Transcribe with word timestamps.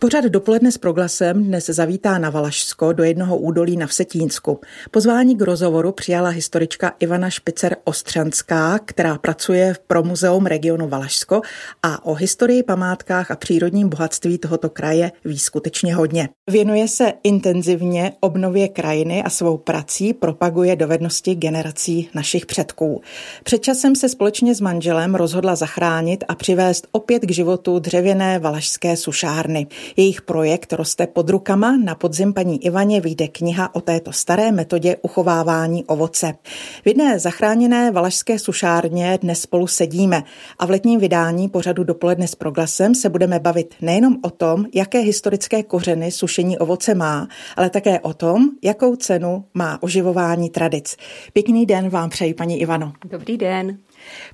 Pořad 0.00 0.24
dopoledne 0.24 0.72
s 0.72 0.78
proglasem 0.78 1.44
dnes 1.44 1.66
zavítá 1.66 2.18
na 2.18 2.30
Valašsko 2.30 2.92
do 2.92 3.04
jednoho 3.04 3.36
údolí 3.36 3.76
na 3.76 3.86
Vsetínsku. 3.86 4.60
Pozvání 4.90 5.36
k 5.36 5.42
rozhovoru 5.42 5.92
přijala 5.92 6.28
historička 6.28 6.92
Ivana 6.98 7.30
Špicer 7.30 7.76
Ostřanská, 7.84 8.78
která 8.84 9.18
pracuje 9.18 9.74
pro 9.86 10.02
muzeum 10.02 10.46
regionu 10.46 10.88
Valašsko 10.88 11.40
a 11.82 12.04
o 12.06 12.14
historii, 12.14 12.62
památkách 12.62 13.30
a 13.30 13.36
přírodním 13.36 13.88
bohatství 13.88 14.38
tohoto 14.38 14.70
kraje 14.70 15.12
ví 15.24 15.38
skutečně 15.38 15.94
hodně. 15.94 16.28
Věnuje 16.50 16.88
se 16.88 17.12
intenzivně 17.22 18.12
obnově 18.20 18.68
krajiny 18.68 19.22
a 19.22 19.30
svou 19.30 19.58
prací 19.58 20.12
propaguje 20.12 20.76
dovednosti 20.76 21.34
generací 21.34 22.08
našich 22.14 22.46
předků. 22.46 23.00
Před 23.44 23.62
časem 23.62 23.96
se 23.96 24.08
společně 24.08 24.54
s 24.54 24.60
manželem 24.60 25.14
rozhodla 25.14 25.54
zachránit 25.56 26.24
a 26.28 26.34
přivést 26.34 26.88
opět 26.92 27.22
k 27.22 27.30
životu 27.30 27.78
dřevěné 27.78 28.38
valašské 28.38 28.96
sušárny. 28.96 29.66
Jejich 29.96 30.22
projekt 30.22 30.72
roste 30.72 31.06
pod 31.06 31.30
rukama. 31.30 31.76
Na 31.76 31.94
podzim 31.94 32.32
paní 32.32 32.64
Ivaně 32.64 33.00
vyjde 33.00 33.28
kniha 33.28 33.74
o 33.74 33.80
této 33.80 34.12
staré 34.12 34.52
metodě 34.52 34.96
uchovávání 35.02 35.84
ovoce. 35.84 36.34
V 36.82 36.86
jedné 36.86 37.18
zachráněné 37.18 37.90
valašské 37.90 38.38
sušárně 38.38 39.18
dnes 39.22 39.40
spolu 39.40 39.66
sedíme 39.66 40.22
a 40.58 40.66
v 40.66 40.70
letním 40.70 41.00
vydání 41.00 41.48
pořadu 41.48 41.84
dopoledne 41.84 42.28
s 42.28 42.34
proglasem 42.34 42.94
se 42.94 43.08
budeme 43.08 43.40
bavit 43.40 43.74
nejenom 43.80 44.16
o 44.22 44.30
tom, 44.30 44.66
jaké 44.74 44.98
historické 44.98 45.62
kořeny 45.62 46.10
sušení 46.10 46.58
ovoce 46.58 46.94
má, 46.94 47.28
ale 47.56 47.70
také 47.70 48.00
o 48.00 48.14
tom, 48.14 48.50
jakou 48.62 48.96
cenu 48.96 49.44
má 49.54 49.82
oživování 49.82 50.50
tradic. 50.50 50.96
Pěkný 51.32 51.66
den 51.66 51.88
vám 51.88 52.10
přeji, 52.10 52.34
paní 52.34 52.60
Ivano. 52.60 52.92
Dobrý 53.04 53.36
den. 53.36 53.78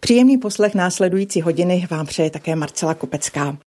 Příjemný 0.00 0.38
poslech 0.38 0.74
následující 0.74 1.40
hodiny 1.40 1.86
vám 1.90 2.06
přeje 2.06 2.30
také 2.30 2.56
Marcela 2.56 2.94
Kopecká. 2.94 3.58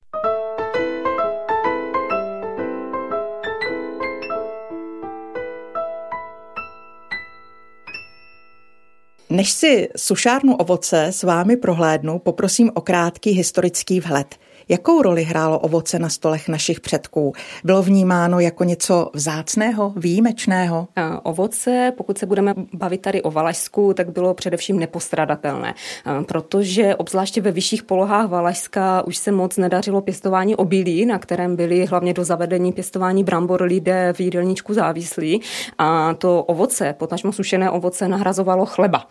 Než 9.31 9.51
si 9.51 9.89
sušárnu 9.97 10.57
ovoce 10.57 11.05
s 11.05 11.23
vámi 11.23 11.57
prohlédnu, 11.57 12.19
poprosím 12.19 12.71
o 12.75 12.81
krátký 12.81 13.31
historický 13.31 14.01
vhled. 14.01 14.35
Jakou 14.71 15.03
roli 15.03 15.25
hrálo 15.25 15.59
ovoce 15.59 15.99
na 15.99 16.09
stolech 16.09 16.49
našich 16.49 16.81
předků? 16.81 17.33
Bylo 17.65 17.83
vnímáno 17.83 18.41
jako 18.41 18.65
něco 18.65 19.11
vzácného, 19.15 19.93
výjimečného? 19.97 20.89
Ovoce, 21.23 21.93
pokud 21.97 22.19
se 22.19 22.27
budeme 22.27 22.55
bavit 22.73 23.03
tady 23.03 23.23
o 23.23 23.31
Valašsku, 23.31 23.95
tak 23.95 24.13
bylo 24.13 24.35
především 24.35 24.79
nepostradatelné, 24.79 25.75
protože 26.27 26.97
obzvláště 26.97 27.41
ve 27.41 27.53
vyšších 27.53 27.83
polohách 27.83 28.29
Valašska 28.29 29.07
už 29.07 29.17
se 29.17 29.33
moc 29.33 29.57
nedařilo 29.57 30.01
pěstování 30.01 30.57
obilí, 30.57 31.07
na 31.07 31.19
kterém 31.19 31.57
byli 31.57 31.87
hlavně 31.87 32.15
do 32.15 32.25
zavedení 32.25 32.73
pěstování 32.73 33.25
brambor 33.25 33.63
lidé 33.63 34.13
v 34.13 34.21
jídelníčku 34.21 34.75
závislí. 34.75 35.41
A 35.79 36.15
to 36.15 36.43
ovoce, 36.43 36.95
potažmo 36.99 37.33
sušené 37.33 37.71
ovoce, 37.71 38.09
nahrazovalo 38.09 38.67
chleba. 38.67 39.07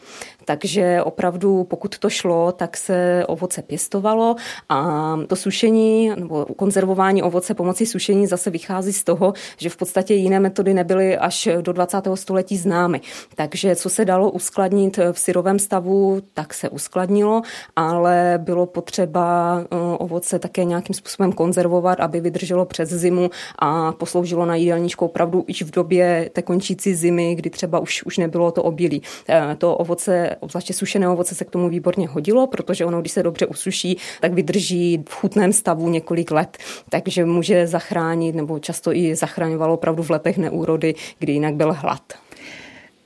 Takže 0.46 1.04
opravdu, 1.04 1.64
pokud 1.64 1.98
to 1.98 2.10
šlo, 2.10 2.52
tak 2.52 2.78
se 2.78 3.24
ovoce 3.28 3.62
pěstovalo 3.62 4.36
a 4.70 5.16
to 5.28 5.36
sušení 5.48 6.12
nebo 6.16 6.46
konzervování 6.46 7.24
ovoce 7.24 7.54
pomocí 7.54 7.86
sušení 7.86 8.28
zase 8.28 8.50
vychází 8.50 8.94
z 8.94 9.04
toho, 9.04 9.34
že 9.58 9.70
v 9.70 9.78
podstatě 9.78 10.14
jiné 10.14 10.40
metody 10.40 10.74
nebyly 10.74 11.18
až 11.18 11.50
do 11.62 11.72
20. 11.74 12.08
století 12.16 12.58
známy. 12.58 13.02
Takže 13.36 13.76
co 13.76 13.90
se 13.90 14.06
dalo 14.06 14.32
uskladnit 14.32 15.00
v 15.12 15.20
syrovém 15.20 15.60
stavu, 15.60 16.22
tak 16.34 16.54
se 16.54 16.70
uskladnilo, 16.70 17.42
ale 17.76 18.40
bylo 18.44 18.66
potřeba 18.66 19.60
eh, 19.62 19.76
ovoce 19.98 20.40
také 20.40 20.64
nějakým 20.64 20.96
způsobem 20.96 21.32
konzervovat, 21.32 22.00
aby 22.00 22.22
vydrželo 22.22 22.66
přes 22.66 22.90
zimu 22.90 23.30
a 23.60 23.92
posloužilo 23.92 24.46
na 24.46 24.56
jídelníčku 24.56 25.06
opravdu 25.06 25.46
i 25.48 25.54
v 25.54 25.72
době 25.72 26.30
té 26.34 26.42
končící 26.42 26.96
zimy, 26.96 27.36
kdy 27.36 27.50
třeba 27.50 27.80
už, 27.80 28.04
už 28.04 28.18
nebylo 28.18 28.52
to 28.52 28.64
obilí. 28.64 29.02
Eh, 29.30 29.56
to 29.58 29.78
ovoce, 29.78 30.36
obzvláště 30.40 30.74
sušené 30.74 31.10
ovoce 31.10 31.36
se 31.36 31.46
k 31.46 31.50
tomu 31.50 31.70
výborně 31.70 32.08
hodilo, 32.08 32.48
protože 32.48 32.86
ono, 32.86 33.00
když 33.02 33.12
se 33.12 33.24
dobře 33.24 33.46
usuší, 33.46 33.98
tak 34.22 34.34
vydrží 34.34 35.04
v 35.10 35.14
chutné 35.14 35.37
špatném 35.38 35.54
stavu 35.54 35.90
několik 35.90 36.32
let, 36.32 36.58
takže 36.90 37.26
může 37.26 37.68
zachránit 37.68 38.36
nebo 38.36 38.60
často 38.60 38.94
i 38.94 39.16
zachraňovalo 39.16 39.74
opravdu 39.74 40.04
v 40.04 40.10
letech 40.10 40.38
neúrody, 40.38 40.96
kdy 41.20 41.34
jinak 41.34 41.56
byl 41.56 41.74
hlad. 41.74 42.02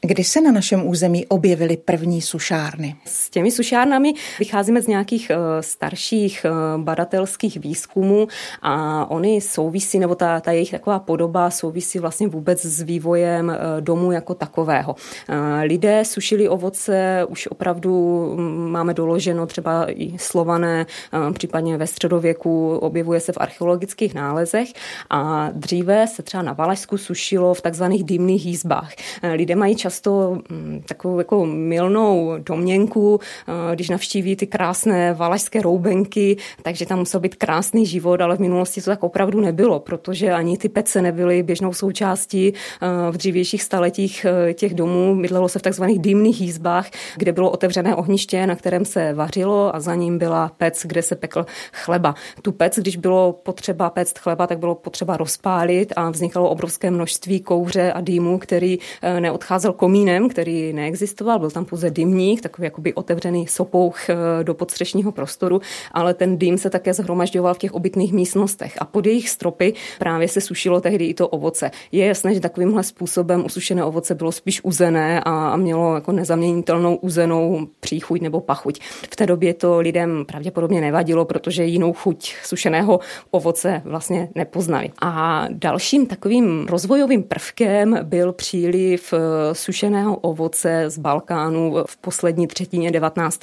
Kdy 0.06 0.24
se 0.24 0.42
na 0.42 0.52
našem 0.52 0.88
území 0.88 1.26
objevily 1.26 1.78
první 1.78 2.22
sušárny? 2.22 2.96
S 3.06 3.30
těmi 3.30 3.52
sušárnami 3.52 4.14
vycházíme 4.40 4.82
z 4.82 4.88
nějakých 4.88 5.30
eh, 5.30 5.36
starších 5.64 6.46
eh, 6.46 6.52
badatelských 6.78 7.58
výzkumů 7.58 8.28
a 8.62 9.06
oni 9.12 9.42
souvisí, 9.42 10.00
nebo 10.00 10.16
ta, 10.16 10.40
ta 10.40 10.52
jejich 10.52 10.72
taková 10.72 11.00
podoba 11.00 11.50
souvisí 11.50 12.00
vlastně 12.00 12.28
vůbec 12.28 12.66
s 12.66 12.82
vývojem 12.82 13.50
eh, 13.50 13.82
domu 13.82 14.12
jako 14.12 14.34
takového. 14.34 14.96
Lidé 15.64 16.06
sušili 16.06 16.50
ovoce, 16.50 17.26
už 17.30 17.48
opravdu 17.48 18.26
mm, 18.38 18.72
máme 18.72 18.94
doloženo 18.94 19.46
třeba 19.46 19.92
i 19.92 20.18
slované, 20.18 20.86
případně 21.34 21.78
ve 21.78 21.88
středověku 21.88 22.78
objevuje 22.78 23.20
se 23.20 23.32
v 23.32 23.38
archeologických 23.38 24.14
nálezech 24.14 24.68
a 25.10 25.50
dříve 25.54 26.08
se 26.08 26.24
třeba 26.24 26.44
na 26.44 26.54
Valašsku 26.54 26.98
sušilo 26.98 27.54
v 27.54 27.62
takzvaných 27.62 28.04
dýmných 28.04 28.46
jízbách. 28.46 28.94
Lidé 29.36 29.56
mají 29.56 29.76
čas 29.76 29.91
často 29.92 30.38
mm, 30.50 30.82
takovou 30.88 31.18
jako 31.18 31.46
milnou 31.46 32.34
domněnku, 32.38 33.20
eh, 33.20 33.76
když 33.76 33.90
navštíví 33.90 34.36
ty 34.36 34.48
krásné 34.48 35.14
valašské 35.14 35.62
roubenky, 35.62 36.38
takže 36.62 36.86
tam 36.86 37.00
musel 37.00 37.20
být 37.20 37.36
krásný 37.36 37.86
život, 37.86 38.22
ale 38.22 38.36
v 38.36 38.40
minulosti 38.40 38.82
to 38.82 38.90
tak 38.90 39.04
opravdu 39.04 39.42
nebylo, 39.42 39.80
protože 39.80 40.32
ani 40.32 40.58
ty 40.58 40.70
pece 40.70 41.02
nebyly 41.02 41.44
běžnou 41.44 41.74
součástí 41.74 42.54
eh, 42.54 43.12
v 43.12 43.18
dřívějších 43.18 43.64
staletích 43.64 44.26
eh, 44.26 44.54
těch 44.54 44.74
domů. 44.74 45.22
Bydlelo 45.22 45.50
se 45.50 45.60
v 45.60 45.62
takzvaných 45.62 46.00
dýmných 46.00 46.42
jízbách, 46.42 46.90
kde 47.18 47.32
bylo 47.32 47.52
otevřené 47.52 47.96
ohniště, 47.96 48.48
na 48.48 48.56
kterém 48.56 48.86
se 48.86 49.14
vařilo 49.14 49.76
a 49.76 49.80
za 49.80 49.96
ním 49.96 50.18
byla 50.18 50.52
pec, 50.58 50.86
kde 50.86 51.02
se 51.02 51.16
pekl 51.16 51.46
chleba. 51.74 52.16
Tu 52.42 52.52
pec, 52.52 52.80
když 52.80 52.98
bylo 52.98 53.34
potřeba 53.34 53.90
péct 53.90 54.20
chleba, 54.20 54.48
tak 54.48 54.60
bylo 54.60 54.76
potřeba 54.76 55.18
rozpálit 55.18 55.94
a 55.96 56.10
vznikalo 56.10 56.50
obrovské 56.50 56.92
množství 56.92 57.40
kouře 57.40 57.92
a 57.92 58.02
dýmu, 58.02 58.38
který 58.38 58.80
neodcházel 59.20 59.74
komínem, 59.82 60.30
který 60.30 60.74
neexistoval, 60.74 61.40
byl 61.40 61.52
tam 61.52 61.66
pouze 61.66 61.90
dymník, 61.90 62.42
takový 62.42 62.66
jakoby 62.66 62.94
otevřený 62.94 63.48
sopouch 63.48 64.10
eh, 64.10 64.16
do 64.44 64.54
podstřešního 64.54 65.12
prostoru, 65.12 65.62
ale 65.92 66.14
ten 66.14 66.38
dým 66.38 66.58
se 66.58 66.70
také 66.70 66.94
zhromažďoval 66.94 67.54
v 67.54 67.58
těch 67.58 67.74
obytných 67.74 68.14
místnostech 68.14 68.74
a 68.78 68.86
pod 68.86 69.06
jejich 69.06 69.30
stropy 69.30 69.74
právě 70.00 70.28
se 70.28 70.42
sušilo 70.42 70.82
tehdy 70.82 71.06
i 71.06 71.14
to 71.14 71.28
ovoce. 71.28 71.72
Je 71.92 72.06
jasné, 72.06 72.34
že 72.34 72.40
takovýmhle 72.40 72.84
způsobem 72.84 73.46
usušené 73.46 73.84
ovoce 73.84 74.16
bylo 74.16 74.32
spíš 74.32 74.64
uzené 74.64 75.22
a 75.26 75.58
mělo 75.58 75.96
jako 75.96 76.12
nezaměnitelnou 76.12 76.96
uzenou 76.96 77.68
příchuť 77.80 78.22
nebo 78.22 78.40
pachuť. 78.42 78.80
V 79.12 79.16
té 79.16 79.26
době 79.26 79.54
to 79.54 79.80
lidem 79.80 80.26
pravděpodobně 80.26 80.82
nevadilo, 80.82 81.26
protože 81.26 81.64
jinou 81.64 81.94
chuť 81.94 82.36
sušeného 82.44 83.00
ovoce 83.32 83.82
vlastně 83.86 84.30
nepoznali. 84.36 84.90
A 85.02 85.46
dalším 85.50 86.06
takovým 86.06 86.68
rozvojovým 86.70 87.24
prvkem 87.24 88.00
byl 88.04 88.34
příliv 88.34 89.14
eh, 89.14 89.56
sušeného 89.72 90.16
ovoce 90.16 90.84
z 90.88 90.98
Balkánu 91.00 91.76
v 91.86 91.98
poslední 91.98 92.48
třetině 92.48 92.92
19. 92.92 93.40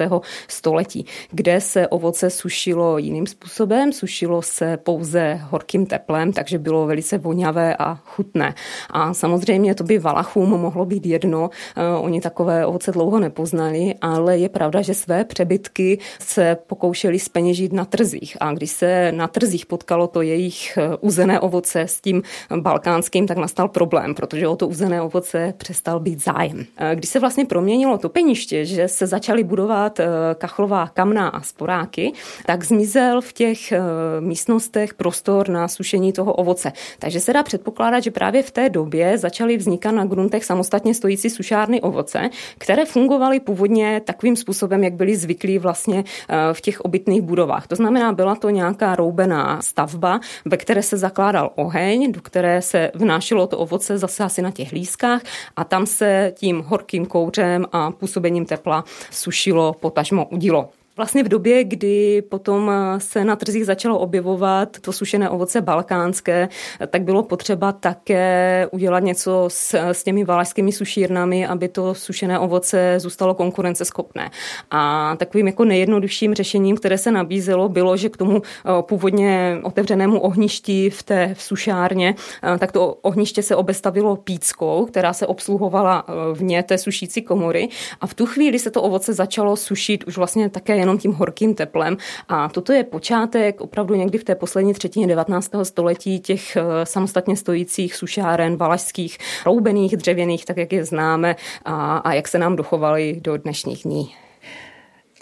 století, 0.48 1.06
kde 1.30 1.60
se 1.60 1.88
ovoce 1.88 2.30
sušilo 2.30 2.98
jiným 2.98 3.26
způsobem, 3.26 3.92
sušilo 3.92 4.42
se 4.42 4.76
pouze 4.76 5.40
horkým 5.42 5.86
teplem, 5.86 6.32
takže 6.32 6.58
bylo 6.58 6.86
velice 6.86 7.18
voňavé 7.18 7.76
a 7.76 7.94
chutné. 7.94 8.54
A 8.90 9.14
samozřejmě 9.14 9.74
to 9.74 9.84
by 9.84 9.98
Valachům 9.98 10.50
mohlo 10.50 10.84
být 10.84 11.06
jedno, 11.06 11.50
eh, 11.76 11.82
oni 11.98 12.20
takové 12.20 12.66
ovoce 12.66 12.92
dlouho 12.92 13.18
nepoznali, 13.18 13.94
ale 14.00 14.38
je 14.38 14.48
pravda, 14.48 14.82
že 14.82 14.94
své 14.94 15.24
přebytky 15.24 15.98
se 16.18 16.56
pokoušeli 16.66 17.18
speněžit 17.18 17.72
na 17.72 17.84
trzích. 17.84 18.36
A 18.40 18.52
když 18.52 18.70
se 18.70 19.12
na 19.12 19.28
trzích 19.28 19.66
potkalo 19.66 20.06
to 20.06 20.22
jejich 20.22 20.76
eh, 20.76 20.96
uzené 21.00 21.40
ovoce 21.40 21.80
s 21.80 22.00
tím 22.00 22.22
balkánským, 22.60 23.26
tak 23.26 23.38
nastal 23.38 23.68
problém, 23.68 24.14
protože 24.14 24.48
o 24.48 24.56
to 24.56 24.68
uzené 24.68 25.02
ovoce 25.02 25.54
přestal 25.56 26.00
být 26.00 26.17
být 26.18 26.24
zájem. 26.24 26.66
Když 26.94 27.10
se 27.10 27.20
vlastně 27.20 27.44
proměnilo 27.44 27.98
topeniště, 27.98 28.64
že 28.64 28.88
se 28.88 29.06
začaly 29.06 29.44
budovat 29.44 30.00
kachlová 30.38 30.86
kamna 30.94 31.28
a 31.28 31.40
sporáky, 31.42 32.12
tak 32.46 32.64
zmizel 32.64 33.20
v 33.20 33.32
těch 33.32 33.72
místnostech 34.20 34.94
prostor 34.94 35.48
na 35.48 35.68
sušení 35.68 36.12
toho 36.12 36.32
ovoce. 36.32 36.72
Takže 36.98 37.20
se 37.20 37.32
dá 37.32 37.42
předpokládat, 37.42 38.00
že 38.00 38.10
právě 38.10 38.42
v 38.42 38.50
té 38.50 38.68
době 38.68 39.18
začaly 39.18 39.56
vznikat 39.56 39.90
na 39.90 40.04
gruntech 40.04 40.44
samostatně 40.44 40.94
stojící 40.94 41.30
sušárny 41.30 41.80
ovoce, 41.80 42.30
které 42.58 42.86
fungovaly 42.86 43.40
původně 43.40 44.00
takovým 44.04 44.36
způsobem, 44.36 44.84
jak 44.84 44.94
byly 44.94 45.16
zvyklí 45.16 45.58
vlastně 45.58 46.04
v 46.52 46.60
těch 46.60 46.80
obytných 46.80 47.22
budovách. 47.22 47.66
To 47.66 47.76
znamená, 47.76 48.12
byla 48.12 48.34
to 48.34 48.50
nějaká 48.50 48.96
roubená 48.96 49.62
stavba, 49.62 50.20
ve 50.44 50.56
které 50.56 50.82
se 50.82 50.96
zakládal 50.96 51.50
oheň, 51.54 52.12
do 52.12 52.20
které 52.20 52.62
se 52.62 52.90
vnášelo 52.94 53.46
to 53.46 53.58
ovoce 53.58 53.98
zase 53.98 54.24
asi 54.24 54.42
na 54.42 54.50
těch 54.50 54.72
lískách 54.72 55.22
a 55.56 55.64
tam 55.64 55.86
se 55.86 56.07
tím 56.34 56.60
horkým 56.66 57.06
kouřem 57.06 57.66
a 57.72 57.90
působením 57.90 58.46
tepla 58.46 58.84
sušilo, 59.10 59.72
potažmo 59.72 60.24
udilo. 60.24 60.68
Vlastně 60.98 61.22
v 61.22 61.28
době, 61.28 61.64
kdy 61.64 62.22
potom 62.22 62.72
se 62.98 63.24
na 63.24 63.36
trzích 63.36 63.66
začalo 63.66 63.98
objevovat 63.98 64.68
to 64.80 64.92
sušené 64.92 65.30
ovoce 65.30 65.60
balkánské, 65.60 66.48
tak 66.88 67.02
bylo 67.02 67.22
potřeba 67.22 67.72
také 67.72 68.66
udělat 68.72 69.00
něco 69.00 69.44
s, 69.48 69.74
s 69.74 70.04
těmi 70.04 70.24
valašskými 70.24 70.72
sušírnami, 70.72 71.46
aby 71.46 71.68
to 71.68 71.94
sušené 71.94 72.38
ovoce 72.38 72.94
zůstalo 72.98 73.34
konkurenceschopné. 73.34 74.30
A 74.70 75.16
takovým 75.16 75.46
jako 75.46 75.64
nejjednodušším 75.64 76.34
řešením, 76.34 76.76
které 76.76 76.98
se 76.98 77.10
nabízelo, 77.10 77.68
bylo, 77.68 77.96
že 77.96 78.08
k 78.08 78.16
tomu 78.16 78.42
eh, 78.42 78.82
původně 78.82 79.58
otevřenému 79.62 80.20
ohništi 80.20 80.90
v 80.90 81.02
té 81.02 81.34
v 81.34 81.42
sušárně, 81.42 82.14
eh, 82.42 82.58
tak 82.58 82.72
to 82.72 82.94
ohniště 83.02 83.42
se 83.42 83.56
obestavilo 83.56 84.16
píckou, 84.16 84.86
která 84.86 85.12
se 85.12 85.26
obsluhovala 85.26 86.04
eh, 86.08 86.12
vně 86.34 86.62
té 86.62 86.78
sušící 86.78 87.22
komory 87.22 87.68
a 88.00 88.06
v 88.06 88.14
tu 88.14 88.26
chvíli 88.26 88.58
se 88.58 88.70
to 88.70 88.82
ovoce 88.82 89.12
začalo 89.14 89.56
sušit 89.56 90.04
už 90.04 90.16
vlastně 90.16 90.48
také 90.48 90.76
jen 90.76 90.87
jenom 90.88 90.98
tím 90.98 91.12
horkým 91.12 91.54
teplem. 91.54 91.96
A 92.28 92.48
toto 92.48 92.72
je 92.72 92.84
počátek 92.84 93.60
opravdu 93.60 93.94
někdy 93.94 94.18
v 94.18 94.24
té 94.24 94.34
poslední 94.34 94.74
třetině 94.74 95.06
19. 95.06 95.50
století 95.62 96.20
těch 96.20 96.56
eh, 96.56 96.62
samostatně 96.84 97.36
stojících 97.36 97.94
sušáren, 97.94 98.56
valašských, 98.56 99.18
roubených, 99.46 99.96
dřevěných, 99.96 100.44
tak 100.44 100.56
jak 100.56 100.72
je 100.72 100.84
známe 100.84 101.36
a, 101.64 101.96
a 101.96 102.12
jak 102.12 102.28
se 102.28 102.38
nám 102.38 102.56
dochovaly 102.56 103.20
do 103.22 103.36
dnešních 103.36 103.82
dní. 103.82 104.14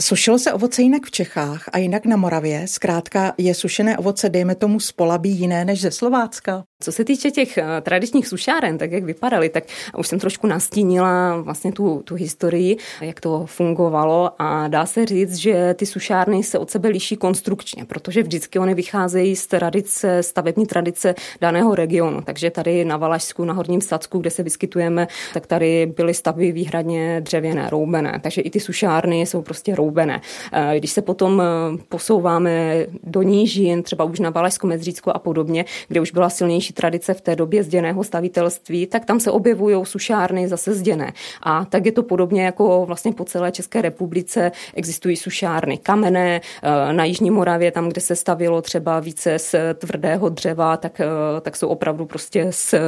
Sušilo 0.00 0.38
se 0.38 0.52
ovoce 0.52 0.82
jinak 0.82 1.06
v 1.06 1.10
Čechách 1.10 1.64
a 1.72 1.78
jinak 1.78 2.06
na 2.06 2.16
Moravě. 2.16 2.66
Zkrátka 2.66 3.34
je 3.38 3.54
sušené 3.54 3.98
ovoce, 3.98 4.28
dejme 4.28 4.54
tomu, 4.54 4.80
z 4.80 4.92
Polabí 4.92 5.30
jiné 5.30 5.64
než 5.64 5.80
ze 5.80 5.90
Slovácka. 5.90 6.64
Co 6.80 6.92
se 6.92 7.04
týče 7.04 7.30
těch 7.30 7.58
eh, 7.58 7.64
tradičních 7.80 8.26
sušáren, 8.26 8.78
tak 8.78 8.92
jak 8.92 9.04
vypadaly, 9.04 9.48
tak 9.48 9.64
už 9.98 10.08
jsem 10.08 10.18
trošku 10.18 10.46
nastínila 10.46 11.40
vlastně 11.40 11.72
tu, 11.72 12.02
tu 12.04 12.14
historii, 12.14 12.76
jak 13.00 13.20
to 13.20 13.46
fungovalo 13.46 14.30
a 14.38 14.68
dá 14.68 14.86
se 14.86 15.06
říct, 15.06 15.34
že 15.34 15.74
ty 15.74 15.86
sušárny 15.86 16.42
se 16.42 16.58
od 16.58 16.70
sebe 16.70 16.88
liší 16.88 17.16
konstrukčně, 17.16 17.84
protože 17.84 18.22
vždycky 18.22 18.58
oni 18.58 18.74
vycházejí 18.74 19.36
z 19.36 19.46
tradice, 19.46 20.22
stavební 20.22 20.66
tradice 20.66 21.14
daného 21.40 21.74
regionu. 21.74 22.22
Takže 22.22 22.50
tady 22.50 22.84
na 22.84 22.96
Valašsku, 22.96 23.44
na 23.44 23.54
Horním 23.54 23.80
Sacku, 23.80 24.18
kde 24.18 24.30
se 24.30 24.42
vyskytujeme, 24.42 25.08
tak 25.34 25.46
tady 25.46 25.92
byly 25.96 26.14
stavby 26.14 26.52
výhradně 26.52 27.20
dřevěné, 27.20 27.70
roubené. 27.70 28.20
Takže 28.22 28.40
i 28.40 28.50
ty 28.50 28.60
sušárny 28.60 29.20
jsou 29.20 29.42
prostě 29.42 29.74
roubené. 29.74 30.20
Eh, 30.52 30.78
když 30.78 30.90
se 30.90 31.02
potom 31.02 31.42
eh, 31.42 31.44
posouváme 31.88 32.86
do 33.02 33.22
nížin, 33.22 33.82
třeba 33.82 34.04
už 34.04 34.20
na 34.20 34.30
Valašsko, 34.30 34.66
Mezřícko 34.66 35.10
a 35.10 35.18
podobně, 35.18 35.64
kde 35.88 36.00
už 36.00 36.10
byla 36.10 36.30
silnější 36.30 36.65
dávnější 36.66 36.72
tradice 36.72 37.14
v 37.14 37.20
té 37.20 37.36
době 37.36 37.62
zděného 37.62 38.04
stavitelství, 38.04 38.86
tak 38.86 39.04
tam 39.04 39.20
se 39.20 39.30
objevují 39.30 39.84
sušárny 39.84 40.48
zase 40.48 40.74
zděné. 40.74 41.12
A 41.42 41.64
tak 41.64 41.86
je 41.86 41.92
to 41.92 42.02
podobně 42.02 42.44
jako 42.44 42.86
vlastně 42.86 43.12
po 43.12 43.24
celé 43.24 43.52
České 43.52 43.82
republice 43.82 44.52
existují 44.74 45.16
sušárny 45.16 45.78
kamenné, 45.78 46.40
eh, 46.40 46.92
na 46.92 47.04
Jižní 47.04 47.30
Moravě, 47.30 47.70
tam, 47.70 47.88
kde 47.88 48.00
se 48.00 48.16
stavilo 48.16 48.62
třeba 48.62 49.00
více 49.00 49.38
z 49.38 49.54
tvrdého 49.74 50.28
dřeva, 50.28 50.76
tak, 50.76 51.00
eh, 51.00 51.40
tak 51.40 51.56
jsou 51.56 51.68
opravdu 51.68 52.06
prostě 52.06 52.48
z 52.50 52.74
eh, 52.74 52.80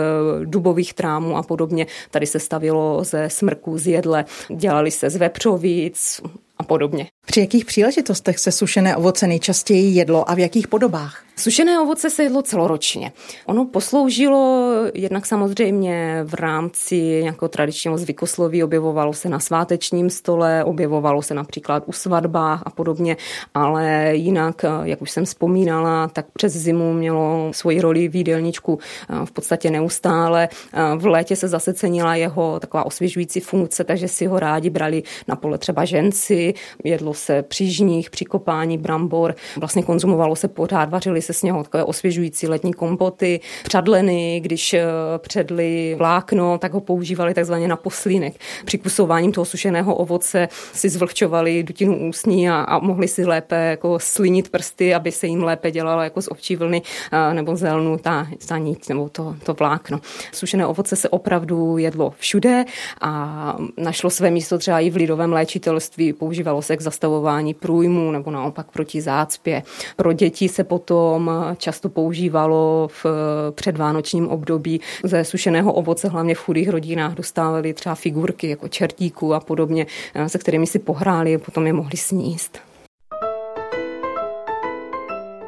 dubových 0.44 0.94
trámů 0.94 1.36
a 1.36 1.42
podobně. 1.42 1.86
Tady 2.10 2.26
se 2.26 2.38
stavilo 2.38 3.04
ze 3.04 3.30
smrků, 3.30 3.78
z 3.78 3.86
jedle, 3.86 4.24
dělali 4.48 4.90
se 4.90 5.10
z 5.10 5.16
vepřovic, 5.16 6.20
a 6.58 6.62
podobně. 6.62 7.06
Při 7.26 7.40
jakých 7.40 7.64
příležitostech 7.64 8.38
se 8.38 8.52
sušené 8.52 8.96
ovoce 8.96 9.26
nejčastěji 9.26 9.94
jedlo 9.94 10.30
a 10.30 10.34
v 10.34 10.38
jakých 10.38 10.68
podobách? 10.68 11.24
Sušené 11.38 11.80
ovoce 11.80 12.10
se 12.10 12.22
jedlo 12.22 12.42
celoročně. 12.42 13.12
Ono 13.46 13.64
posloužilo 13.64 14.72
jednak 14.94 15.26
samozřejmě 15.26 16.20
v 16.24 16.34
rámci 16.34 16.96
nějakého 17.22 17.48
tradičního 17.48 17.98
zvykosloví, 17.98 18.62
objevovalo 18.62 19.12
se 19.12 19.28
na 19.28 19.40
svátečním 19.40 20.10
stole, 20.10 20.64
objevovalo 20.64 21.22
se 21.22 21.34
například 21.34 21.82
u 21.86 21.92
svatbách 21.92 22.62
a 22.66 22.70
podobně, 22.70 23.16
ale 23.54 24.10
jinak, 24.12 24.64
jak 24.82 25.02
už 25.02 25.10
jsem 25.10 25.24
vzpomínala, 25.24 26.08
tak 26.08 26.26
přes 26.32 26.52
zimu 26.52 26.92
mělo 26.92 27.50
svoji 27.54 27.80
roli 27.80 28.08
v 28.08 28.16
jídelníčku 28.16 28.78
eh, 29.10 29.26
v 29.26 29.32
podstatě 29.32 29.70
neustále. 29.70 30.48
Eh, 30.72 30.82
v 30.96 31.06
létě 31.06 31.36
se 31.36 31.48
zase 31.48 31.74
cenila 31.74 32.14
jeho 32.14 32.60
taková 32.60 32.86
osvěžující 32.86 33.40
funkce, 33.40 33.84
takže 33.84 34.08
si 34.08 34.26
ho 34.26 34.38
rádi 34.38 34.70
brali 34.70 35.02
na 35.28 35.36
pole 35.36 35.58
třeba 35.58 35.84
ženci, 35.84 36.47
jedlo 36.84 37.14
se 37.14 37.42
při 37.42 37.70
žních, 37.70 38.10
při 38.10 38.24
kopání 38.24 38.78
brambor, 38.78 39.34
vlastně 39.56 39.82
konzumovalo 39.82 40.36
se 40.36 40.48
pořád, 40.48 40.90
vařili 40.90 41.22
se 41.22 41.32
s 41.32 41.42
něho 41.42 41.62
takové 41.62 41.84
osvěžující 41.84 42.48
letní 42.48 42.72
kompoty, 42.72 43.40
přadleny, 43.64 44.40
když 44.40 44.74
eh, 44.74 44.84
předli 45.18 45.94
vlákno, 45.98 46.58
tak 46.58 46.72
ho 46.72 46.80
používali 46.80 47.34
takzvaně 47.34 47.68
na 47.68 47.76
poslínek. 47.76 48.34
Při 48.64 48.78
kusováním 48.78 49.32
toho 49.32 49.44
sušeného 49.44 49.94
ovoce 49.94 50.48
si 50.72 50.88
zvlhčovali 50.88 51.62
dutinu 51.62 52.08
ústní 52.08 52.50
a, 52.50 52.60
a 52.60 52.78
mohli 52.78 53.08
si 53.08 53.24
lépe 53.24 53.56
jako 53.56 53.98
slinit 53.98 54.48
prsty, 54.48 54.94
aby 54.94 55.12
se 55.12 55.26
jim 55.26 55.42
lépe 55.42 55.70
dělalo 55.70 56.02
jako 56.02 56.22
z 56.22 56.28
ovčí 56.28 56.56
vlny 56.56 56.82
eh, 57.12 57.34
nebo 57.34 57.56
zelnu 57.56 57.98
ta, 57.98 58.26
ta 58.48 58.58
nit 58.58 58.88
nebo 58.88 59.08
to, 59.08 59.36
to 59.44 59.54
vlákno. 59.54 60.00
Sušené 60.32 60.66
ovoce 60.66 60.96
se 60.96 61.08
opravdu 61.08 61.78
jedlo 61.78 62.12
všude 62.18 62.64
a 63.00 63.56
našlo 63.76 64.10
své 64.10 64.30
místo 64.30 64.58
třeba 64.58 64.80
i 64.80 64.90
v 64.90 64.96
lidovém 64.96 65.32
léčitelství. 65.32 66.12
Používalo 66.38 66.62
se 66.62 66.76
k 66.76 66.80
zastavování 66.80 67.54
průjmu 67.54 68.10
nebo 68.10 68.30
naopak 68.30 68.70
proti 68.70 69.00
zácpě. 69.00 69.62
Pro 69.96 70.12
děti 70.12 70.48
se 70.48 70.64
potom 70.64 71.30
často 71.56 71.88
používalo 71.88 72.88
v 73.02 73.06
předvánočním 73.54 74.28
období 74.28 74.80
ze 75.04 75.24
sušeného 75.24 75.72
ovoce, 75.72 76.08
hlavně 76.08 76.34
v 76.34 76.38
chudých 76.38 76.68
rodinách 76.68 77.14
dostávali 77.14 77.74
třeba 77.74 77.94
figurky 77.94 78.48
jako 78.48 78.68
čertíků 78.68 79.34
a 79.34 79.40
podobně, 79.40 79.86
se 80.26 80.38
kterými 80.38 80.66
si 80.66 80.78
pohráli 80.78 81.34
a 81.34 81.38
potom 81.38 81.66
je 81.66 81.72
mohli 81.72 81.96
sníst. 81.96 82.58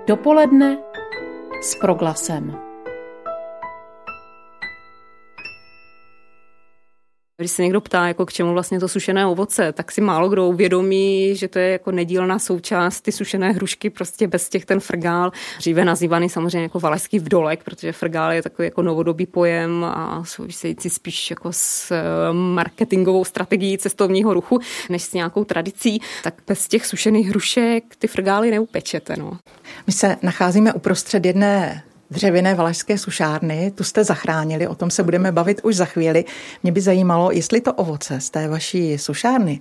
Dopoledne 0.07 0.79
s 1.63 1.75
proglasem. 1.75 2.70
Když 7.41 7.51
se 7.51 7.63
někdo 7.63 7.81
ptá, 7.81 8.09
jako 8.09 8.27
k 8.27 8.33
čemu 8.33 8.53
vlastně 8.53 8.81
to 8.81 8.89
sušené 8.89 9.27
ovoce, 9.27 9.73
tak 9.73 9.93
si 9.93 10.01
málo 10.01 10.29
kdo 10.29 10.49
uvědomí, 10.49 11.37
že 11.37 11.49
to 11.49 11.59
je 11.59 11.71
jako 11.71 11.93
nedílná 11.93 12.39
součást 12.39 13.01
ty 13.01 13.13
sušené 13.13 13.53
hrušky, 13.53 13.91
prostě 13.91 14.27
bez 14.27 14.49
těch 14.49 14.65
ten 14.65 14.81
frgál, 14.81 15.33
dříve 15.59 15.85
nazývaný 15.85 16.29
samozřejmě 16.29 16.63
jako 16.63 16.81
valeský 16.81 17.19
vdolek, 17.19 17.65
protože 17.65 17.93
frgál 17.93 18.33
je 18.33 18.43
takový 18.43 18.67
jako 18.67 18.83
novodobý 18.83 19.27
pojem 19.27 19.85
a 19.85 20.25
související 20.27 20.91
spíš 20.91 21.31
jako 21.31 21.53
s 21.53 21.91
eh, 21.91 22.03
marketingovou 22.33 23.25
strategií 23.25 23.79
cestovního 23.79 24.35
ruchu, 24.35 24.59
než 24.89 25.03
s 25.03 25.13
nějakou 25.13 25.45
tradicí, 25.45 26.01
tak 26.23 26.35
bez 26.47 26.69
těch 26.69 26.87
sušených 26.87 27.29
hrušek 27.29 27.97
ty 27.99 28.07
frgály 28.07 28.51
neupečete. 28.51 29.17
No. 29.17 29.39
My 29.87 29.93
se 29.93 30.17
nacházíme 30.23 30.73
uprostřed 30.73 31.27
jedné 31.27 31.83
dřevěné 32.11 32.55
valašské 32.55 32.99
sušárny, 32.99 33.73
tu 33.75 33.85
jste 33.85 34.05
zachránili, 34.05 34.69
o 34.69 34.75
tom 34.75 34.91
se 34.91 35.03
budeme 35.03 35.33
bavit 35.33 35.61
už 35.65 35.77
za 35.77 35.85
chvíli. 35.85 36.25
Mě 36.63 36.73
by 36.73 36.81
zajímalo, 36.81 37.31
jestli 37.33 37.61
to 37.61 37.73
ovoce 37.75 38.21
z 38.21 38.31
té 38.31 38.49
vaší 38.49 38.99
sušárny 38.99 39.61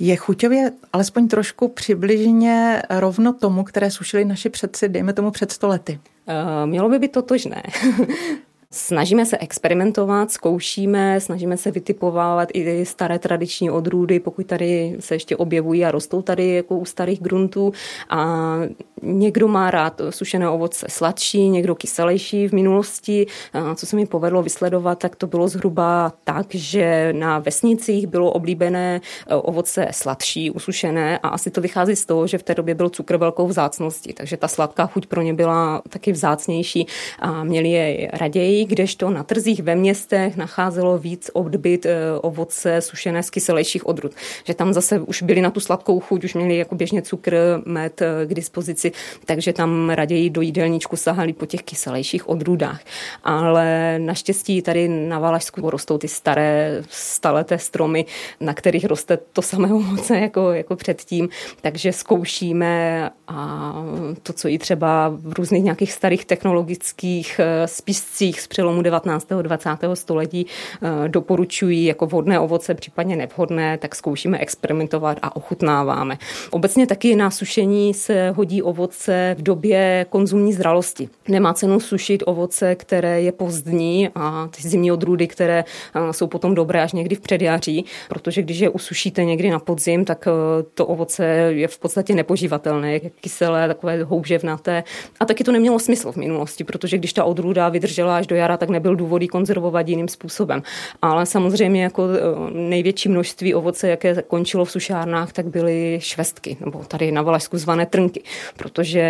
je 0.00 0.16
chuťově 0.16 0.72
alespoň 0.92 1.28
trošku 1.28 1.68
přibližně 1.68 2.82
rovno 2.90 3.32
tomu, 3.32 3.64
které 3.64 3.90
sušili 3.90 4.24
naši 4.24 4.48
předci, 4.48 4.88
dejme 4.88 5.12
tomu 5.12 5.30
před 5.30 5.52
stolety. 5.52 6.00
Uh, 6.28 6.70
mělo 6.70 6.88
by 6.88 6.98
být 6.98 7.12
totožné. 7.12 7.62
Snažíme 8.72 9.26
se 9.26 9.38
experimentovat, 9.38 10.30
zkoušíme, 10.30 11.20
snažíme 11.20 11.56
se 11.56 11.70
vytipovat 11.70 12.48
i 12.54 12.86
staré 12.86 13.18
tradiční 13.18 13.70
odrůdy, 13.70 14.20
pokud 14.20 14.46
tady 14.46 14.96
se 15.00 15.14
ještě 15.14 15.36
objevují 15.36 15.84
a 15.84 15.90
rostou 15.90 16.22
tady 16.22 16.54
jako 16.54 16.78
u 16.78 16.84
starých 16.84 17.22
gruntů. 17.22 17.72
A 18.10 18.56
někdo 19.02 19.48
má 19.48 19.70
rád 19.70 20.00
sušené 20.10 20.48
ovoce 20.48 20.86
sladší, 20.88 21.48
někdo 21.48 21.74
kyselější 21.74 22.48
v 22.48 22.52
minulosti. 22.52 23.26
A 23.52 23.74
co 23.74 23.86
se 23.86 23.96
mi 23.96 24.06
povedlo 24.06 24.42
vysledovat, 24.42 24.98
tak 24.98 25.16
to 25.16 25.26
bylo 25.26 25.48
zhruba 25.48 26.12
tak, 26.24 26.46
že 26.54 27.12
na 27.12 27.38
vesnicích 27.38 28.06
bylo 28.06 28.32
oblíbené 28.32 29.00
e, 29.26 29.34
ovoce 29.34 29.88
sladší, 29.90 30.50
usušené 30.50 31.18
a 31.18 31.28
asi 31.28 31.50
to 31.50 31.60
vychází 31.60 31.96
z 31.96 32.06
toho, 32.06 32.26
že 32.26 32.38
v 32.38 32.42
té 32.42 32.54
době 32.54 32.74
byl 32.74 32.88
cukr 32.88 33.16
velkou 33.16 33.46
vzácností, 33.46 34.12
takže 34.12 34.36
ta 34.36 34.48
sladká 34.48 34.86
chuť 34.86 35.06
pro 35.06 35.22
ně 35.22 35.34
byla 35.34 35.82
taky 35.88 36.12
vzácnější 36.12 36.86
a 37.18 37.44
měli 37.44 37.68
je 37.68 38.10
raději 38.12 38.59
kdežto 38.66 39.10
na 39.10 39.22
trzích 39.22 39.62
ve 39.62 39.74
městech 39.76 40.36
nacházelo 40.36 40.98
víc 40.98 41.30
odbyt 41.32 41.86
eh, 41.86 41.96
ovoce 42.20 42.80
sušené 42.80 43.22
z 43.22 43.30
kyselějších 43.30 43.86
odrůd. 43.86 44.12
Že 44.44 44.54
tam 44.54 44.72
zase 44.72 45.00
už 45.00 45.22
byli 45.22 45.40
na 45.40 45.50
tu 45.50 45.60
sladkou 45.60 46.00
chuť, 46.00 46.24
už 46.24 46.34
měli 46.34 46.56
jako 46.56 46.74
běžně 46.74 47.02
cukr, 47.02 47.36
med 47.64 48.02
eh, 48.02 48.26
k 48.26 48.34
dispozici, 48.34 48.92
takže 49.24 49.52
tam 49.52 49.90
raději 49.90 50.30
do 50.30 50.40
jídelníčku 50.40 50.96
sahali 50.96 51.32
po 51.32 51.46
těch 51.46 51.62
kyselějších 51.62 52.28
odrůdách. 52.28 52.80
Ale 53.24 53.98
naštěstí 53.98 54.62
tady 54.62 54.88
na 54.88 55.18
Valašsku 55.18 55.70
rostou 55.70 55.98
ty 55.98 56.08
staré 56.08 56.82
staleté 56.88 57.58
stromy, 57.58 58.04
na 58.40 58.54
kterých 58.54 58.84
roste 58.84 59.18
to 59.32 59.42
samé 59.42 59.68
ovoce 59.74 60.18
jako, 60.18 60.52
jako 60.52 60.76
předtím, 60.76 61.28
takže 61.60 61.92
zkoušíme 61.92 63.10
a 63.28 63.74
to, 64.22 64.32
co 64.32 64.48
i 64.48 64.58
třeba 64.58 65.08
v 65.08 65.32
různých 65.32 65.64
nějakých 65.64 65.92
starých 65.92 66.24
technologických 66.24 67.40
eh, 67.40 67.68
spiscích 67.68 68.40
přelomu 68.50 68.82
19. 68.82 69.32
a 69.32 69.42
20. 69.42 69.70
století 69.94 70.46
eh, 70.82 71.08
doporučují 71.08 71.84
jako 71.84 72.06
vhodné 72.06 72.40
ovoce, 72.40 72.74
případně 72.74 73.16
nevhodné, 73.16 73.78
tak 73.78 73.94
zkoušíme 73.94 74.38
experimentovat 74.38 75.18
a 75.22 75.36
ochutnáváme. 75.36 76.18
Obecně 76.50 76.86
taky 76.86 77.16
na 77.16 77.30
sušení 77.30 77.94
se 77.94 78.30
hodí 78.30 78.62
ovoce 78.62 79.36
v 79.38 79.42
době 79.42 80.06
konzumní 80.08 80.52
zralosti. 80.52 81.08
Nemá 81.28 81.54
cenu 81.54 81.80
sušit 81.80 82.22
ovoce, 82.26 82.74
které 82.74 83.22
je 83.22 83.32
pozdní 83.32 84.08
a 84.14 84.48
ty 84.56 84.68
zimní 84.68 84.92
odrůdy, 84.92 85.26
které 85.26 85.64
eh, 85.64 86.12
jsou 86.12 86.26
potom 86.26 86.54
dobré 86.54 86.82
až 86.82 86.92
někdy 86.92 87.14
v 87.14 87.20
předjaří, 87.20 87.84
protože 88.08 88.42
když 88.42 88.58
je 88.58 88.68
usušíte 88.68 89.24
někdy 89.24 89.50
na 89.50 89.58
podzim, 89.58 90.04
tak 90.04 90.28
to 90.74 90.86
ovoce 90.86 91.24
je 91.48 91.68
v 91.68 91.78
podstatě 91.78 92.14
nepožívatelné, 92.14 92.92
je 92.92 93.00
kyselé, 93.00 93.68
takové 93.68 94.02
houževnaté. 94.04 94.84
A 95.20 95.24
taky 95.24 95.44
to 95.44 95.52
nemělo 95.52 95.78
smysl 95.78 96.12
v 96.12 96.16
minulosti, 96.16 96.64
protože 96.64 96.98
když 96.98 97.12
ta 97.12 97.24
odrůda 97.24 97.68
vydržela 97.68 98.16
až 98.16 98.26
do 98.26 98.36
jara, 98.40 98.56
tak 98.56 98.68
nebyl 98.68 98.96
důvod 98.96 99.22
konzervovat 99.30 99.88
jiným 99.88 100.08
způsobem. 100.08 100.62
Ale 101.02 101.26
samozřejmě 101.26 101.82
jako 101.82 102.08
e, 102.08 102.50
největší 102.50 103.08
množství 103.08 103.54
ovoce, 103.54 103.88
jaké 103.88 104.22
končilo 104.22 104.64
v 104.64 104.70
sušárnách, 104.70 105.32
tak 105.32 105.46
byly 105.46 105.98
švestky, 106.02 106.56
nebo 106.60 106.84
tady 106.88 107.12
na 107.12 107.22
Valašsku 107.22 107.58
zvané 107.58 107.86
trnky, 107.86 108.22
protože 108.56 109.02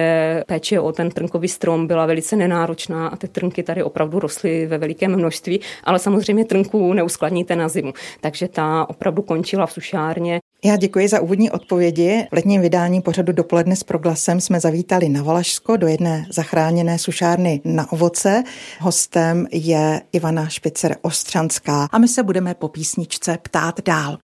péče 0.47 0.81
o 0.81 0.93
ten 0.93 1.11
trnkový 1.11 1.49
strom 1.49 1.87
byla 1.87 2.07
velice 2.07 2.37
nenáročná 2.37 3.09
a 3.09 3.17
ty 3.17 3.29
trnky 3.29 3.63
tady 3.63 3.83
opravdu 3.83 4.19
rostly 4.19 4.67
ve 4.67 4.79
velikém 4.79 5.17
množství, 5.17 5.61
ale 5.85 5.99
samozřejmě 5.99 6.45
trnku 6.45 6.93
neuskladníte 6.93 7.57
na 7.57 7.69
zimu. 7.69 7.93
Takže 8.21 8.49
ta 8.49 8.87
opravdu 8.89 9.23
končila 9.23 9.67
v 9.67 9.73
sušárně. 9.73 10.41
Já 10.65 10.77
děkuji 10.77 11.09
za 11.09 11.21
úvodní 11.21 11.51
odpovědi. 11.51 12.27
V 12.31 12.35
letním 12.35 12.61
vydání 12.61 13.01
pořadu 13.01 13.33
dopoledne 13.33 13.77
s 13.77 13.83
proglasem 13.83 14.41
jsme 14.41 14.61
zavítali 14.61 15.09
na 15.09 15.23
Valašsko 15.23 15.77
do 15.77 15.87
jedné 15.87 16.27
zachráněné 16.31 16.99
sušárny 16.99 17.61
na 17.65 17.93
ovoce. 17.93 18.43
Hostem 18.81 19.47
je 19.53 20.03
Ivana 20.13 20.49
Špicer 20.49 20.97
Ostřanská 21.03 21.89
a 21.93 21.99
my 21.99 22.09
se 22.09 22.23
budeme 22.23 22.55
po 22.55 22.69
písničce 22.69 23.39
ptát 23.43 23.81
dál. 23.85 24.19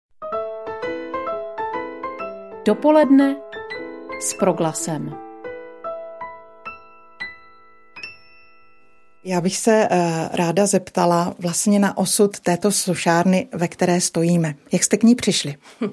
Dopoledne 2.67 3.37
s 4.21 4.35
proglasem. 4.35 5.24
Já 9.27 9.41
bych 9.41 9.57
se 9.57 9.89
uh, 9.91 9.99
ráda 10.33 10.67
zeptala 10.67 11.35
vlastně 11.39 11.79
na 11.79 11.99
osud 11.99 12.41
této 12.41 12.73
sušárny, 12.73 13.49
ve 13.53 13.69
které 13.69 14.01
stojíme. 14.01 14.55
Jak 14.73 14.85
jste 14.85 14.97
k 14.97 15.03
ní 15.03 15.15
přišli? 15.15 15.55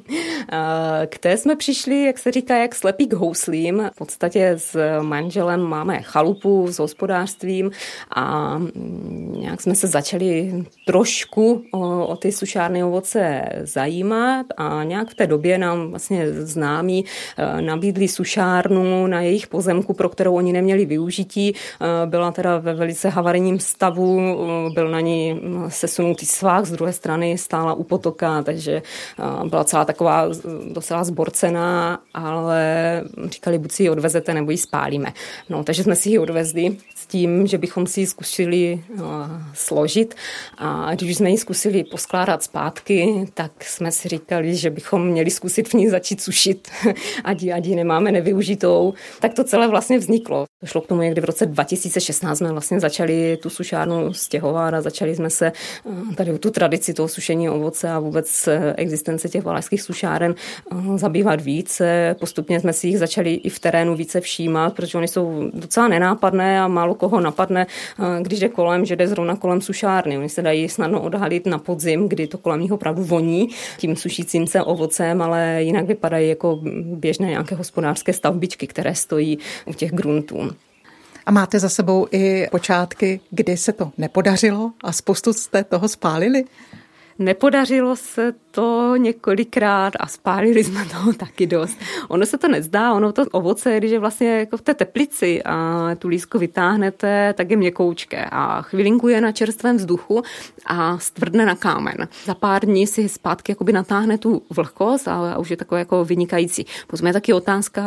K 1.05 1.17
té 1.17 1.37
jsme 1.37 1.55
přišli, 1.55 2.03
jak 2.03 2.17
se 2.17 2.31
říká, 2.31 2.57
jak 2.57 2.75
slepý 2.75 3.07
k 3.07 3.13
houslím. 3.13 3.89
V 3.93 3.95
podstatě 3.95 4.53
s 4.57 4.99
manželem 5.01 5.61
máme 5.61 6.01
chalupu 6.01 6.67
s 6.71 6.79
hospodářstvím 6.79 7.71
a 8.15 8.57
mm, 8.57 9.35
nějak 9.39 9.61
jsme 9.61 9.75
se 9.75 9.87
začali 9.87 10.63
trošku 10.85 11.63
o, 11.73 12.05
o 12.05 12.15
ty 12.15 12.31
sušárny 12.31 12.83
ovoce 12.83 13.41
zajímat 13.61 14.45
a 14.57 14.83
nějak 14.83 15.09
v 15.09 15.15
té 15.15 15.27
době 15.27 15.57
nám 15.57 15.89
vlastně 15.89 16.31
známí 16.31 17.05
e, 17.37 17.61
nabídli 17.61 18.07
sušárnu 18.07 19.07
na 19.07 19.21
jejich 19.21 19.47
pozemku, 19.47 19.93
pro 19.93 20.09
kterou 20.09 20.35
oni 20.35 20.53
neměli 20.53 20.85
využití. 20.85 21.53
Byla 22.05 22.31
teda 22.31 22.57
ve 22.57 22.73
velice 22.73 23.09
havarijním 23.21 23.59
stavu, 23.59 24.19
byl 24.73 24.89
na 24.89 24.99
ní 24.99 25.41
sesunutý 25.67 26.25
svah, 26.25 26.65
z 26.65 26.71
druhé 26.71 26.93
strany 26.93 27.37
stála 27.37 27.73
u 27.73 27.83
potoka, 27.83 28.43
takže 28.43 28.81
byla 29.49 29.63
celá 29.63 29.85
taková 29.85 30.25
docela 30.73 31.03
zborcená, 31.03 31.99
ale 32.13 33.03
říkali, 33.29 33.57
buď 33.59 33.71
si 33.71 33.83
ji 33.83 33.89
odvezete, 33.89 34.33
nebo 34.33 34.51
ji 34.51 34.57
spálíme. 34.57 35.13
No, 35.49 35.63
takže 35.63 35.83
jsme 35.83 35.95
si 35.95 36.09
ji 36.09 36.19
odvezli 36.19 36.77
s 36.95 37.07
tím, 37.07 37.47
že 37.47 37.57
bychom 37.57 37.87
si 37.87 37.99
ji 37.99 38.07
zkusili 38.07 38.83
složit 39.53 40.15
a 40.57 40.95
když 40.95 41.17
jsme 41.17 41.29
ji 41.29 41.37
zkusili 41.37 41.83
poskládat 41.83 42.43
zpátky, 42.43 43.27
tak 43.33 43.63
jsme 43.63 43.91
si 43.91 44.09
říkali, 44.09 44.55
že 44.55 44.69
bychom 44.69 45.07
měli 45.07 45.29
zkusit 45.29 45.69
v 45.69 45.73
ní 45.73 45.89
začít 45.89 46.21
sušit, 46.21 46.69
ať 47.23 47.43
ji, 47.43 47.53
ať 47.53 47.65
ji 47.65 47.75
nemáme 47.75 48.11
nevyužitou. 48.11 48.93
Tak 49.19 49.33
to 49.33 49.43
celé 49.43 49.67
vlastně 49.67 49.99
vzniklo. 49.99 50.45
Došlo 50.61 50.81
k 50.81 50.87
tomu, 50.87 51.01
kdy 51.11 51.21
v 51.21 51.25
roce 51.25 51.45
2016 51.45 52.37
jsme 52.37 52.51
vlastně 52.51 52.79
začali 52.79 53.10
tu 53.41 53.49
sušárnu 53.49 54.13
stěhovat 54.13 54.73
a 54.73 54.81
začali 54.81 55.15
jsme 55.15 55.29
se 55.29 55.51
eh, 55.51 56.15
tady 56.15 56.39
tu 56.39 56.51
tradici 56.51 56.93
toho 56.93 57.07
sušení 57.07 57.49
ovoce 57.49 57.89
a 57.89 57.99
vůbec 57.99 58.47
eh, 58.47 58.73
existence 58.77 59.29
těch 59.29 59.43
valašských 59.43 59.81
sušáren 59.81 60.35
eh, 60.35 60.97
zabývat 60.97 61.41
více. 61.41 62.15
Postupně 62.19 62.59
jsme 62.59 62.73
si 62.73 62.87
jich 62.87 62.99
začali 62.99 63.33
i 63.33 63.49
v 63.49 63.59
terénu 63.59 63.95
více 63.95 64.21
všímat, 64.21 64.73
protože 64.73 64.97
oni 64.97 65.07
jsou 65.07 65.49
docela 65.53 65.87
nenápadné 65.87 66.61
a 66.61 66.67
málo 66.67 66.95
koho 66.95 67.19
napadne, 67.19 67.67
když 68.21 68.39
jde 68.39 68.49
kolem, 68.49 68.85
že 68.85 68.95
jde 68.95 69.07
zrovna 69.07 69.35
kolem 69.35 69.61
sušárny. 69.61 70.17
Oni 70.17 70.29
se 70.29 70.41
dají 70.41 70.69
snadno 70.69 71.01
odhalit 71.01 71.45
na 71.45 71.57
podzim, 71.57 72.09
kdy 72.09 72.27
to 72.27 72.37
kolem 72.37 72.61
nich 72.61 72.71
opravdu 72.71 73.03
voní 73.03 73.49
tím 73.77 73.95
sušícím 73.95 74.47
se 74.47 74.63
ovocem, 74.63 75.21
ale 75.21 75.63
jinak 75.63 75.85
vypadají 75.85 76.29
jako 76.29 76.59
běžné 76.83 77.27
nějaké 77.27 77.55
hospodářské 77.55 78.13
stavbičky, 78.13 78.67
které 78.67 78.95
stojí 78.95 79.37
u 79.65 79.73
těch 79.73 79.91
gruntů. 79.91 80.51
A 81.25 81.31
máte 81.31 81.59
za 81.59 81.69
sebou 81.69 82.07
i 82.11 82.47
počátky, 82.51 83.19
kdy 83.29 83.57
se 83.57 83.73
to 83.73 83.91
nepodařilo 83.97 84.71
a 84.83 84.91
spoustu 84.91 85.33
jste 85.33 85.63
toho 85.63 85.87
spálili? 85.87 86.43
Nepodařilo 87.21 87.95
se 87.95 88.33
to 88.51 88.95
několikrát 88.95 89.93
a 89.99 90.07
spálili 90.07 90.63
jsme 90.63 90.85
toho 90.85 91.13
taky 91.17 91.47
dost. 91.47 91.77
Ono 92.07 92.25
se 92.25 92.37
to 92.37 92.47
nezdá, 92.47 92.93
ono 92.93 93.11
to 93.11 93.25
ovoce, 93.31 93.77
když 93.77 93.91
je 93.91 93.99
vlastně 93.99 94.39
jako 94.39 94.57
v 94.57 94.61
té 94.61 94.73
teplici 94.73 95.43
a 95.43 95.87
tu 95.99 96.07
lísku 96.07 96.39
vytáhnete, 96.39 97.33
tak 97.37 97.51
je 97.51 97.57
měkoučké 97.57 98.25
a 98.31 98.61
chvilinku 98.61 99.07
je 99.07 99.21
na 99.21 99.31
čerstvém 99.31 99.77
vzduchu 99.77 100.23
a 100.65 100.97
stvrdne 100.97 101.45
na 101.45 101.55
kámen. 101.55 102.07
Za 102.25 102.35
pár 102.35 102.65
dní 102.65 102.87
si 102.87 103.09
zpátky 103.09 103.51
jakoby 103.51 103.73
natáhne 103.73 104.17
tu 104.17 104.41
vlhkost 104.49 105.07
a 105.07 105.37
už 105.37 105.49
je 105.49 105.57
takové 105.57 105.79
jako 105.79 106.05
vynikající. 106.05 106.65
Potom 106.87 107.07
je 107.07 107.13
taky 107.13 107.33
otázka, 107.33 107.83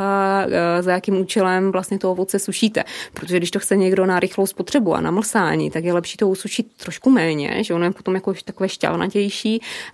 eh, 0.49 0.83
za 0.83 0.93
jakým 0.93 1.21
účelem 1.21 1.73
vlastně 1.73 1.99
to 1.99 2.11
ovoce 2.11 2.39
sušíte. 2.39 2.85
Protože 3.15 3.37
když 3.37 3.51
to 3.51 3.59
chce 3.59 3.77
někdo 3.77 4.07
na 4.07 4.21
rychlou 4.21 4.47
spotřebu 4.47 4.95
a 4.95 5.01
na 5.01 5.11
mlsání, 5.11 5.71
tak 5.71 5.85
je 5.85 5.93
lepší 5.93 6.17
to 6.17 6.29
usušit 6.29 6.67
trošku 6.77 7.11
méně, 7.11 7.65
že 7.65 7.75
ono 7.75 7.85
je 7.85 7.91
potom 7.91 8.15
jako 8.15 8.35
takové 8.45 8.69
šťavnatější 8.69 9.24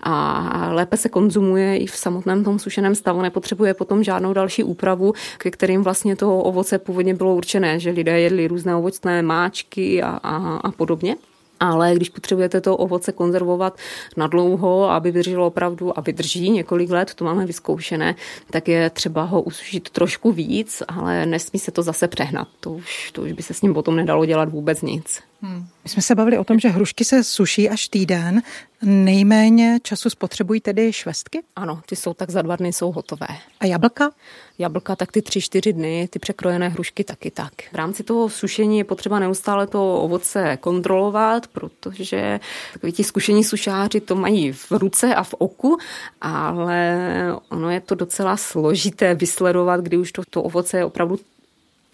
a 0.02 0.68
lépe 0.72 0.96
se 0.96 1.08
konzumuje 1.08 1.76
i 1.76 1.86
v 1.86 1.96
samotném 1.96 2.44
tom 2.44 2.58
sušeném 2.58 2.94
stavu, 2.94 3.22
nepotřebuje 3.22 3.74
potom 3.74 4.04
žádnou 4.04 4.32
další 4.32 4.64
úpravu, 4.64 5.12
ke 5.38 5.50
kterým 5.50 5.82
vlastně 5.82 6.16
to 6.16 6.38
ovoce 6.38 6.78
původně 6.78 7.14
bylo 7.14 7.34
určené, 7.34 7.80
že 7.80 7.90
lidé 7.90 8.20
jedli 8.20 8.48
různé 8.48 8.76
ovocné 8.76 9.22
máčky 9.22 10.02
a, 10.02 10.08
a, 10.22 10.56
a 10.56 10.70
podobně 10.70 11.16
ale 11.60 11.94
když 11.94 12.08
potřebujete 12.08 12.60
to 12.60 12.76
ovoce 12.76 13.12
konzervovat 13.12 13.78
na 14.16 14.26
dlouho, 14.26 14.90
aby 14.90 15.10
vydrželo 15.10 15.46
opravdu 15.46 15.98
a 15.98 16.00
vydrží 16.00 16.50
několik 16.50 16.90
let, 16.90 17.14
to 17.14 17.24
máme 17.24 17.46
vyzkoušené, 17.46 18.14
tak 18.50 18.68
je 18.68 18.90
třeba 18.90 19.22
ho 19.22 19.42
usušit 19.42 19.90
trošku 19.90 20.32
víc, 20.32 20.82
ale 20.88 21.26
nesmí 21.26 21.58
se 21.58 21.70
to 21.70 21.82
zase 21.82 22.08
přehnat. 22.08 22.48
To 22.60 22.70
už, 22.70 23.12
to 23.12 23.22
už 23.22 23.32
by 23.32 23.42
se 23.42 23.54
s 23.54 23.62
ním 23.62 23.74
potom 23.74 23.96
nedalo 23.96 24.26
dělat 24.26 24.48
vůbec 24.48 24.82
nic. 24.82 25.20
Hmm. 25.42 25.66
My 25.84 25.90
jsme 25.90 26.02
se 26.02 26.14
bavili 26.14 26.38
o 26.38 26.44
tom, 26.44 26.60
že 26.60 26.68
hrušky 26.68 27.04
se 27.04 27.24
suší 27.24 27.70
až 27.70 27.88
týden. 27.88 28.42
Nejméně 28.82 29.78
času 29.82 30.10
spotřebují 30.10 30.60
tedy 30.60 30.92
švestky? 30.92 31.42
Ano, 31.56 31.80
ty 31.86 31.96
jsou 31.96 32.14
tak 32.14 32.30
za 32.30 32.42
dva 32.42 32.56
dny 32.56 32.72
jsou 32.72 32.92
hotové. 32.92 33.26
A 33.60 33.66
jablka? 33.66 34.10
Jablka 34.58 34.96
tak 34.96 35.12
ty 35.12 35.22
tři, 35.22 35.40
čtyři 35.40 35.72
dny, 35.72 36.08
ty 36.10 36.18
překrojené 36.18 36.68
hrušky 36.68 37.04
taky 37.04 37.30
tak. 37.30 37.52
V 37.72 37.74
rámci 37.74 38.02
toho 38.02 38.28
sušení 38.28 38.78
je 38.78 38.84
potřeba 38.84 39.18
neustále 39.18 39.66
to 39.66 40.02
ovoce 40.02 40.56
kontrolovat, 40.60 41.46
protože 41.46 42.40
takový 42.72 42.92
ti 42.92 43.04
zkušení 43.04 43.44
sušáři 43.44 44.00
to 44.00 44.14
mají 44.14 44.52
v 44.52 44.72
ruce 44.72 45.14
a 45.14 45.22
v 45.22 45.34
oku, 45.38 45.78
ale 46.20 47.08
ono 47.48 47.70
je 47.70 47.80
to 47.80 47.94
docela 47.94 48.36
složité 48.36 49.14
vysledovat, 49.14 49.80
kdy 49.80 49.96
už 49.96 50.12
to, 50.12 50.22
to 50.30 50.42
ovoce 50.42 50.78
je 50.78 50.84
opravdu 50.84 51.18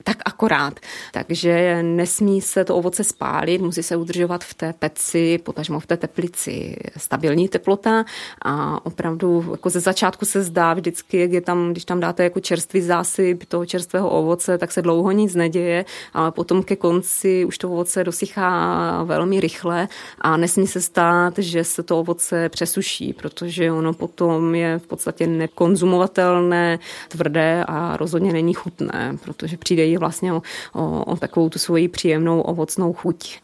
tak 0.07 0.23
akorát. 0.25 0.81
Takže 1.13 1.83
nesmí 1.83 2.41
se 2.41 2.65
to 2.65 2.77
ovoce 2.77 3.05
spálit, 3.05 3.61
musí 3.61 3.83
se 3.83 3.97
udržovat 3.97 4.45
v 4.45 4.55
té 4.55 4.73
peci, 4.73 5.39
potažmo 5.39 5.81
v 5.81 5.87
té 5.87 5.97
teplici 5.97 6.77
stabilní 6.97 7.49
teplota 7.49 8.05
a 8.45 8.87
opravdu 8.87 9.45
jako 9.51 9.71
ze 9.71 9.81
začátku 9.81 10.25
se 10.25 10.43
zdá 10.43 10.75
vždycky, 10.75 11.19
jak 11.19 11.33
je 11.33 11.41
tam, 11.41 11.71
když 11.71 11.85
tam 11.85 12.01
dáte 12.01 12.25
jako 12.25 12.41
čerstvý 12.41 12.81
zásyp 12.81 13.45
toho 13.45 13.67
čerstvého 13.67 14.11
ovoce, 14.11 14.59
tak 14.59 14.73
se 14.73 14.83
dlouho 14.83 15.11
nic 15.11 15.35
neděje, 15.35 15.85
ale 16.15 16.33
potom 16.33 16.63
ke 16.63 16.77
konci 16.77 17.45
už 17.45 17.59
to 17.59 17.71
ovoce 17.71 18.05
dosychá 18.05 19.03
velmi 19.03 19.41
rychle 19.41 19.89
a 20.21 20.37
nesmí 20.37 20.67
se 20.67 20.81
stát, 20.81 21.39
že 21.39 21.65
se 21.65 21.83
to 21.83 22.01
ovoce 22.01 22.49
přesuší, 22.49 23.13
protože 23.13 23.73
ono 23.73 23.93
potom 23.93 24.55
je 24.55 24.79
v 24.79 24.87
podstatě 24.87 25.27
nekonzumovatelné, 25.27 26.79
tvrdé 27.09 27.65
a 27.69 27.97
rozhodně 27.97 28.33
není 28.33 28.55
chutné, 28.55 29.17
protože 29.25 29.57
přijde 29.57 29.96
vlastně 29.99 30.33
o, 30.33 30.43
o, 30.73 31.17
takovou 31.17 31.49
tu 31.49 31.59
svoji 31.59 31.88
příjemnou 31.88 32.41
ovocnou 32.41 32.93
chuť. 32.93 33.38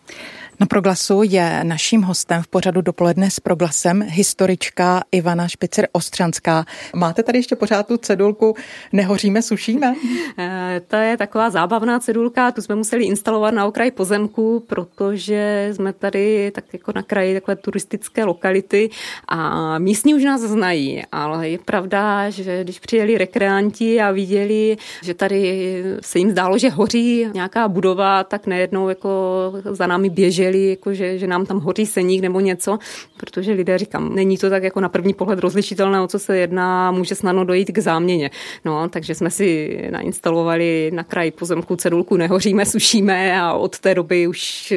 Na 0.61 0.66
proglasu 0.66 1.23
je 1.23 1.61
naším 1.64 2.02
hostem 2.02 2.42
v 2.42 2.49
pořadu 2.49 2.80
dopoledne 2.80 3.30
s 3.30 3.40
proglasem 3.40 4.02
historička 4.02 5.02
Ivana 5.12 5.49
Špicer 5.49 5.88
Ostřanská. 5.92 6.64
Máte 6.94 7.23
tady 7.23 7.38
ještě 7.38 7.56
pořád 7.56 7.87
tu 7.87 7.97
cedulku 7.97 8.54
Nehoříme, 8.92 9.42
sušíme? 9.42 9.94
Eh, 10.38 10.80
to 10.88 10.97
je 10.97 11.16
taková 11.16 11.50
zábavná 11.50 12.00
cedulka, 12.00 12.50
tu 12.50 12.62
jsme 12.62 12.75
museli 12.75 13.04
instalovat 13.04 13.54
na 13.54 13.66
okraj 13.66 13.90
pozemku, 13.90 14.64
protože 14.66 15.71
jsme 15.73 15.92
tady 15.92 16.50
tak 16.50 16.64
jako 16.73 16.92
na 16.94 17.02
kraji 17.02 17.35
takové 17.35 17.56
turistické 17.56 18.25
lokality 18.25 18.90
a 19.28 19.78
místní 19.78 20.14
už 20.14 20.25
nás 20.25 20.40
znají, 20.40 21.02
ale 21.12 21.49
je 21.49 21.59
pravda, 21.59 22.30
že 22.30 22.64
když 22.64 22.78
přijeli 22.78 23.18
rekreanti 23.18 24.00
a 24.00 24.11
viděli, 24.11 24.76
že 25.02 25.14
tady 25.14 25.82
se 26.00 26.18
jim 26.18 26.30
zdálo, 26.30 26.59
že 26.59 26.71
hoří 26.71 27.26
nějaká 27.35 27.68
budova, 27.68 28.25
tak 28.25 28.47
nejednou 28.47 28.88
jako 28.88 29.11
za 29.64 29.87
námi 29.87 30.11
běželi 30.11 30.41
viděli, 30.42 30.68
jako 30.68 30.94
že, 30.94 31.18
že 31.18 31.26
nám 31.26 31.46
tam 31.46 31.61
hoří 31.61 31.87
seník 31.87 32.22
nebo 32.22 32.40
něco, 32.40 32.78
protože 33.16 33.52
lidé 33.52 33.78
říkám, 33.78 34.14
není 34.14 34.38
to 34.38 34.50
tak 34.50 34.62
jako 34.62 34.80
na 34.80 34.88
první 34.88 35.14
pohled 35.14 35.38
rozlišitelné, 35.38 36.00
o 36.00 36.06
co 36.06 36.18
se 36.18 36.38
jedná, 36.38 36.90
může 36.90 37.14
snadno 37.14 37.44
dojít 37.44 37.70
k 37.70 37.78
záměně. 37.78 38.30
No, 38.64 38.88
takže 38.88 39.14
jsme 39.14 39.30
si 39.30 39.78
nainstalovali 39.90 40.90
na 40.94 41.04
kraj 41.04 41.30
pozemku 41.30 41.76
cedulku 41.76 42.16
nehoříme, 42.16 42.66
sušíme 42.66 43.40
a 43.40 43.52
od 43.52 43.78
té 43.78 43.94
doby 43.94 44.26
už 44.26 44.72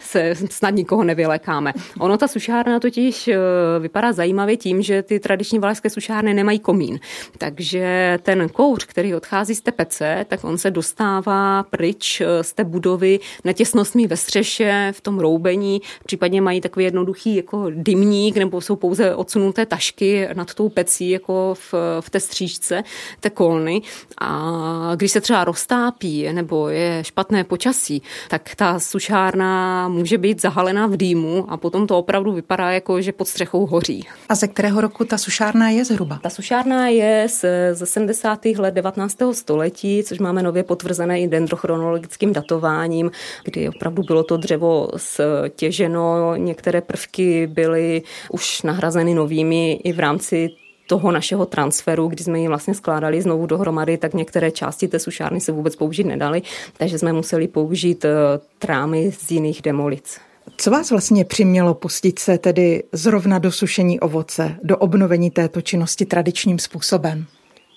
se 0.00 0.34
snad 0.50 0.70
nikoho 0.70 1.04
nevylekáme. 1.04 1.72
Ono 1.98 2.16
ta 2.16 2.28
sušárna 2.28 2.80
totiž 2.80 3.28
eh, 3.28 3.36
vypadá 3.80 4.12
zajímavě 4.12 4.56
tím, 4.56 4.82
že 4.82 5.02
ty 5.02 5.20
tradiční 5.20 5.58
valašské 5.58 5.90
sušárny 5.90 6.34
nemají 6.34 6.58
komín. 6.58 7.00
Takže 7.38 8.18
ten 8.22 8.48
kouř, 8.48 8.84
který 8.84 9.14
odchází 9.14 9.54
z 9.54 9.60
té 9.60 9.72
pece, 9.72 10.26
tak 10.28 10.44
on 10.44 10.58
se 10.58 10.70
dostává 10.70 11.62
pryč 11.62 12.20
eh, 12.20 12.44
z 12.44 12.52
té 12.52 12.64
budovy 12.64 13.18
netěsnostmi 13.44 14.06
ve 14.06 14.16
střeše, 14.16 14.89
v 14.92 15.00
tom 15.00 15.18
roubení, 15.18 15.82
případně 16.04 16.40
mají 16.40 16.60
takový 16.60 16.84
jednoduchý 16.84 17.36
jako 17.36 17.66
dymník 17.70 18.36
nebo 18.36 18.60
jsou 18.60 18.76
pouze 18.76 19.14
odsunuté 19.14 19.66
tašky 19.66 20.28
nad 20.34 20.54
tou 20.54 20.68
pecí 20.68 21.10
jako 21.10 21.54
v, 21.54 21.74
v 22.00 22.10
té 22.10 22.20
střížce 22.20 22.82
té 23.20 23.30
kolny 23.30 23.82
a 24.18 24.92
když 24.96 25.12
se 25.12 25.20
třeba 25.20 25.44
roztápí 25.44 26.32
nebo 26.32 26.68
je 26.68 27.04
špatné 27.04 27.44
počasí, 27.44 28.02
tak 28.28 28.54
ta 28.54 28.80
sušárna 28.80 29.88
může 29.88 30.18
být 30.18 30.40
zahalená 30.42 30.86
v 30.86 30.96
dýmu 30.96 31.44
a 31.48 31.56
potom 31.56 31.86
to 31.86 31.98
opravdu 31.98 32.32
vypadá 32.32 32.70
jako, 32.70 33.02
že 33.02 33.12
pod 33.12 33.28
střechou 33.28 33.66
hoří. 33.66 34.06
A 34.28 34.34
ze 34.34 34.48
kterého 34.48 34.80
roku 34.80 35.04
ta 35.04 35.18
sušárna 35.18 35.70
je 35.70 35.84
zhruba? 35.84 36.18
Ta 36.22 36.30
sušárna 36.30 36.88
je 36.88 37.26
z, 37.28 37.44
ze 37.72 37.86
70. 37.86 38.44
let 38.44 38.74
19. 38.74 39.16
století, 39.32 40.02
což 40.04 40.18
máme 40.18 40.42
nově 40.42 40.62
potvrzené 40.62 41.20
i 41.20 41.28
dendrochronologickým 41.28 42.32
datováním, 42.32 43.10
kdy 43.44 43.68
opravdu 43.68 44.02
bylo 44.02 44.22
to 44.22 44.36
dřevo 44.36 44.79
stěženo, 44.96 46.36
některé 46.36 46.80
prvky 46.80 47.46
byly 47.46 48.02
už 48.30 48.62
nahrazeny 48.62 49.14
novými 49.14 49.72
i 49.72 49.92
v 49.92 49.98
rámci 49.98 50.50
toho 50.90 51.12
našeho 51.12 51.46
transferu, 51.46 52.08
kdy 52.08 52.24
jsme 52.24 52.40
ji 52.40 52.48
vlastně 52.48 52.74
skládali 52.74 53.22
znovu 53.22 53.46
dohromady, 53.46 53.96
tak 53.96 54.14
některé 54.14 54.50
části 54.50 54.88
té 54.88 54.98
sušárny 54.98 55.40
se 55.40 55.52
vůbec 55.52 55.76
použít 55.76 56.04
nedaly, 56.04 56.42
takže 56.76 56.98
jsme 56.98 57.12
museli 57.12 57.48
použít 57.48 58.04
eh, 58.04 58.10
trámy 58.58 59.12
z 59.12 59.30
jiných 59.30 59.62
demolic. 59.62 60.18
Co 60.56 60.70
vás 60.70 60.90
vlastně 60.90 61.24
přimělo 61.24 61.74
pustit 61.74 62.18
se 62.18 62.38
tedy 62.38 62.82
zrovna 62.92 63.38
do 63.38 63.52
sušení 63.52 64.00
ovoce, 64.00 64.56
do 64.62 64.76
obnovení 64.76 65.30
této 65.30 65.60
činnosti 65.60 66.06
tradičním 66.06 66.58
způsobem? 66.58 67.26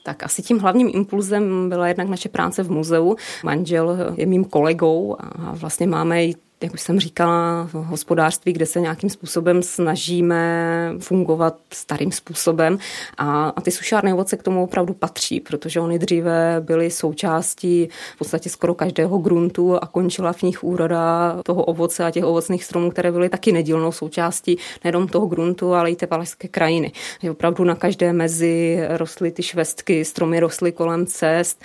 Tak 0.05 0.23
asi 0.23 0.41
tím 0.41 0.59
hlavním 0.59 0.89
impulzem 0.93 1.69
byla 1.69 1.87
jednak 1.87 2.07
naše 2.07 2.29
práce 2.29 2.63
v 2.63 2.71
muzeu. 2.71 3.15
Manžel 3.43 3.97
je 4.17 4.25
mým 4.25 4.45
kolegou 4.45 5.15
a 5.19 5.53
vlastně 5.53 5.87
máme 5.87 6.25
i 6.25 6.35
jak 6.63 6.73
už 6.73 6.81
jsem 6.81 6.99
říkala, 6.99 7.63
v 7.63 7.73
hospodářství, 7.73 8.53
kde 8.53 8.65
se 8.65 8.81
nějakým 8.81 9.09
způsobem 9.09 9.63
snažíme 9.63 10.93
fungovat 10.99 11.57
starým 11.73 12.11
způsobem 12.11 12.77
a, 13.17 13.49
a 13.49 13.61
ty 13.61 13.71
sušárny 13.71 14.13
ovoce 14.13 14.37
k 14.37 14.43
tomu 14.43 14.63
opravdu 14.63 14.93
patří, 14.93 15.39
protože 15.39 15.79
oni 15.79 15.99
dříve 15.99 16.57
byly 16.59 16.91
součástí 16.91 17.89
v 18.15 18.17
podstatě 18.17 18.49
skoro 18.49 18.73
každého 18.73 19.17
gruntu 19.17 19.83
a 19.83 19.87
končila 19.87 20.33
v 20.33 20.41
nich 20.41 20.63
úroda 20.63 21.35
toho 21.45 21.63
ovoce 21.63 22.05
a 22.05 22.11
těch 22.11 22.23
ovocných 22.23 22.63
stromů, 22.63 22.91
které 22.91 23.11
byly 23.11 23.29
taky 23.29 23.51
nedílnou 23.51 23.91
součástí 23.91 24.57
nejenom 24.83 25.07
toho 25.07 25.27
gruntu, 25.27 25.73
ale 25.73 25.91
i 25.91 25.95
té 25.95 26.05
valašské 26.05 26.47
krajiny. 26.47 26.91
Že 27.23 27.31
opravdu 27.31 27.63
na 27.63 27.75
každé 27.75 28.13
mezi 28.13 28.79
rostly 28.89 29.31
ty 29.31 29.43
švestky, 29.43 30.05
stromy 30.05 30.39
rostly 30.39 30.71
kolem 30.71 31.05
cest. 31.05 31.61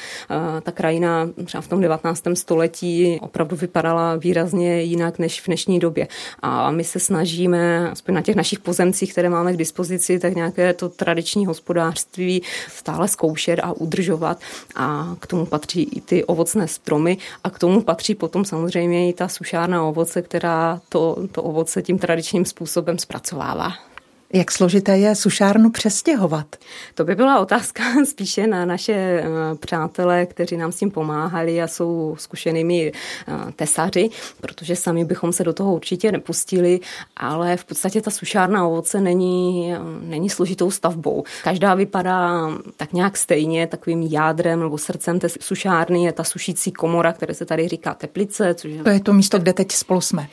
Ta 0.62 0.72
krajina 0.72 1.28
třeba 1.44 1.60
v 1.60 1.68
tom 1.68 1.80
19. 1.80 2.22
století 2.34 3.18
opravdu 3.22 3.56
vypadala 3.56 4.16
výrazně 4.16 4.87
jinak 4.88 5.18
než 5.18 5.40
v 5.40 5.46
dnešní 5.46 5.78
době. 5.78 6.08
A 6.42 6.70
my 6.70 6.84
se 6.84 7.00
snažíme, 7.00 7.90
aspoň 7.90 8.14
na 8.14 8.22
těch 8.22 8.36
našich 8.36 8.58
pozemcích, 8.58 9.12
které 9.12 9.28
máme 9.28 9.52
k 9.52 9.56
dispozici, 9.56 10.18
tak 10.18 10.34
nějaké 10.34 10.74
to 10.74 10.88
tradiční 10.88 11.46
hospodářství 11.46 12.42
stále 12.68 13.08
zkoušet 13.08 13.60
a 13.62 13.72
udržovat. 13.72 14.40
A 14.74 15.16
k 15.20 15.26
tomu 15.26 15.46
patří 15.46 15.82
i 15.82 16.00
ty 16.00 16.24
ovocné 16.24 16.68
stromy 16.68 17.16
a 17.44 17.50
k 17.50 17.58
tomu 17.58 17.82
patří 17.82 18.14
potom 18.14 18.44
samozřejmě 18.44 19.08
i 19.08 19.12
ta 19.12 19.28
sušárna 19.28 19.84
ovoce, 19.84 20.22
která 20.22 20.80
to, 20.88 21.16
to 21.32 21.42
ovoce 21.42 21.82
tím 21.82 21.98
tradičním 21.98 22.44
způsobem 22.44 22.98
zpracovává. 22.98 23.87
Jak 24.32 24.52
složité 24.52 24.98
je 24.98 25.14
sušárnu 25.14 25.70
přestěhovat? 25.70 26.56
To 26.94 27.04
by 27.04 27.14
byla 27.14 27.40
otázka 27.40 27.82
spíše 28.04 28.46
na 28.46 28.64
naše 28.64 28.92
eh, 28.92 29.24
přátelé, 29.60 30.26
kteří 30.26 30.56
nám 30.56 30.72
s 30.72 30.76
tím 30.76 30.90
pomáhali 30.90 31.62
a 31.62 31.66
jsou 31.66 32.16
zkušenými 32.18 32.92
eh, 32.92 33.32
tesaři, 33.56 34.10
protože 34.40 34.76
sami 34.76 35.04
bychom 35.04 35.32
se 35.32 35.44
do 35.44 35.52
toho 35.52 35.74
určitě 35.74 36.12
nepustili, 36.12 36.80
ale 37.16 37.56
v 37.56 37.64
podstatě 37.64 38.00
ta 38.00 38.10
sušárna 38.10 38.66
ovoce 38.66 39.00
není, 39.00 39.72
eh, 39.74 39.78
není 40.02 40.30
složitou 40.30 40.70
stavbou. 40.70 41.24
Každá 41.44 41.74
vypadá 41.74 42.50
tak 42.76 42.92
nějak 42.92 43.16
stejně, 43.16 43.66
takovým 43.66 44.02
jádrem 44.02 44.60
nebo 44.60 44.78
srdcem 44.78 45.18
té 45.18 45.28
sušárny 45.28 46.04
je 46.04 46.12
ta 46.12 46.24
sušící 46.24 46.72
komora, 46.72 47.12
které 47.12 47.34
se 47.34 47.44
tady 47.44 47.68
říká 47.68 47.94
teplice. 47.94 48.54
Což 48.54 48.72
to 48.84 48.90
je 48.90 49.00
to 49.00 49.12
místo, 49.12 49.38
kde 49.38 49.52
teď 49.52 49.72
spolu 49.72 50.00
jsme. 50.00 50.28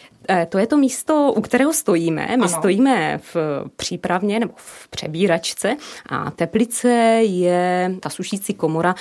To 0.49 0.57
je 0.57 0.67
to 0.67 0.77
místo, 0.77 1.33
u 1.35 1.41
kterého 1.41 1.73
stojíme. 1.73 2.27
My 2.27 2.33
ano. 2.33 2.47
stojíme 2.47 3.19
v 3.33 3.35
přípravně 3.85 4.39
nebo 4.39 4.53
v 4.55 4.87
přebíračce 4.87 5.77
a 6.09 6.31
teplice 6.31 6.89
je 7.21 7.95
ta 7.99 8.09
sušící 8.09 8.53
komora, 8.53 8.95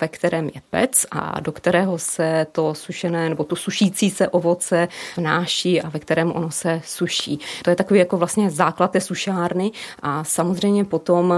ve 0.00 0.08
kterém 0.08 0.44
je 0.54 0.60
pec 0.70 1.06
a 1.10 1.40
do 1.40 1.52
kterého 1.52 1.98
se 1.98 2.46
to 2.52 2.74
sušené 2.74 3.28
nebo 3.28 3.44
to 3.44 3.56
sušící 3.56 4.10
se 4.10 4.28
ovoce 4.28 4.88
vnáší 5.16 5.82
a 5.82 5.88
ve 5.88 5.98
kterém 5.98 6.32
ono 6.32 6.50
se 6.50 6.82
suší. 6.84 7.38
To 7.62 7.70
je 7.70 7.76
takový 7.76 8.00
jako 8.00 8.16
vlastně 8.16 8.50
základ 8.50 8.90
té 8.90 9.00
sušárny 9.00 9.70
a 10.02 10.24
samozřejmě 10.24 10.84
potom, 10.84 11.34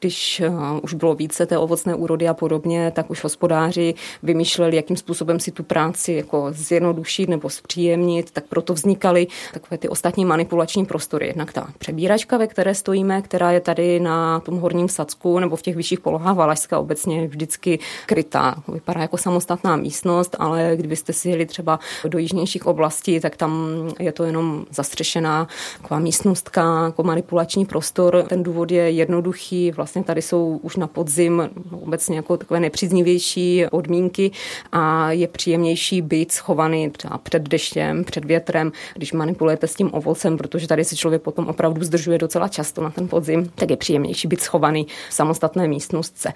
když 0.00 0.42
už 0.82 0.94
bylo 0.94 1.14
více 1.14 1.46
té 1.46 1.58
ovocné 1.58 1.94
úrody 1.94 2.28
a 2.28 2.34
podobně, 2.34 2.90
tak 2.90 3.10
už 3.10 3.24
hospodáři 3.24 3.94
vymýšleli, 4.22 4.76
jakým 4.76 4.96
způsobem 4.96 5.40
si 5.40 5.50
tu 5.50 5.62
práci 5.62 6.12
jako 6.12 6.46
zjednodušit 6.50 7.28
nebo 7.28 7.50
zpříjemnit, 7.50 8.30
tak 8.30 8.44
proto 8.44 8.74
vznikaly 8.74 9.26
takové 9.52 9.78
ty 9.78 9.88
ostatní 9.88 10.24
manipulační 10.24 10.86
prostory. 10.86 11.26
Jednak 11.26 11.52
ta 11.52 11.68
přebíračka, 11.78 12.31
ve 12.38 12.46
které 12.46 12.74
stojíme, 12.74 13.22
která 13.22 13.50
je 13.50 13.60
tady 13.60 14.00
na 14.00 14.40
tom 14.40 14.58
horním 14.58 14.88
Sacku 14.88 15.38
nebo 15.38 15.56
v 15.56 15.62
těch 15.62 15.76
vyšších 15.76 16.00
polohách 16.00 16.36
Valašska 16.36 16.78
obecně 16.78 17.26
vždycky 17.26 17.78
krytá. 18.06 18.54
Vypadá 18.68 19.00
jako 19.00 19.16
samostatná 19.18 19.76
místnost, 19.76 20.36
ale 20.38 20.72
kdybyste 20.76 21.12
si 21.12 21.28
jeli 21.28 21.46
třeba 21.46 21.80
do 22.04 22.18
jižnějších 22.18 22.66
oblastí, 22.66 23.20
tak 23.20 23.36
tam 23.36 23.68
je 23.98 24.12
to 24.12 24.24
jenom 24.24 24.64
zastřešená 24.70 25.48
taková 25.82 26.00
místnostka, 26.00 26.84
jako 26.84 27.02
manipulační 27.02 27.66
prostor. 27.66 28.24
Ten 28.28 28.42
důvod 28.42 28.70
je 28.70 28.90
jednoduchý, 28.90 29.70
vlastně 29.70 30.04
tady 30.04 30.22
jsou 30.22 30.60
už 30.62 30.76
na 30.76 30.86
podzim 30.86 31.50
obecně 31.82 32.16
jako 32.16 32.36
takové 32.36 32.60
nepříznivější 32.60 33.64
podmínky 33.70 34.30
a 34.72 35.10
je 35.10 35.28
příjemnější 35.28 36.02
být 36.02 36.32
schovaný 36.32 36.90
třeba 36.90 37.18
před 37.18 37.42
deštěm, 37.42 38.04
před 38.04 38.24
větrem, 38.24 38.72
když 38.94 39.12
manipulujete 39.12 39.66
s 39.66 39.74
tím 39.74 39.90
ovocem, 39.92 40.38
protože 40.38 40.68
tady 40.68 40.84
se 40.84 40.96
člověk 40.96 41.22
potom 41.22 41.48
opravdu 41.48 41.84
zdržuje 41.84 42.18
docela 42.22 42.48
často 42.48 42.82
na 42.82 42.90
ten 42.90 43.08
podzim, 43.08 43.48
tak 43.54 43.70
je 43.70 43.76
příjemnější 43.76 44.28
být 44.28 44.40
schovaný 44.40 44.86
v 45.08 45.14
samostatné 45.14 45.68
místnostce. 45.68 46.32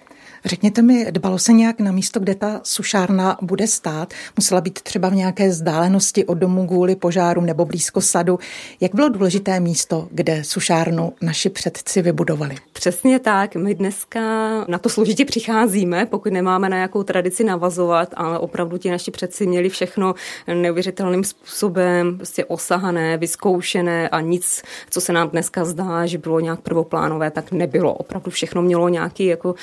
Řekněte 0.46 0.82
mi, 0.82 1.06
dbalo 1.10 1.38
se 1.38 1.52
nějak 1.52 1.80
na 1.80 1.92
místo, 1.92 2.20
kde 2.20 2.34
ta 2.34 2.60
sušárna 2.62 3.38
bude 3.42 3.66
stát? 3.66 4.14
Musela 4.36 4.60
být 4.60 4.82
třeba 4.82 5.08
v 5.08 5.14
nějaké 5.14 5.48
vzdálenosti 5.48 6.24
od 6.24 6.34
domu 6.34 6.66
kvůli 6.66 6.96
požárům 6.96 7.46
nebo 7.46 7.64
blízko 7.64 8.00
sadu. 8.00 8.38
Jak 8.80 8.94
bylo 8.94 9.08
důležité 9.08 9.60
místo, 9.60 10.08
kde 10.10 10.44
sušárnu 10.44 11.12
naši 11.22 11.50
předci 11.50 12.02
vybudovali? 12.02 12.56
Přesně 12.72 13.18
tak. 13.18 13.54
My 13.54 13.74
dneska 13.74 14.20
na 14.68 14.78
to 14.78 14.88
složitě 14.88 15.24
přicházíme, 15.24 16.06
pokud 16.06 16.32
nemáme 16.32 16.68
na 16.68 16.76
jakou 16.76 17.02
tradici 17.02 17.44
navazovat, 17.44 18.14
ale 18.16 18.38
opravdu 18.38 18.78
ti 18.78 18.90
naši 18.90 19.10
předci 19.10 19.46
měli 19.46 19.68
všechno 19.68 20.14
neuvěřitelným 20.54 21.24
způsobem 21.24 22.16
prostě 22.16 22.44
osahané, 22.44 23.16
vyzkoušené 23.16 24.08
a 24.08 24.20
nic, 24.20 24.62
co 24.90 25.00
se 25.00 25.12
nám 25.12 25.28
dneska 25.28 25.64
zdá, 25.64 26.06
že 26.06 26.18
bylo 26.18 26.40
nějak 26.40 26.60
prvoplánové, 26.60 27.30
tak 27.30 27.52
nebylo. 27.52 27.94
Opravdu 27.94 28.30
všechno 28.30 28.62
mělo 28.62 28.88
nějaký 28.88 29.26
jako 29.26 29.50
uh, 29.50 29.56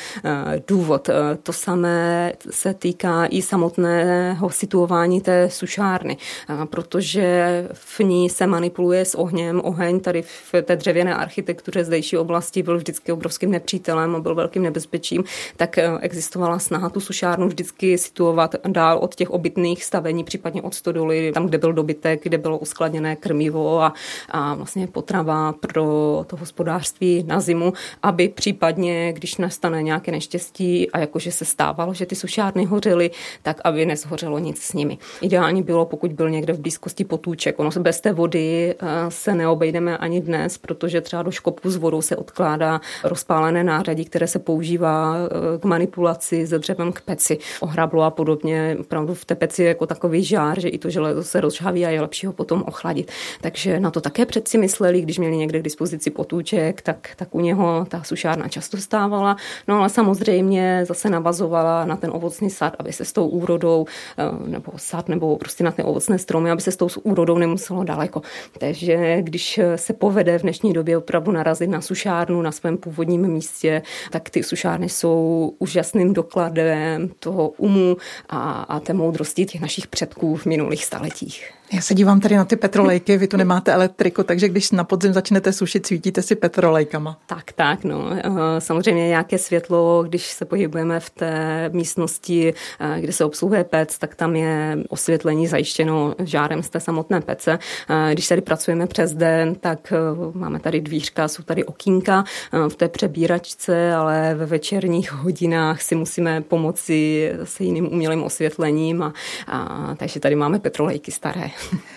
důvod. 0.73 1.09
Eh, 1.09 1.13
to 1.43 1.53
samé 1.53 2.33
se 2.49 2.73
týká 2.73 3.25
i 3.25 3.41
samotného 3.41 4.49
situování 4.49 5.21
té 5.21 5.49
sušárny, 5.49 6.17
eh, 6.17 6.65
protože 6.65 7.67
v 7.73 7.99
ní 7.99 8.29
se 8.29 8.47
manipuluje 8.47 9.05
s 9.05 9.15
ohněm. 9.15 9.61
Oheň 9.63 9.99
tady 9.99 10.21
v 10.21 10.61
té 10.61 10.75
dřevěné 10.75 11.15
architektuře 11.15 11.83
zdejší 11.85 12.17
oblasti 12.17 12.63
byl 12.63 12.77
vždycky 12.77 13.11
obrovským 13.11 13.51
nepřítelem 13.51 14.15
a 14.15 14.19
byl 14.19 14.35
velkým 14.35 14.63
nebezpečím, 14.63 15.23
tak 15.57 15.77
eh, 15.77 15.91
existovala 16.01 16.59
snaha 16.59 16.89
tu 16.89 16.99
sušárnu 16.99 17.47
vždycky 17.47 17.97
situovat 17.97 18.55
dál 18.67 18.97
od 18.97 19.15
těch 19.15 19.29
obytných 19.29 19.83
stavení, 19.83 20.23
případně 20.23 20.61
od 20.61 20.73
stodoly, 20.73 21.31
tam, 21.33 21.45
kde 21.45 21.57
byl 21.57 21.73
dobytek, 21.73 22.23
kde 22.23 22.37
bylo 22.37 22.57
uskladněné 22.57 23.15
krmivo 23.15 23.81
a, 23.81 23.93
a 24.29 24.53
vlastně 24.53 24.87
potrava 24.87 25.53
pro 25.53 25.85
to 26.27 26.35
hospodářství 26.35 27.23
na 27.27 27.39
zimu, 27.39 27.73
aby 28.03 28.29
případně, 28.29 29.13
když 29.13 29.37
nastane 29.37 29.83
nějaké 29.83 30.11
neštěstí, 30.11 30.52
štěstí 30.53 30.91
a 30.91 30.99
jakože 30.99 31.31
se 31.31 31.45
stávalo, 31.45 31.93
že 31.93 32.05
ty 32.05 32.15
sušárny 32.15 32.65
hořely, 32.65 33.11
tak 33.41 33.61
aby 33.63 33.85
nezhořelo 33.85 34.39
nic 34.39 34.61
s 34.61 34.73
nimi. 34.73 34.97
Ideální 35.21 35.63
bylo, 35.63 35.85
pokud 35.85 36.13
byl 36.13 36.29
někde 36.29 36.53
v 36.53 36.59
blízkosti 36.59 37.03
potůček. 37.03 37.59
Ono 37.59 37.71
bez 37.79 38.01
té 38.01 38.13
vody 38.13 38.75
eh, 38.79 38.85
se 39.09 39.35
neobejdeme 39.35 39.97
ani 39.97 40.21
dnes, 40.21 40.57
protože 40.57 41.01
třeba 41.01 41.23
do 41.23 41.31
škopu 41.31 41.69
s 41.69 41.75
vodou 41.75 42.01
se 42.01 42.15
odkládá 42.15 42.81
rozpálené 43.03 43.63
nářadí, 43.63 44.05
které 44.05 44.27
se 44.27 44.39
používá 44.39 45.15
eh, 45.15 45.59
k 45.59 45.65
manipulaci 45.65 46.47
se 46.47 46.59
dřevem 46.59 46.93
k 46.93 47.01
peci, 47.01 47.37
ohrablo 47.61 48.03
a 48.03 48.09
podobně. 48.09 48.77
Opravdu 48.79 49.13
v 49.13 49.25
té 49.25 49.35
peci 49.35 49.63
je 49.63 49.67
jako 49.67 49.85
takový 49.87 50.23
žár, 50.23 50.59
že 50.59 50.69
i 50.69 50.77
to 50.77 50.89
železo 50.89 51.23
se 51.23 51.41
rozžhaví 51.41 51.85
a 51.85 51.89
je 51.89 52.01
lepší 52.01 52.27
ho 52.27 52.33
potom 52.33 52.63
ochladit. 52.67 53.11
Takže 53.41 53.79
na 53.79 53.91
to 53.91 54.01
také 54.01 54.25
předci 54.25 54.57
mysleli, 54.57 55.01
když 55.01 55.17
měli 55.17 55.37
někde 55.37 55.59
k 55.59 55.63
dispozici 55.63 56.09
potůček, 56.09 56.81
tak, 56.81 57.09
tak 57.15 57.35
u 57.35 57.39
něho 57.39 57.85
ta 57.89 58.03
sušárna 58.03 58.47
často 58.47 58.77
stávala. 58.77 59.35
No 59.67 59.79
ale 59.79 59.89
samozřejmě 59.89 60.42
samozřejmě 60.43 60.85
zase 60.85 61.09
navazovala 61.09 61.85
na 61.85 61.95
ten 61.95 62.09
ovocný 62.13 62.49
sad, 62.49 62.75
aby 62.79 62.93
se 62.93 63.05
s 63.05 63.13
tou 63.13 63.27
úrodou, 63.27 63.85
eh, 64.17 64.49
nebo 64.49 64.71
sad, 64.77 65.09
nebo 65.09 65.37
prostě 65.37 65.63
na 65.63 65.71
ty 65.71 65.83
ovocné 65.83 66.19
stromy, 66.19 66.51
aby 66.51 66.61
se 66.61 66.71
s 66.71 66.75
tou 66.75 66.87
úrodou 67.03 67.37
nemuselo 67.37 67.83
daleko. 67.83 68.21
Takže 68.57 69.21
když 69.21 69.59
se 69.75 69.93
povede 69.93 70.39
v 70.39 70.41
dnešní 70.41 70.73
době 70.73 70.97
opravdu 70.97 71.31
narazit 71.31 71.69
na 71.69 71.81
sušárnu 71.81 72.41
na 72.41 72.51
svém 72.51 72.77
původním 72.77 73.27
místě, 73.27 73.81
tak 74.11 74.29
ty 74.29 74.43
sušárny 74.43 74.89
jsou 74.89 75.53
úžasným 75.59 76.13
dokladem 76.13 77.09
toho 77.19 77.49
umu 77.57 77.97
a, 78.29 78.63
a 78.63 78.79
té 78.79 78.93
moudrosti 78.93 79.45
těch 79.45 79.61
našich 79.61 79.87
předků 79.87 80.35
v 80.35 80.45
minulých 80.45 80.85
staletích. 80.85 81.53
Já 81.73 81.81
se 81.81 81.93
dívám 81.93 82.19
tady 82.19 82.35
na 82.35 82.45
ty 82.45 82.55
petrolejky, 82.55 83.17
vy 83.17 83.27
tu 83.27 83.37
nemáte 83.37 83.73
elektriku, 83.73 84.23
takže 84.23 84.49
když 84.49 84.71
na 84.71 84.83
podzim 84.83 85.13
začnete 85.13 85.53
sušit, 85.53 85.85
svítíte 85.85 86.21
si 86.21 86.35
petrolejkama. 86.35 87.19
Tak, 87.25 87.51
tak, 87.51 87.83
no. 87.83 88.09
Eh, 88.13 88.61
samozřejmě 88.61 89.07
nějaké 89.07 89.37
světlo, 89.37 90.03
když 90.07 90.31
se 90.31 90.45
pohybujeme 90.45 90.99
v 90.99 91.09
té 91.09 91.69
místnosti, 91.73 92.53
eh, 92.79 93.01
kde 93.01 93.13
se 93.13 93.25
obsluhuje 93.25 93.63
pec, 93.63 93.97
tak 93.97 94.15
tam 94.15 94.35
je 94.35 94.77
osvětlení 94.89 95.47
zajištěno 95.47 96.15
žárem 96.19 96.63
z 96.63 96.69
té 96.69 96.79
samotné 96.79 97.21
pece. 97.21 97.59
Eh, 97.89 98.13
když 98.13 98.27
tady 98.27 98.41
pracujeme 98.41 98.87
přes 98.87 99.13
den, 99.13 99.55
tak 99.55 99.93
máme 100.33 100.59
tady 100.59 100.81
dvířka, 100.81 101.27
jsou 101.27 101.43
tady 101.43 101.63
okýnka 101.63 102.23
v 102.67 102.75
té 102.75 102.87
přebíračce, 102.87 103.93
ale 103.93 104.35
ve 104.35 104.45
večerních 104.45 105.11
hodinách 105.11 105.81
si 105.81 105.95
musíme 105.95 106.41
pomoci 106.41 107.31
se 107.43 107.63
jiným 107.63 107.87
umělým 107.93 108.23
osvětlením 108.23 109.03
a, 109.03 109.13
a 109.47 109.95
takže 109.95 110.19
tady 110.19 110.35
máme 110.35 110.59
petrolejky 110.59 111.11
staré. 111.11 111.49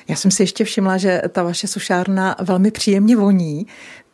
Já 0.08 0.16
jsem 0.16 0.30
si 0.30 0.42
ještě 0.42 0.64
všimla, 0.64 0.96
že 0.96 1.22
ta 1.32 1.42
vaše 1.42 1.66
sušárna 1.66 2.36
velmi 2.40 2.70
příjemně 2.70 3.16
voní. 3.16 3.66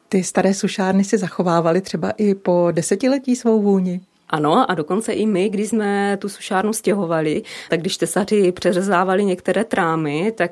Ty 0.08 0.24
staré 0.24 0.54
sušárny 0.54 1.04
si 1.04 1.18
zachovávaly 1.18 1.80
třeba 1.80 2.10
i 2.10 2.34
po 2.34 2.68
desetiletí 2.72 3.36
svou 3.36 3.62
vůni. 3.62 4.00
Ano, 4.32 4.70
a 4.70 4.74
dokonce 4.74 5.12
i 5.12 5.26
my, 5.26 5.48
když 5.48 5.68
jsme 5.68 6.18
tu 6.20 6.28
sušárnu 6.28 6.72
stěhovali, 6.72 7.42
tak 7.70 7.80
když 7.80 7.96
tesaři 7.96 8.52
přeřezávali 8.52 9.24
některé 9.24 9.64
trámy, 9.64 10.32
tak 10.36 10.50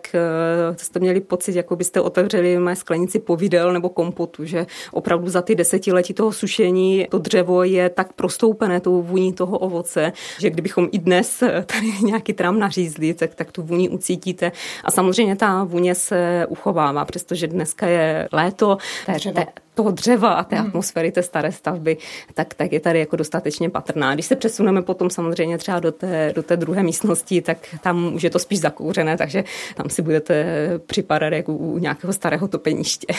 uh, 0.70 0.76
jste 0.76 1.00
měli 1.00 1.20
pocit, 1.20 1.54
jako 1.54 1.76
byste 1.76 2.00
otevřeli 2.00 2.58
mé 2.58 2.76
sklenici 2.76 3.18
povidel 3.18 3.72
nebo 3.72 3.88
kompotu, 3.88 4.44
že 4.44 4.66
opravdu 4.92 5.28
za 5.28 5.42
ty 5.42 5.54
desetiletí 5.54 6.14
toho 6.14 6.32
sušení 6.32 7.06
to 7.10 7.18
dřevo 7.18 7.62
je 7.62 7.88
tak 7.88 8.12
prostoupené 8.12 8.80
tou 8.80 9.02
vůní 9.02 9.32
toho 9.32 9.58
ovoce, 9.58 10.12
že 10.40 10.50
kdybychom 10.50 10.88
i 10.92 10.98
dnes 10.98 11.42
tady 11.66 11.92
nějaký 12.02 12.32
trám 12.32 12.58
nařízli, 12.58 13.14
tak, 13.14 13.34
tak 13.34 13.52
tu 13.52 13.62
vůni 13.62 13.88
ucítíte. 13.88 14.52
A 14.84 14.90
samozřejmě 14.90 15.36
ta 15.36 15.64
vůně 15.64 15.94
se 15.94 16.46
uchovává, 16.48 17.04
přestože 17.04 17.46
dneska 17.46 17.86
je 17.86 18.28
léto, 18.32 18.78
té, 19.06 19.30
té, 19.32 19.46
toho 19.74 19.90
dřeva 19.90 20.32
a 20.32 20.44
té 20.44 20.56
hmm. 20.56 20.66
atmosféry 20.66 21.12
té 21.12 21.22
staré 21.22 21.52
stavby, 21.52 21.96
tak, 22.34 22.54
tak 22.54 22.72
je 22.72 22.80
tady 22.80 22.98
jako 22.98 23.16
dostatečně 23.16 23.70
patrná. 23.70 24.14
Když 24.14 24.26
se 24.26 24.36
přesuneme 24.36 24.82
potom 24.82 25.10
samozřejmě 25.10 25.58
třeba 25.58 25.80
do 25.80 25.92
té, 25.92 26.32
do 26.34 26.42
té 26.42 26.56
druhé 26.56 26.82
místnosti, 26.82 27.42
tak 27.42 27.58
tam 27.82 28.14
už 28.14 28.22
je 28.22 28.30
to 28.30 28.38
spíš 28.38 28.60
zakouřené, 28.60 29.16
takže 29.16 29.44
tam 29.76 29.90
si 29.90 30.02
budete 30.02 30.44
připadat 30.86 31.32
jako 31.32 31.52
u 31.52 31.78
nějakého 31.78 32.12
starého 32.12 32.48
topeniště. 32.48 33.06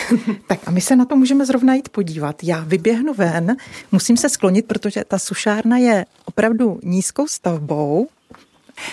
Tak 0.48 0.60
a 0.66 0.72
my 0.72 0.82
se 0.82 0.96
na 0.96 1.06
to 1.06 1.16
můžeme 1.16 1.46
zrovna 1.46 1.74
jít 1.74 1.90
podívat. 1.90 2.44
Já 2.44 2.64
vyběhnu 2.68 3.14
ven, 3.14 3.56
musím 3.92 4.18
se 4.18 4.30
sklonit, 4.30 4.68
protože 4.68 5.04
ta 5.08 5.20
sušárna 5.20 5.78
je 5.78 6.06
opravdu 6.26 6.80
nízkou 6.84 7.28
stavbou, 7.28 8.08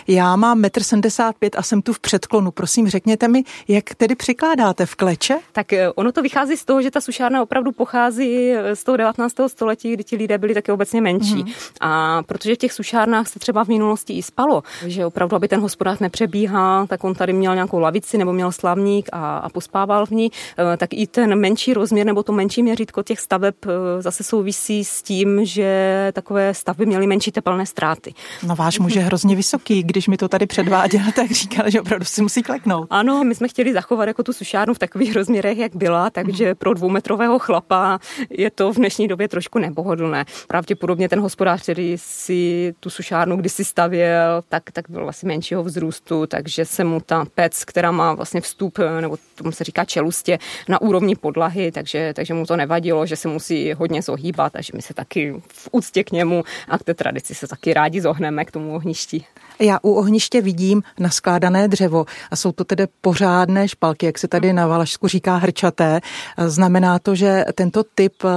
já 0.09 0.37
mám 0.37 0.63
1,75 0.63 1.33
m 1.43 1.51
a 1.57 1.63
jsem 1.63 1.83
tu 1.83 1.93
v 1.93 2.01
předklonu. 2.01 2.51
Prosím, 2.51 2.89
řekněte 2.89 3.29
mi, 3.29 3.45
jak 3.69 3.95
tedy 3.95 4.15
přikládáte 4.15 4.87
v 4.87 4.95
kleče? 4.95 5.39
Tak 5.53 5.73
eh, 5.73 5.91
ono 5.91 6.13
to 6.13 6.23
vychází 6.23 6.57
z 6.57 6.65
toho, 6.65 6.83
že 6.83 6.91
ta 6.91 7.01
sušárna 7.01 7.43
opravdu 7.43 7.73
pochází 7.73 8.51
eh, 8.51 8.77
z 8.77 8.85
toho 8.85 8.97
19. 8.97 9.35
století, 9.47 9.93
kdy 9.93 10.05
ti 10.05 10.17
lidé 10.17 10.39
byli 10.39 10.55
také 10.55 10.73
obecně 10.73 11.01
menší. 11.01 11.43
Mm. 11.43 11.53
A 11.81 12.23
protože 12.23 12.55
v 12.55 12.59
těch 12.59 12.73
sušárnách 12.73 13.29
se 13.29 13.39
třeba 13.39 13.65
v 13.65 13.69
minulosti 13.69 14.13
i 14.13 14.23
spalo, 14.23 14.63
že 14.87 15.07
opravdu, 15.07 15.37
aby 15.37 15.49
ten 15.49 15.61
hospodář 15.61 15.99
nepřebíhal, 15.99 16.87
tak 16.87 17.05
on 17.05 17.15
tady 17.15 17.33
měl 17.33 17.55
nějakou 17.55 17.79
lavici 17.79 18.19
nebo 18.19 18.33
měl 18.33 18.53
slavník 18.53 19.09
a, 19.13 19.39
a 19.39 19.49
pospával 19.49 20.07
v 20.07 20.11
ní, 20.11 20.31
eh, 20.59 20.77
tak 20.77 20.91
i 20.93 21.07
ten 21.07 21.41
menší 21.41 21.75
rozměr 21.75 22.07
nebo 22.07 22.23
to 22.23 22.33
menší 22.33 22.63
měřítko 22.63 23.03
těch 23.03 23.21
staveb 23.21 23.55
zase 24.01 24.25
souvisí 24.25 24.85
s 24.85 25.03
tím, 25.03 25.45
že 25.45 26.11
takové 26.13 26.55
stavby 26.55 26.87
měly 26.87 27.07
menší 27.07 27.33
tepelné 27.33 27.67
ztráty. 27.67 28.15
No 28.43 28.57
váš 28.57 28.79
muž 28.79 28.95
je 28.95 29.03
hrozně 29.03 29.37
vysoký 29.37 29.78
když 29.83 30.09
mi 30.09 30.17
to 30.17 30.29
tady 30.29 30.47
předváděl, 30.47 31.03
tak 31.15 31.31
říkal, 31.31 31.71
že 31.71 31.81
opravdu 31.81 32.05
si 32.05 32.23
musí 32.23 32.43
kleknout. 32.43 32.87
Ano, 32.91 33.25
my 33.25 33.35
jsme 33.35 33.49
chtěli 33.49 33.73
zachovat 33.73 34.09
jako 34.09 34.23
tu 34.23 34.33
sušárnu 34.33 34.75
v 34.75 34.79
takových 34.79 35.15
rozměrech, 35.15 35.59
jak 35.59 35.77
byla, 35.77 36.11
takže 36.11 36.55
pro 36.55 36.75
dvoumetrového 36.75 37.39
chlapa 37.39 37.99
je 38.31 38.51
to 38.51 38.73
v 38.73 38.77
dnešní 38.77 39.09
době 39.09 39.29
trošku 39.29 39.59
nepohodlné. 39.59 40.25
Pravděpodobně 40.49 41.09
ten 41.09 41.21
hospodář, 41.21 41.63
který 41.63 41.95
si 41.97 42.75
tu 42.81 42.91
sušárnu 42.91 43.37
kdysi 43.37 43.65
stavěl, 43.65 44.43
tak, 44.49 44.71
tak 44.73 44.91
byl 44.91 45.03
vlastně 45.03 45.27
menšího 45.27 45.65
vzrůstu, 45.65 46.27
takže 46.27 46.65
se 46.65 46.85
mu 46.85 47.01
ta 47.01 47.25
pec, 47.35 47.65
která 47.65 47.91
má 47.91 48.15
vlastně 48.15 48.41
vstup, 48.41 48.79
nebo 49.01 49.17
tomu 49.35 49.53
se 49.53 49.65
říká 49.65 49.85
čelustě, 49.85 50.39
na 50.69 50.81
úrovni 50.81 51.17
podlahy, 51.17 51.73
takže, 51.73 52.13
takže 52.17 52.35
mu 52.35 52.47
to 52.47 52.57
nevadilo, 52.57 53.07
že 53.07 53.17
se 53.17 53.29
musí 53.29 53.73
hodně 53.73 54.03
zohýbat 54.03 54.57
a 54.57 54.61
že 54.61 54.73
my 54.75 54.83
se 54.83 54.95
taky 54.95 55.43
v 55.49 55.69
úctě 55.73 56.05
k 56.05 56.13
němu 56.13 56.45
a 56.69 56.79
k 56.79 56.85
té 56.85 56.95
tradici 56.95 57.35
se 57.35 57.49
taky 57.49 57.75
rádi 57.75 58.01
zohneme 58.01 58.45
k 58.45 58.51
tomu 58.51 58.75
ohništi. 58.75 59.25
Já 59.61 59.79
u 59.83 59.93
ohniště 59.93 60.41
vidím 60.41 60.83
naskládané 60.99 61.69
dřevo 61.69 62.05
a 62.31 62.37
jsou 62.37 62.53
to 62.53 62.65
tedy 62.65 62.87
pořádné 63.01 63.69
špalky, 63.69 64.07
jak 64.07 64.19
se 64.19 64.29
tady 64.29 64.53
na 64.53 64.67
Valašsku 64.67 65.09
říká 65.09 65.37
hrčaté. 65.37 66.01
Znamená 66.47 66.99
to, 66.99 67.15
že 67.15 67.45
tento 67.55 67.85
typ 67.95 68.13
eh, 68.25 68.29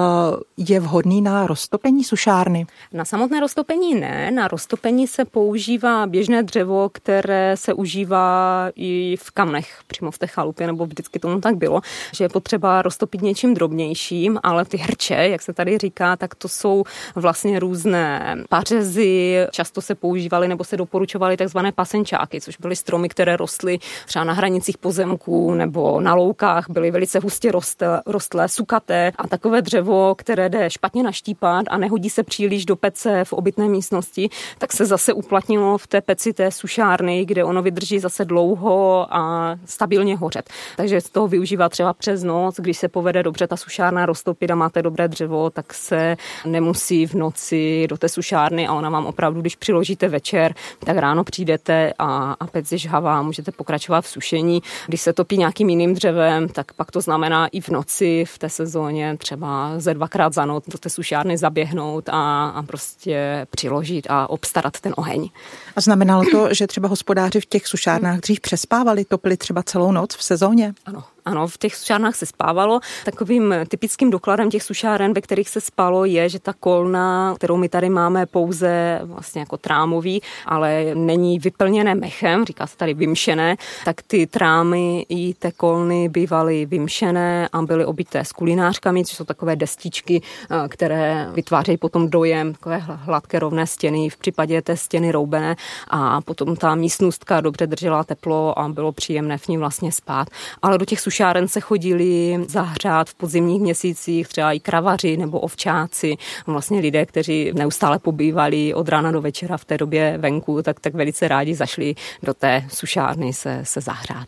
je 0.57 0.79
vhodný 0.79 1.21
na 1.21 1.47
roztopení 1.47 2.03
sušárny? 2.03 2.65
Na 2.93 3.05
samotné 3.05 3.39
roztopení 3.39 3.95
ne, 3.95 4.31
na 4.31 4.47
roztopení 4.47 5.07
se 5.07 5.25
používá 5.25 6.07
běžné 6.07 6.43
dřevo, 6.43 6.89
které 6.89 7.57
se 7.57 7.73
užívá 7.73 8.69
i 8.75 9.15
v 9.19 9.31
kamnech, 9.31 9.79
přímo 9.87 10.11
v 10.11 10.17
té 10.17 10.27
chalupě, 10.27 10.67
nebo 10.67 10.85
vždycky 10.85 11.19
tomu 11.19 11.41
tak 11.41 11.55
bylo, 11.55 11.81
že 12.13 12.23
je 12.23 12.29
potřeba 12.29 12.81
roztopit 12.81 13.21
něčím 13.21 13.53
drobnějším, 13.53 14.39
ale 14.43 14.65
ty 14.65 14.77
hrče, 14.77 15.13
jak 15.13 15.41
se 15.41 15.53
tady 15.53 15.77
říká, 15.77 16.15
tak 16.15 16.35
to 16.35 16.47
jsou 16.47 16.83
vlastně 17.15 17.59
různé 17.59 18.35
pařezy, 18.49 19.37
často 19.51 19.81
se 19.81 19.95
používaly 19.95 20.47
nebo 20.47 20.63
se 20.63 20.77
doporučují 20.77 21.10
pěstovali 21.11 21.37
takzvané 21.37 21.71
pasenčáky, 21.71 22.41
což 22.41 22.57
byly 22.57 22.75
stromy, 22.75 23.09
které 23.09 23.37
rostly 23.37 23.79
třeba 24.05 24.25
na 24.25 24.33
hranicích 24.33 24.77
pozemků 24.77 25.53
nebo 25.53 26.01
na 26.01 26.15
loukách, 26.15 26.65
byly 26.69 26.91
velice 26.91 27.19
hustě 27.19 27.51
rostlé, 27.51 28.01
rostlé 28.05 28.49
sukaté 28.49 29.11
a 29.15 29.27
takové 29.27 29.61
dřevo, 29.61 30.15
které 30.15 30.49
jde 30.49 30.69
špatně 30.69 31.03
naštípat 31.03 31.65
a 31.69 31.77
nehodí 31.77 32.09
se 32.09 32.23
příliš 32.23 32.65
do 32.65 32.75
pece 32.75 33.25
v 33.25 33.33
obytné 33.33 33.67
místnosti, 33.67 34.29
tak 34.57 34.73
se 34.73 34.85
zase 34.85 35.13
uplatnilo 35.13 35.77
v 35.77 35.87
té 35.87 36.01
peci 36.01 36.33
té 36.33 36.51
sušárny, 36.51 37.25
kde 37.25 37.43
ono 37.43 37.61
vydrží 37.61 37.99
zase 37.99 38.25
dlouho 38.25 39.07
a 39.09 39.55
stabilně 39.65 40.17
hořet. 40.17 40.49
Takže 40.77 41.01
z 41.01 41.09
toho 41.09 41.27
využívá 41.27 41.69
třeba 41.69 41.93
přes 41.93 42.23
noc, 42.23 42.55
když 42.59 42.77
se 42.77 42.87
povede 42.87 43.23
dobře 43.23 43.47
ta 43.47 43.57
sušárna 43.57 44.05
roztopit 44.05 44.51
a 44.51 44.55
máte 44.55 44.81
dobré 44.81 45.07
dřevo, 45.07 45.49
tak 45.49 45.73
se 45.73 46.17
nemusí 46.45 47.05
v 47.07 47.13
noci 47.13 47.87
do 47.89 47.97
té 47.97 48.09
sušárny 48.09 48.67
a 48.67 48.73
ona 48.73 48.89
vám 48.89 49.05
opravdu, 49.05 49.41
když 49.41 49.55
přiložíte 49.55 50.07
večer, 50.07 50.53
tak 50.79 50.97
ráno 51.01 51.23
přijdete 51.23 51.93
a, 51.99 52.35
a 52.39 52.47
pec 52.47 52.71
je 52.71 52.77
žhavá, 52.77 53.21
můžete 53.21 53.51
pokračovat 53.51 54.01
v 54.01 54.07
sušení. 54.07 54.61
Když 54.87 55.01
se 55.01 55.13
topí 55.13 55.37
nějakým 55.37 55.69
jiným 55.69 55.93
dřevem, 55.93 56.49
tak 56.49 56.73
pak 56.73 56.91
to 56.91 57.01
znamená 57.01 57.47
i 57.47 57.61
v 57.61 57.69
noci 57.69 58.25
v 58.25 58.37
té 58.37 58.49
sezóně 58.49 59.17
třeba 59.17 59.79
ze 59.79 59.93
dvakrát 59.93 60.33
za 60.33 60.45
noc 60.45 60.63
do 60.67 60.77
té 60.77 60.89
sušárny 60.89 61.37
zaběhnout 61.37 62.09
a, 62.09 62.49
a 62.49 62.63
prostě 62.63 63.47
přiložit 63.49 64.07
a 64.09 64.29
obstarat 64.29 64.79
ten 64.79 64.93
oheň. 64.97 65.29
A 65.75 65.81
znamenalo 65.81 66.23
to, 66.31 66.53
že 66.53 66.67
třeba 66.67 66.87
hospodáři 66.87 67.41
v 67.41 67.45
těch 67.45 67.67
sušárnách 67.67 68.19
dřív 68.19 68.39
přespávali, 68.39 69.05
topili 69.05 69.37
třeba 69.37 69.63
celou 69.63 69.91
noc 69.91 70.15
v 70.15 70.23
sezóně? 70.23 70.73
Ano, 70.85 71.03
ano, 71.25 71.47
v 71.47 71.57
těch 71.57 71.75
sušárnách 71.75 72.15
se 72.15 72.25
spávalo. 72.25 72.79
Takovým 73.05 73.55
typickým 73.67 74.09
dokladem 74.09 74.49
těch 74.49 74.63
sušáren, 74.63 75.13
ve 75.13 75.21
kterých 75.21 75.49
se 75.49 75.61
spalo, 75.61 76.05
je, 76.05 76.29
že 76.29 76.39
ta 76.39 76.53
kolna, 76.53 77.33
kterou 77.35 77.57
my 77.57 77.69
tady 77.69 77.89
máme 77.89 78.25
pouze 78.25 78.99
vlastně 79.03 79.39
jako 79.39 79.57
trámový, 79.57 80.21
ale 80.45 80.85
není 80.93 81.39
vyplněné 81.39 81.95
mechem, 81.95 82.45
říká 82.45 82.67
se 82.67 82.77
tady 82.77 82.93
vymšené, 82.93 83.55
tak 83.85 84.01
ty 84.01 84.27
trámy 84.27 85.05
i 85.09 85.33
té 85.33 85.51
kolny 85.51 86.09
bývaly 86.09 86.65
vymšené 86.65 87.49
a 87.53 87.61
byly 87.61 87.85
obité 87.85 88.19
s 88.19 88.31
kulinářkami, 88.31 89.05
což 89.05 89.17
jsou 89.17 89.25
takové 89.25 89.55
destičky, 89.55 90.21
eh, 90.21 90.67
které 90.67 91.27
vytvářejí 91.33 91.77
potom 91.77 92.09
dojem 92.09 92.53
takové 92.53 92.77
hladké 92.77 93.39
rovné 93.39 93.67
stěny, 93.67 94.09
v 94.09 94.17
případě 94.17 94.61
té 94.61 94.77
stěny 94.77 95.11
roubené 95.11 95.55
a 95.87 96.21
potom 96.21 96.55
ta 96.55 96.75
místnostka 96.75 97.41
dobře 97.41 97.67
držela 97.67 98.03
teplo 98.03 98.59
a 98.59 98.69
bylo 98.69 98.91
příjemné 98.91 99.37
v 99.37 99.47
ní 99.47 99.57
vlastně 99.57 99.91
spát. 99.91 100.27
Ale 100.61 100.77
do 100.77 100.85
těch 100.85 100.99
sušáren 101.11 101.47
se 101.47 101.59
chodili 101.59 102.39
zahřát 102.47 103.09
v 103.09 103.15
podzimních 103.15 103.61
měsících, 103.61 104.27
třeba 104.27 104.51
i 104.51 104.59
kravaři 104.59 105.17
nebo 105.17 105.39
ovčáci, 105.39 106.15
vlastně 106.47 106.79
lidé, 106.79 107.05
kteří 107.05 107.51
neustále 107.53 107.99
pobývali 107.99 108.73
od 108.73 108.89
rána 108.89 109.11
do 109.11 109.21
večera 109.21 109.57
v 109.57 109.65
té 109.65 109.77
době 109.77 110.17
venku, 110.17 110.61
tak, 110.61 110.79
tak 110.79 110.93
velice 110.93 111.27
rádi 111.27 111.55
zašli 111.55 111.95
do 112.23 112.33
té 112.33 112.63
sušárny 112.67 113.33
se, 113.33 113.59
se 113.63 113.81
zahřát. 113.81 114.27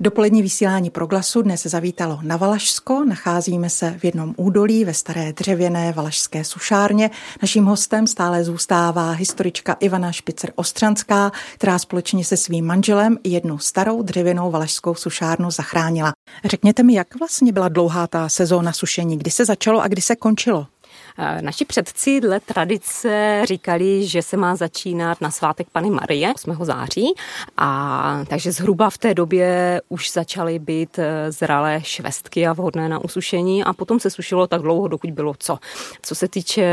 Dopolední 0.00 0.42
vysílání 0.42 0.90
proglasu 0.90 1.42
dnes 1.42 1.62
zavítalo 1.62 2.18
na 2.22 2.36
Valašsko. 2.36 3.04
Nacházíme 3.04 3.70
se 3.70 3.94
v 3.98 4.04
jednom 4.04 4.34
údolí 4.36 4.84
ve 4.84 4.94
staré 4.94 5.32
dřevěné 5.32 5.92
valašské 5.92 6.44
sušárně. 6.44 7.10
Naším 7.42 7.64
hostem 7.64 8.06
stále 8.06 8.44
zůstává 8.44 9.10
historička 9.10 9.76
Ivana 9.80 10.12
Špicer 10.12 10.52
Ostřanská, 10.56 11.32
která 11.54 11.78
společně 11.78 12.24
se 12.24 12.36
svým 12.36 12.66
manželem 12.66 13.18
jednu 13.24 13.58
starou 13.58 14.02
dřevěnou 14.02 14.50
valašskou 14.50 14.94
sušárnu 14.94 15.50
zachránila. 15.50 16.12
Řekněte 16.44 16.82
mi, 16.82 16.94
jak 16.94 17.18
vlastně 17.18 17.52
byla 17.52 17.68
dlouhá 17.68 18.06
ta 18.06 18.28
sezóna 18.28 18.72
sušení, 18.72 19.18
kdy 19.18 19.30
se 19.30 19.44
začalo 19.44 19.80
a 19.80 19.88
kdy 19.88 20.02
se 20.02 20.16
končilo? 20.16 20.66
Naši 21.40 21.64
předci 21.64 22.20
dle 22.20 22.40
tradice 22.40 23.42
říkali, 23.44 24.06
že 24.06 24.22
se 24.22 24.36
má 24.36 24.56
začínat 24.56 25.20
na 25.20 25.30
svátek 25.30 25.66
Pany 25.72 25.90
Marie 25.90 26.34
8. 26.34 26.56
září 26.60 27.14
a 27.56 28.24
takže 28.28 28.52
zhruba 28.52 28.90
v 28.90 28.98
té 28.98 29.14
době 29.14 29.80
už 29.88 30.12
začaly 30.12 30.58
být 30.58 30.98
eh, 30.98 31.32
zralé 31.32 31.80
švestky 31.84 32.46
a 32.46 32.52
vhodné 32.52 32.88
na 32.88 33.04
usušení 33.04 33.64
a 33.64 33.72
potom 33.72 34.00
se 34.00 34.10
sušilo 34.10 34.46
tak 34.46 34.62
dlouho, 34.62 34.88
dokud 34.88 35.10
bylo 35.10 35.34
co. 35.38 35.58
Co 36.02 36.14
se 36.14 36.28
týče 36.28 36.64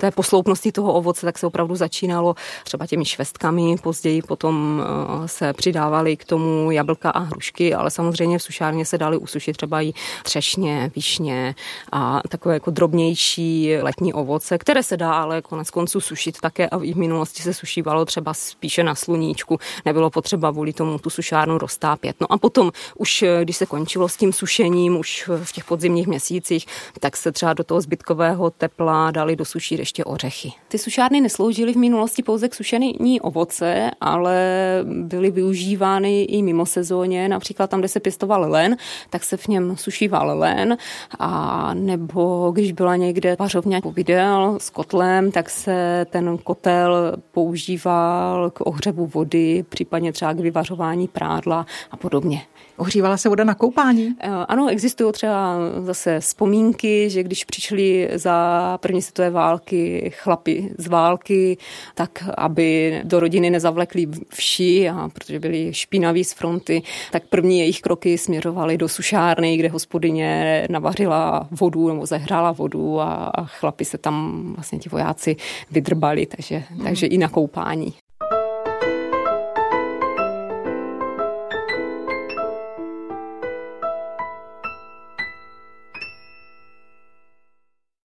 té 0.00 0.10
posloupnosti 0.10 0.72
toho 0.72 0.92
ovoce, 0.92 1.26
tak 1.26 1.38
se 1.38 1.46
opravdu 1.46 1.76
začínalo 1.76 2.34
třeba 2.64 2.86
těmi 2.86 3.04
švestkami, 3.04 3.76
později 3.82 4.22
potom 4.22 4.82
eh, 4.82 5.28
se 5.28 5.52
přidávaly 5.52 6.16
k 6.16 6.24
tomu 6.24 6.70
jablka 6.70 7.10
a 7.10 7.18
hrušky, 7.18 7.74
ale 7.74 7.90
samozřejmě 7.90 8.38
v 8.38 8.42
sušárně 8.42 8.84
se 8.84 8.98
dali 8.98 9.16
usušit 9.16 9.56
třeba 9.56 9.82
i 9.82 9.92
třešně, 10.22 10.90
višně 10.94 11.54
a 11.92 12.20
takové 12.28 12.54
jako 12.54 12.70
drobnější 12.70 13.81
letní 13.82 14.12
ovoce, 14.12 14.58
které 14.58 14.82
se 14.82 14.96
dá 14.96 15.12
ale 15.12 15.42
konec 15.42 15.70
konců 15.70 16.00
sušit 16.00 16.40
také 16.40 16.68
a 16.68 16.76
v 16.76 16.94
minulosti 16.94 17.42
se 17.42 17.54
sušívalo 17.54 18.04
třeba 18.04 18.34
spíše 18.34 18.82
na 18.82 18.94
sluníčku. 18.94 19.58
Nebylo 19.84 20.10
potřeba 20.10 20.50
vůli 20.50 20.72
tomu 20.72 20.98
tu 20.98 21.10
sušárnu 21.10 21.58
roztápět. 21.58 22.16
No 22.20 22.32
a 22.32 22.38
potom 22.38 22.72
už, 22.96 23.24
když 23.42 23.56
se 23.56 23.66
končilo 23.66 24.08
s 24.08 24.16
tím 24.16 24.32
sušením, 24.32 24.96
už 24.96 25.30
v 25.44 25.52
těch 25.52 25.64
podzimních 25.64 26.06
měsících, 26.06 26.66
tak 27.00 27.16
se 27.16 27.32
třeba 27.32 27.52
do 27.52 27.64
toho 27.64 27.80
zbytkového 27.80 28.50
tepla 28.50 29.10
dali 29.10 29.36
do 29.36 29.44
suší 29.44 29.78
ještě 29.78 30.04
ořechy. 30.04 30.52
Ty 30.68 30.78
sušárny 30.78 31.20
nesloužily 31.20 31.72
v 31.72 31.76
minulosti 31.76 32.22
pouze 32.22 32.48
k 32.48 32.54
sušení 32.54 33.20
ovoce, 33.20 33.90
ale 34.00 34.36
byly 34.84 35.30
využívány 35.30 36.22
i 36.22 36.42
mimo 36.42 36.66
sezóně, 36.66 37.28
například 37.28 37.70
tam, 37.70 37.80
kde 37.80 37.88
se 37.88 38.00
pěstoval 38.00 38.50
len, 38.50 38.76
tak 39.10 39.24
se 39.24 39.36
v 39.36 39.48
něm 39.48 39.76
sušíval 39.76 40.38
len 40.38 40.76
a 41.18 41.74
nebo 41.74 42.50
když 42.54 42.72
byla 42.72 42.96
někde 42.96 43.36
pařovně 43.36 43.71
nějak 43.72 43.82
povídal 43.82 44.58
s 44.60 44.70
kotlem, 44.70 45.32
tak 45.32 45.50
se 45.50 46.06
ten 46.10 46.38
kotel 46.38 47.16
používal 47.32 48.50
k 48.50 48.66
ohřevu 48.66 49.06
vody, 49.06 49.64
případně 49.68 50.12
třeba 50.12 50.32
k 50.32 50.40
vyvařování 50.40 51.08
prádla 51.08 51.66
a 51.90 51.96
podobně. 51.96 52.42
Ohřívala 52.82 53.16
se 53.16 53.28
voda 53.28 53.44
na 53.44 53.54
koupání? 53.54 54.14
Eh, 54.20 54.28
ano, 54.28 54.68
existují 54.68 55.12
třeba 55.12 55.56
zase 55.80 56.20
vzpomínky, 56.20 57.10
že 57.10 57.22
když 57.22 57.44
přišli 57.44 58.08
za 58.14 58.78
první 58.82 59.02
světové 59.02 59.30
války 59.30 60.12
chlapi 60.16 60.70
z 60.78 60.86
války, 60.86 61.56
tak 61.94 62.24
aby 62.36 63.00
do 63.04 63.20
rodiny 63.20 63.50
nezavlekli 63.50 64.06
vši, 64.28 64.88
a 64.88 65.08
protože 65.08 65.40
byli 65.40 65.74
špinaví 65.74 66.24
z 66.24 66.32
fronty, 66.32 66.82
tak 67.12 67.22
první 67.28 67.58
jejich 67.58 67.80
kroky 67.80 68.18
směřovaly 68.18 68.78
do 68.78 68.88
sušárny, 68.88 69.56
kde 69.56 69.68
hospodyně 69.68 70.66
navařila 70.70 71.48
vodu 71.50 71.88
nebo 71.88 72.06
zahrála 72.06 72.52
vodu 72.52 73.00
a 73.00 73.32
chlapi 73.44 73.84
se 73.84 73.98
tam 73.98 74.42
vlastně 74.54 74.78
ti 74.78 74.88
vojáci 74.88 75.36
vydrbali, 75.70 76.26
takže, 76.26 76.62
takže 76.84 77.06
i 77.06 77.18
na 77.18 77.28
koupání. 77.28 77.94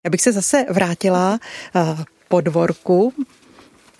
Já 0.04 0.10
bych 0.10 0.22
se 0.22 0.32
zase 0.32 0.66
vrátila 0.70 1.40
eh, 1.76 2.04
po 2.28 2.42
dvorku 2.42 3.14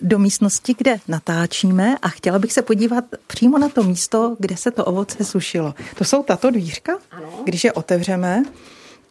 do 0.00 0.18
místnosti, 0.18 0.74
kde 0.78 0.96
natáčíme 1.08 1.96
a 2.02 2.08
chtěla 2.08 2.38
bych 2.38 2.52
se 2.52 2.62
podívat 2.62 3.04
přímo 3.26 3.58
na 3.58 3.68
to 3.68 3.82
místo, 3.82 4.36
kde 4.38 4.56
se 4.56 4.70
to 4.70 4.84
ovoce 4.84 5.24
sušilo. 5.24 5.74
To 5.94 6.04
jsou 6.04 6.22
tato 6.22 6.50
dvířka, 6.50 6.92
ano. 7.10 7.30
když 7.44 7.64
je 7.64 7.72
otevřeme, 7.72 8.44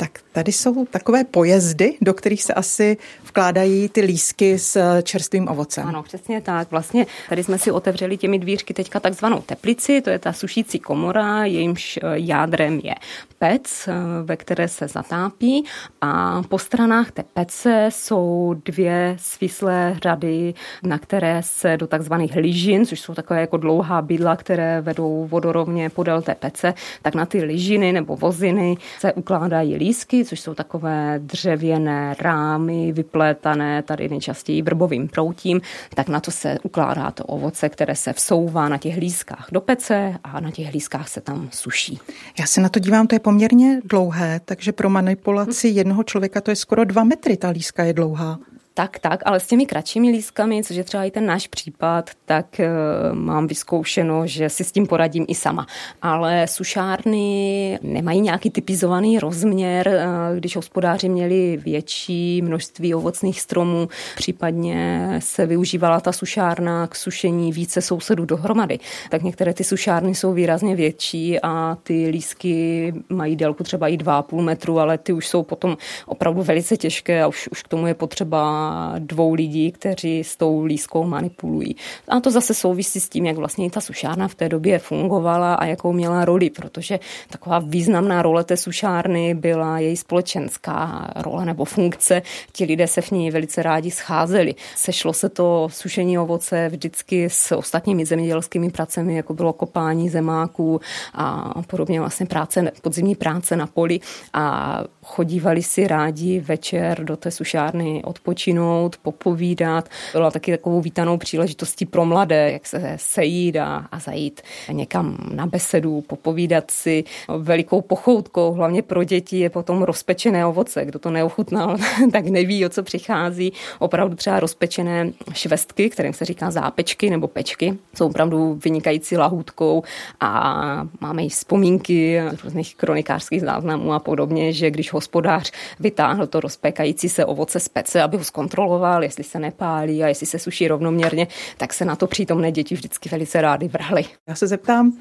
tak 0.02 0.20
tady 0.32 0.52
jsou 0.52 0.86
takové 0.86 1.24
pojezdy, 1.24 1.98
do 2.02 2.14
kterých 2.14 2.44
se 2.44 2.54
asi 2.54 2.98
vkládají 3.24 3.90
ty 3.90 4.02
lísky 4.02 4.60
s 4.60 5.02
čerstvým 5.02 5.48
ovocem. 5.48 5.88
Ano, 5.88 6.04
přesně 6.04 6.42
tak. 6.42 6.72
Vlastně 6.72 7.06
tady 7.30 7.44
jsme 7.44 7.60
si 7.60 7.72
otevřeli 7.72 8.18
těmi 8.18 8.40
dvířky 8.40 8.74
teďka 8.74 9.00
takzvanou 9.00 9.42
teplici, 9.42 10.02
to 10.02 10.10
je 10.10 10.20
ta 10.20 10.34
sušící 10.34 10.80
komora, 10.80 11.46
jejímž 11.46 11.98
eh, 11.98 12.08
jádrem 12.14 12.80
je 12.84 12.96
pec, 13.40 13.88
eh, 13.88 13.94
ve 14.24 14.38
které 14.38 14.68
se 14.68 14.88
zatápí 14.88 15.66
a 16.02 16.42
po 16.50 16.60
stranách 16.60 17.12
té 17.12 17.24
pece 17.34 17.90
jsou 17.92 18.56
dvě 18.66 19.16
svislé 19.20 19.96
řady, 20.04 20.54
na 20.84 20.98
které 20.98 21.42
se 21.44 21.78
do 21.78 21.88
takzvaných 21.88 22.36
ližin, 22.36 22.86
což 22.86 23.00
jsou 23.00 23.14
takové 23.14 23.42
jako 23.42 23.58
dlouhá 23.58 24.02
bydla, 24.02 24.36
které 24.36 24.82
vedou 24.82 25.28
vodorovně 25.32 25.90
podél 25.90 26.22
té 26.22 26.36
pece, 26.36 26.74
tak 27.02 27.16
na 27.16 27.26
ty 27.26 27.44
ližiny 27.44 27.94
nebo 27.94 28.16
voziny 28.16 28.78
se 29.00 29.14
ukládají 29.14 29.76
lísky, 29.92 30.26
což 30.26 30.40
jsou 30.40 30.54
takové 30.54 31.20
dřevěné 31.20 32.16
rámy, 32.20 32.92
vyplétané 32.92 33.84
tady 33.84 34.10
nejčastěji 34.10 34.62
vrbovým 34.62 35.08
proutím, 35.08 35.62
tak 35.96 36.10
na 36.10 36.20
to 36.20 36.32
se 36.32 36.58
ukládá 36.64 37.12
to 37.12 37.24
ovoce, 37.24 37.70
které 37.70 37.96
se 37.96 38.14
vsouvá 38.14 38.70
na 38.70 38.78
těch 38.78 38.98
lískách 38.98 39.48
do 39.52 39.62
pece 39.62 40.16
a 40.24 40.40
na 40.40 40.52
těch 40.52 40.74
lískách 40.74 41.08
se 41.08 41.22
tam 41.22 41.50
suší. 41.52 42.00
Já 42.40 42.46
se 42.46 42.62
na 42.62 42.70
to 42.70 42.80
dívám, 42.80 43.08
to 43.08 43.16
je 43.16 43.20
poměrně 43.20 43.82
dlouhé, 43.86 44.40
takže 44.46 44.72
pro 44.72 44.90
manipulaci 44.90 45.68
jednoho 45.68 46.04
člověka 46.04 46.42
to 46.42 46.52
je 46.52 46.56
skoro 46.56 46.86
dva 46.86 47.04
metry, 47.04 47.38
ta 47.38 47.50
líska 47.50 47.84
je 47.84 47.94
dlouhá. 47.94 48.40
Tak, 48.74 49.00
tak, 49.00 49.20
ale 49.26 49.40
s 49.40 49.48
těmi 49.48 49.66
kratšími 49.66 50.10
lískami, 50.10 50.64
což 50.64 50.76
je 50.76 50.84
třeba 50.84 51.04
i 51.04 51.12
ten 51.12 51.26
náš 51.26 51.48
případ, 51.48 52.10
tak 52.26 52.60
e, 52.60 52.70
mám 53.14 53.48
vyzkoušeno, 53.48 54.28
že 54.28 54.50
si 54.50 54.64
s 54.64 54.72
tím 54.72 54.88
poradím 54.88 55.26
i 55.28 55.36
sama. 55.36 55.66
Ale 56.02 56.48
sušárny 56.48 57.80
nemají 57.82 58.22
nějaký 58.22 58.50
typizovaný 58.50 59.20
rozměr, 59.20 59.88
e, 59.88 60.06
když 60.38 60.56
hospodáři 60.56 61.10
měli 61.10 61.58
větší 61.58 62.42
množství 62.42 62.94
ovocných 62.94 63.42
stromů, 63.42 63.88
případně 64.16 65.10
se 65.20 65.46
využívala 65.46 66.00
ta 66.00 66.12
sušárna 66.12 66.88
k 66.88 66.96
sušení 66.96 67.52
více 67.52 67.82
sousedů 67.82 68.26
dohromady, 68.26 68.80
tak 69.10 69.24
některé 69.24 69.54
ty 69.54 69.64
sušárny 69.64 70.16
jsou 70.16 70.34
výrazně 70.34 70.76
větší 70.76 71.40
a 71.44 71.78
ty 71.84 72.08
lísky 72.08 72.94
mají 73.10 73.36
délku 73.36 73.64
třeba 73.64 73.88
i 73.88 73.98
2,5 73.98 74.42
metru, 74.42 74.80
ale 74.80 74.98
ty 74.98 75.14
už 75.14 75.28
jsou 75.28 75.44
potom 75.44 75.78
opravdu 76.06 76.42
velice 76.44 76.78
těžké 76.78 77.24
a 77.24 77.28
už, 77.28 77.48
už 77.48 77.64
k 77.64 77.68
tomu 77.68 77.88
je 77.88 77.94
potřeba 77.94 78.61
dvou 79.00 79.34
lidí, 79.34 79.72
kteří 79.72 80.24
s 80.24 80.38
tou 80.38 80.64
lískou 80.64 81.04
manipulují. 81.04 81.76
A 82.08 82.20
to 82.20 82.32
zase 82.32 82.54
souvisí 82.54 83.00
s 83.00 83.10
tím, 83.10 83.26
jak 83.26 83.38
vlastně 83.38 83.72
ta 83.72 83.82
sušárna 83.82 84.28
v 84.28 84.36
té 84.36 84.50
době 84.50 84.80
fungovala 84.80 85.54
a 85.54 85.66
jakou 85.66 85.94
měla 85.94 86.26
roli, 86.26 86.50
protože 86.50 87.00
taková 87.30 87.60
významná 87.60 88.22
role 88.22 88.44
té 88.44 88.58
sušárny 88.58 89.36
byla 89.36 89.80
její 89.80 89.98
společenská 89.98 91.08
role 91.16 91.46
nebo 91.46 91.66
funkce. 91.66 92.22
Ti 92.52 92.66
lidé 92.66 92.88
se 92.88 93.02
v 93.02 93.12
ní 93.12 93.32
velice 93.32 93.64
rádi 93.64 93.92
scházeli. 93.92 94.56
Sešlo 94.76 95.14
se 95.14 95.30
to 95.30 95.68
sušení 95.72 96.20
ovoce 96.20 96.70
vždycky 96.70 97.30
s 97.30 97.56
ostatními 97.56 98.06
zemědělskými 98.06 98.70
pracemi, 98.70 99.16
jako 99.16 99.34
bylo 99.34 99.54
kopání 99.54 100.10
zemáků 100.10 100.82
a 101.14 101.54
podobně 101.68 102.00
vlastně 102.00 102.26
práce, 102.26 102.72
podzimní 102.82 103.16
práce 103.16 103.56
na 103.56 103.68
poli 103.68 104.00
a 104.34 104.78
chodívali 105.04 105.64
si 105.64 105.88
rádi 105.88 106.40
večer 106.40 107.04
do 107.04 107.18
té 107.18 107.32
sušárny 107.32 108.04
odpočinout, 108.52 108.98
popovídat. 108.98 109.90
Byla 110.12 110.32
taky 110.32 110.52
takovou 110.52 110.82
vítanou 110.82 111.18
příležitostí 111.18 111.86
pro 111.86 112.06
mladé, 112.06 112.52
jak 112.52 112.68
se 112.68 112.94
sejít 112.96 113.56
a, 113.56 113.88
a 113.92 114.00
zajít 114.00 114.42
někam 114.72 115.18
na 115.34 115.46
besedu, 115.46 116.02
popovídat 116.02 116.72
si. 116.72 117.04
Velikou 117.38 117.82
pochoutkou, 117.82 118.54
hlavně 118.54 118.82
pro 118.82 119.04
děti, 119.04 119.40
je 119.40 119.50
potom 119.50 119.84
rozpečené 119.84 120.46
ovoce. 120.46 120.86
Kdo 120.86 121.00
to 121.00 121.12
neochutnal, 121.12 121.78
tak 122.12 122.26
neví, 122.26 122.66
o 122.66 122.70
co 122.70 122.84
přichází. 122.84 123.54
Opravdu 123.80 124.16
třeba 124.16 124.40
rozpečené 124.40 125.12
švestky, 125.34 125.90
kterým 125.90 126.14
se 126.14 126.26
říká 126.26 126.52
zápečky 126.52 127.10
nebo 127.10 127.28
pečky, 127.28 127.78
jsou 127.96 128.08
opravdu 128.08 128.60
vynikající 128.64 129.18
lahůdkou 129.18 129.84
a 130.20 130.88
máme 131.02 131.24
i 131.24 131.30
vzpomínky 131.30 132.22
různých 132.44 132.76
kronikářských 132.76 133.42
záznamů 133.42 133.94
a 133.94 134.00
podobně, 134.00 134.54
že 134.54 134.72
když 134.72 134.94
hospodář 134.94 135.52
vytáhl 135.80 136.28
to 136.28 136.40
rozpékající 136.40 137.10
se 137.10 137.26
ovoce 137.26 137.60
z 137.60 137.70
pece, 137.70 138.02
aby 138.02 138.18
ho 138.18 138.24
zkontroloval, 138.42 139.04
jestli 139.04 139.24
se 139.24 139.40
nepálí 139.40 140.04
a 140.04 140.08
jestli 140.08 140.26
se 140.26 140.40
suší 140.40 140.68
rovnoměrně, 140.68 141.28
tak 141.58 141.74
se 141.74 141.86
na 141.86 141.96
to 141.96 142.08
přítomné 142.08 142.52
děti 142.52 142.76
vždycky 142.76 143.10
velice 143.10 143.42
rády 143.42 143.68
vrhly. 143.68 144.06
Já 144.28 144.36
se 144.36 144.48
zeptám, 144.48 144.94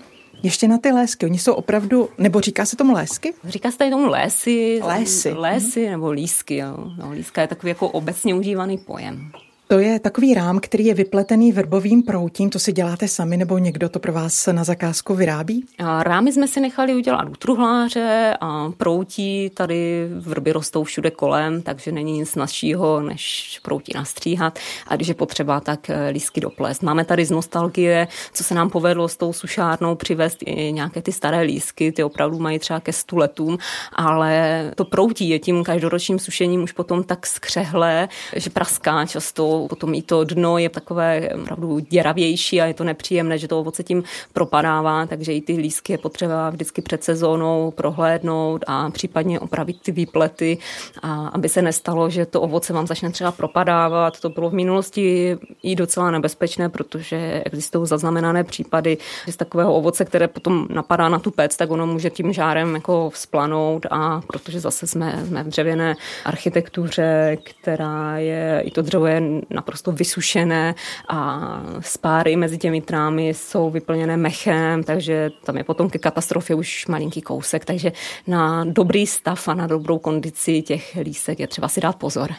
ještě 0.42 0.68
na 0.68 0.79
ty 0.79 0.92
lésky, 0.92 1.26
oni 1.26 1.38
jsou 1.38 1.53
opravdu, 1.53 2.09
nebo 2.18 2.40
říká 2.40 2.64
se 2.64 2.76
tomu 2.76 2.92
lésky? 2.92 3.35
Říká 3.44 3.70
se 3.70 3.79
tady 3.79 3.90
tomu 3.90 4.09
lésy. 4.09 4.81
Lésy. 4.85 5.33
Lésy 5.33 5.85
mm. 5.85 5.90
nebo 5.90 6.11
lísky. 6.11 6.57
Jo. 6.57 6.76
No, 6.98 7.11
líska 7.12 7.40
je 7.40 7.48
takový 7.48 7.68
jako 7.68 7.88
obecně 7.88 8.35
užívaný 8.35 8.79
pojem. 8.79 9.33
To 9.70 9.78
je 9.78 10.00
takový 10.00 10.35
rám, 10.35 10.61
který 10.61 10.85
je 10.85 10.94
vypletený 10.94 11.52
verbovým 11.52 12.02
proutím. 12.02 12.50
To 12.50 12.59
si 12.59 12.72
děláte 12.72 13.09
sami 13.09 13.37
nebo 13.37 13.59
někdo 13.59 13.88
to 13.88 13.98
pro 13.98 14.12
vás 14.12 14.46
na 14.46 14.64
zakázku 14.64 15.14
vyrábí? 15.14 15.64
A 15.78 16.02
rámy 16.02 16.33
jsme 16.33 16.48
si 16.48 16.61
nechali 16.61 16.94
udělat 16.94 17.28
u 17.28 17.33
truhláře 17.33 18.37
a 18.40 18.70
proutí. 18.76 19.50
Tady 19.54 20.09
vrby 20.18 20.52
rostou 20.52 20.85
všude 20.85 21.11
kolem, 21.11 21.62
takže 21.62 21.92
není 21.92 22.12
nic 22.12 22.35
našího, 22.35 23.00
než 23.00 23.59
proutí 23.62 23.92
nastříhat. 23.94 24.59
A 24.87 24.96
když 24.96 25.09
je 25.09 25.14
potřeba, 25.14 25.61
tak 25.61 25.90
eh, 25.90 26.09
lísky 26.09 26.40
doplést. 26.40 26.83
Máme 26.83 27.04
tady 27.04 27.24
z 27.24 27.30
nostalgie, 27.30 28.09
co 28.33 28.44
se 28.44 28.54
nám 28.54 28.70
povedlo 28.70 29.09
s 29.09 29.16
tou 29.16 29.33
sušárnou 29.33 29.94
přivést 29.94 30.38
i 30.46 30.72
nějaké 30.72 31.02
ty 31.02 31.12
staré 31.12 31.40
lísky. 31.40 31.92
Ty 31.92 32.04
opravdu 32.04 32.38
mají 32.38 32.59
třeba 32.59 32.80
ke 32.80 32.92
stu 32.92 33.16
letům, 33.16 33.59
ale 33.92 34.62
to 34.74 34.85
proutí 34.85 35.28
je 35.28 35.38
tím 35.38 35.64
každoročním 35.64 36.18
sušením 36.18 36.62
už 36.62 36.72
potom 36.72 37.02
tak 37.02 37.26
skřehlé, 37.26 38.09
že 38.37 38.50
praská 38.50 39.06
často 39.06 39.59
potom 39.68 39.94
i 39.94 40.02
to 40.02 40.24
dno 40.24 40.58
je 40.58 40.68
takové 40.68 41.28
opravdu 41.42 41.78
děravější 41.78 42.60
a 42.60 42.66
je 42.66 42.74
to 42.74 42.84
nepříjemné, 42.84 43.38
že 43.38 43.48
to 43.48 43.60
ovoce 43.60 43.82
tím 43.82 44.02
propadává, 44.32 45.06
takže 45.06 45.32
i 45.32 45.40
ty 45.40 45.52
lísky 45.56 45.92
je 45.92 45.98
potřeba 45.98 46.50
vždycky 46.50 46.82
před 46.82 47.04
sezónou 47.04 47.70
prohlédnout 47.70 48.64
a 48.66 48.90
případně 48.90 49.40
opravit 49.40 49.76
ty 49.82 49.92
výplety, 49.92 50.58
a 51.02 51.26
aby 51.28 51.48
se 51.48 51.62
nestalo, 51.62 52.10
že 52.10 52.26
to 52.26 52.40
ovoce 52.40 52.72
vám 52.72 52.86
začne 52.86 53.10
třeba 53.10 53.32
propadávat. 53.32 54.20
To 54.20 54.28
bylo 54.28 54.50
v 54.50 54.54
minulosti 54.54 55.36
i 55.62 55.76
docela 55.76 56.10
nebezpečné, 56.10 56.68
protože 56.68 57.42
existují 57.46 57.86
zaznamenané 57.86 58.44
případy, 58.44 58.98
že 59.26 59.32
z 59.32 59.36
takového 59.36 59.74
ovoce, 59.74 60.04
které 60.04 60.28
potom 60.28 60.66
napadá 60.70 61.08
na 61.08 61.18
tu 61.18 61.30
pec, 61.30 61.56
tak 61.56 61.70
ono 61.70 61.86
může 61.86 62.10
tím 62.10 62.32
žárem 62.32 62.74
jako 62.74 63.10
vzplanout 63.10 63.86
a 63.90 64.20
protože 64.26 64.60
zase 64.60 64.86
jsme, 64.86 65.22
jsme 65.26 65.44
v 65.44 65.46
dřevěné 65.46 65.96
architektuře, 66.24 67.36
která 67.44 68.18
je, 68.18 68.62
i 68.64 68.70
to 68.70 68.82
dřevo 68.82 69.06
je 69.06 69.22
naprosto 69.54 69.92
vysušené 69.92 70.74
a 71.08 71.40
spáry 71.80 72.36
mezi 72.36 72.58
těmi 72.58 72.80
trámy 72.80 73.28
jsou 73.28 73.70
vyplněné 73.70 74.16
mechem, 74.16 74.84
takže 74.84 75.30
tam 75.44 75.56
je 75.56 75.64
potom 75.64 75.90
ke 75.90 75.98
katastrofě 75.98 76.56
už 76.56 76.86
malinký 76.86 77.22
kousek, 77.22 77.64
takže 77.64 77.92
na 78.26 78.64
dobrý 78.64 79.06
stav 79.06 79.48
a 79.48 79.54
na 79.54 79.66
dobrou 79.66 79.98
kondici 79.98 80.62
těch 80.62 80.96
lísek 81.02 81.40
je 81.40 81.46
třeba 81.46 81.68
si 81.68 81.80
dát 81.80 81.96
pozor. 81.96 82.30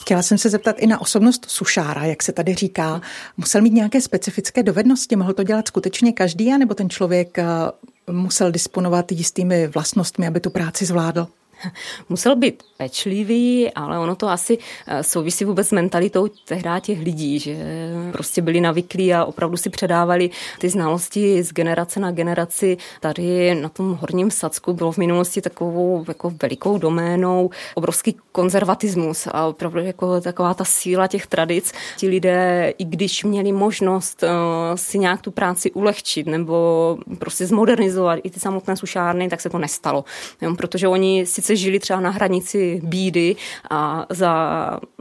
Chtěla 0.00 0.22
jsem 0.22 0.38
se 0.38 0.50
zeptat 0.50 0.76
i 0.78 0.86
na 0.86 1.00
osobnost 1.00 1.46
sušára, 1.48 2.04
jak 2.04 2.22
se 2.22 2.32
tady 2.32 2.54
říká. 2.54 3.00
Musel 3.36 3.62
mít 3.62 3.72
nějaké 3.72 4.00
specifické 4.00 4.62
dovednosti? 4.62 5.16
Mohl 5.16 5.32
to 5.32 5.42
dělat 5.42 5.68
skutečně 5.68 6.12
každý, 6.12 6.58
nebo 6.58 6.74
ten 6.74 6.90
člověk 6.90 7.38
eh, 7.38 7.44
musel 8.12 8.50
disponovat 8.50 9.12
jistými 9.12 9.66
vlastnostmi, 9.66 10.26
aby 10.26 10.40
tu 10.40 10.50
práci 10.50 10.84
zvládl? 10.84 11.26
musel 12.08 12.36
být 12.36 12.62
pečlivý, 12.76 13.70
ale 13.74 13.98
ono 13.98 14.16
to 14.16 14.28
asi 14.28 14.58
eh, 14.86 15.02
souvisí 15.02 15.44
vůbec 15.44 15.68
s 15.68 15.72
mentalitou 15.72 16.28
tehdy 16.28 16.66
těch 16.80 16.98
lidí, 16.98 17.38
že 17.38 17.56
prostě 18.12 18.42
byli 18.42 18.60
navyklí 18.60 19.14
a 19.14 19.24
opravdu 19.24 19.56
si 19.56 19.70
předávali 19.70 20.30
ty 20.58 20.68
znalosti 20.68 21.42
z 21.42 21.52
generace 21.52 22.00
na 22.00 22.10
generaci. 22.10 22.76
Tady 23.00 23.54
na 23.54 23.68
tom 23.68 23.98
horním 24.00 24.30
Sacku 24.30 24.72
bylo 24.72 24.92
v 24.92 24.98
minulosti 24.98 25.40
takovou 25.40 26.04
jako 26.08 26.32
velikou 26.42 26.78
doménou 26.78 27.50
obrovský 27.74 28.16
konzervatismus 28.32 29.28
a 29.32 29.46
opravdu 29.46 29.78
jako 29.78 30.20
taková 30.20 30.54
ta 30.54 30.64
síla 30.64 31.06
těch 31.06 31.26
tradic. 31.26 31.72
Ti 31.96 32.08
lidé, 32.08 32.72
i 32.78 32.84
když 32.84 33.24
měli 33.24 33.52
možnost 33.52 34.22
uh, 34.22 34.28
si 34.74 34.98
nějak 34.98 35.20
tu 35.20 35.30
práci 35.30 35.70
ulehčit 35.70 36.26
nebo 36.26 36.98
prostě 37.18 37.46
zmodernizovat 37.46 38.18
i 38.22 38.30
ty 38.30 38.40
samotné 38.40 38.76
sušárny, 38.76 39.28
tak 39.28 39.40
se 39.40 39.50
to 39.50 39.58
nestalo. 39.58 40.04
Protože 40.56 40.88
oni 40.88 41.26
si 41.26 41.42
sice 41.46 41.55
žili 41.56 41.78
třeba 41.78 42.00
na 42.00 42.10
hranici 42.10 42.80
bídy 42.84 43.36
a 43.70 44.06
za 44.10 44.32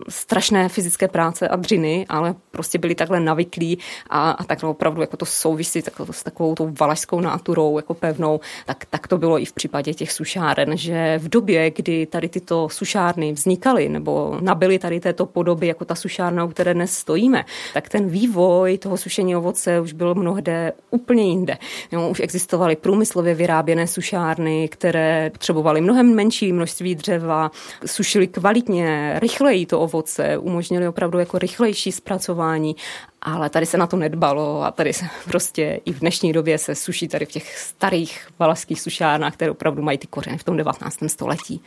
strašné 0.10 0.70
fyzické 0.70 1.08
práce 1.08 1.48
a 1.48 1.56
dřiny, 1.56 2.06
ale 2.10 2.36
prostě 2.52 2.78
byli 2.78 2.96
takhle 2.96 3.20
navyklí 3.20 3.80
a, 4.10 4.32
a 4.32 4.44
takhle 4.44 4.70
opravdu 4.70 5.02
jako 5.02 5.18
to 5.18 5.26
souvisí 5.26 5.82
tak, 5.82 5.94
s 6.12 6.24
takovou 6.24 6.56
tou 6.56 6.74
valašskou 6.80 7.20
náturou 7.20 7.78
jako 7.78 7.94
pevnou, 7.94 8.40
tak, 8.66 8.86
tak 8.90 9.08
to 9.08 9.18
bylo 9.18 9.40
i 9.42 9.46
v 9.46 9.54
případě 9.54 9.94
těch 9.94 10.12
sušáren, 10.12 10.78
že 10.78 11.20
v 11.20 11.30
době, 11.30 11.72
kdy 11.72 12.06
tady 12.06 12.30
tyto 12.30 12.70
sušárny 12.70 13.34
vznikaly 13.34 13.90
nebo 13.90 14.38
nabyly 14.42 14.80
tady 14.80 15.00
této 15.00 15.26
podoby 15.26 15.68
jako 15.68 15.86
ta 15.86 15.96
sušárna, 15.96 16.46
u 16.46 16.48
které 16.48 16.74
dnes 16.74 16.98
stojíme, 16.98 17.46
tak 17.74 17.90
ten 17.90 18.10
vývoj 18.10 18.78
toho 18.78 18.98
sušení 18.98 19.36
ovoce 19.36 19.80
už 19.80 19.94
byl 19.94 20.16
mnohde 20.16 20.74
úplně 20.92 21.24
jinde. 21.24 21.58
Jo, 21.92 22.10
už 22.10 22.20
existovaly 22.20 22.76
průmyslově 22.76 23.36
vyráběné 23.36 23.88
sušárny, 23.88 24.70
které 24.70 25.30
potřebovaly 25.30 25.82
mnohem 25.82 26.16
menší 26.16 26.35
menší 26.36 26.54
množství 26.54 26.96
dřeva, 26.96 27.52
sušili 27.86 28.28
kvalitně, 28.28 29.14
rychleji 29.20 29.66
to 29.66 29.80
ovoce, 29.80 30.38
umožnili 30.38 30.88
opravdu 30.88 31.20
jako 31.20 31.40
rychlejší 31.40 31.92
zpracování 31.92 32.76
ale 33.22 33.50
tady 33.50 33.66
se 33.66 33.78
na 33.78 33.88
to 33.88 33.98
nedbalo 33.98 34.64
a 34.64 34.72
tady 34.72 34.94
se 34.94 35.06
prostě 35.26 35.80
i 35.86 35.94
v 35.94 36.00
dnešní 36.00 36.34
době 36.34 36.58
se 36.58 36.76
suší 36.76 37.08
tady 37.08 37.26
v 37.26 37.32
těch 37.32 37.58
starých 37.58 38.28
valašských 38.40 38.82
sušárnách, 38.82 39.34
které 39.34 39.52
opravdu 39.52 39.82
mají 39.82 39.98
ty 39.98 40.08
kořeny 40.08 40.38
v 40.38 40.44
tom 40.44 40.58
19. 40.58 40.98
století. 41.08 41.62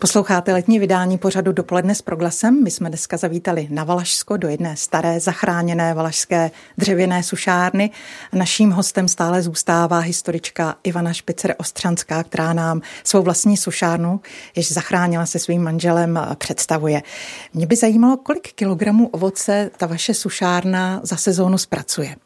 Posloucháte 0.00 0.52
letní 0.52 0.78
vydání 0.78 1.18
pořadu 1.18 1.52
Dopoledne 1.52 1.94
s 1.94 2.02
proglasem. 2.02 2.64
My 2.64 2.70
jsme 2.70 2.88
dneska 2.88 3.16
zavítali 3.16 3.68
na 3.70 3.84
Valašsko 3.84 4.36
do 4.36 4.48
jedné 4.48 4.76
staré 4.76 5.20
zachráněné 5.20 5.94
valašské 5.94 6.50
dřevěné 6.78 7.22
sušárny. 7.22 7.90
Naším 8.32 8.70
hostem 8.70 9.08
stále 9.08 9.42
zůstává 9.42 9.98
historička 9.98 10.76
Ivana 10.84 11.12
Špicer 11.12 11.54
Ostřanská, 11.58 12.22
která 12.22 12.52
nám 12.52 12.80
svou 13.04 13.22
vlastní 13.22 13.56
sušárnu, 13.56 14.20
jež 14.56 14.72
zachránila 14.72 15.26
se 15.26 15.38
svým 15.38 15.62
manželem, 15.62 16.20
představuje. 16.38 17.02
Mě 17.54 17.66
by 17.66 17.76
zajímalo, 17.76 18.16
kolik 18.16 18.52
kilogramů 18.52 19.08
ovoce 19.08 19.70
ta 19.76 19.86
vaše 19.86 20.14
sušárna 20.14 21.00
za 21.02 21.16
sezónu 21.16 21.58
zpracuje. 21.58 22.16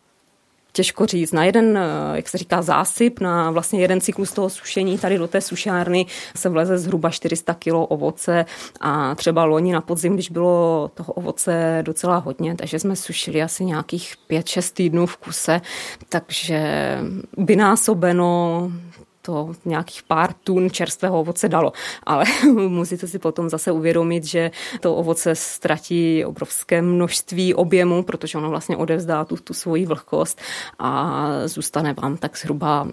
Těžko 0.72 1.06
říct. 1.06 1.32
Na 1.32 1.44
jeden, 1.44 1.78
eh, 1.78 2.16
jak 2.16 2.28
se 2.28 2.38
říká, 2.38 2.62
zásyp, 2.62 3.20
na 3.20 3.50
vlastně 3.50 3.80
jeden 3.80 4.00
cyklus 4.00 4.32
toho 4.32 4.50
sušení 4.50 4.98
tady 4.98 5.18
do 5.18 5.28
té 5.28 5.40
sušárny 5.40 6.06
se 6.37 6.48
vleze 6.48 6.78
zhruba 6.78 7.11
400 7.11 7.54
kg 7.54 7.72
ovoce 7.72 8.44
a 8.80 9.14
třeba 9.14 9.44
loni 9.44 9.72
na 9.72 9.80
podzim, 9.80 10.14
když 10.14 10.30
bylo 10.30 10.90
toho 10.94 11.12
ovoce 11.12 11.78
docela 11.82 12.16
hodně, 12.16 12.54
takže 12.56 12.78
jsme 12.78 12.96
sušili 12.96 13.42
asi 13.42 13.64
nějakých 13.64 14.14
5-6 14.30 14.72
týdnů 14.72 15.06
v 15.06 15.16
kuse, 15.16 15.61
takže 16.08 16.98
vynásobeno 17.38 18.70
to 19.22 19.52
nějakých 19.64 20.02
pár 20.02 20.32
tun 20.32 20.70
čerstvého 20.70 21.20
ovoce 21.20 21.48
dalo. 21.48 21.72
Ale 22.06 22.24
musíte 22.68 23.06
si 23.06 23.18
potom 23.18 23.48
zase 23.48 23.72
uvědomit, 23.72 24.24
že 24.24 24.50
to 24.80 24.96
ovoce 24.96 25.35
ztratí 25.35 26.24
obrovské 26.24 26.82
množství 26.82 27.54
objemu, 27.54 28.02
protože 28.02 28.38
ono 28.38 28.50
vlastně 28.50 28.76
odevzdá 28.76 29.24
tu, 29.24 29.37
tu 29.37 29.54
svoji 29.54 29.87
vlhkost 29.87 30.40
a 30.78 31.20
zůstane 31.46 31.94
vám 32.02 32.16
tak 32.16 32.38
zhruba 32.38 32.88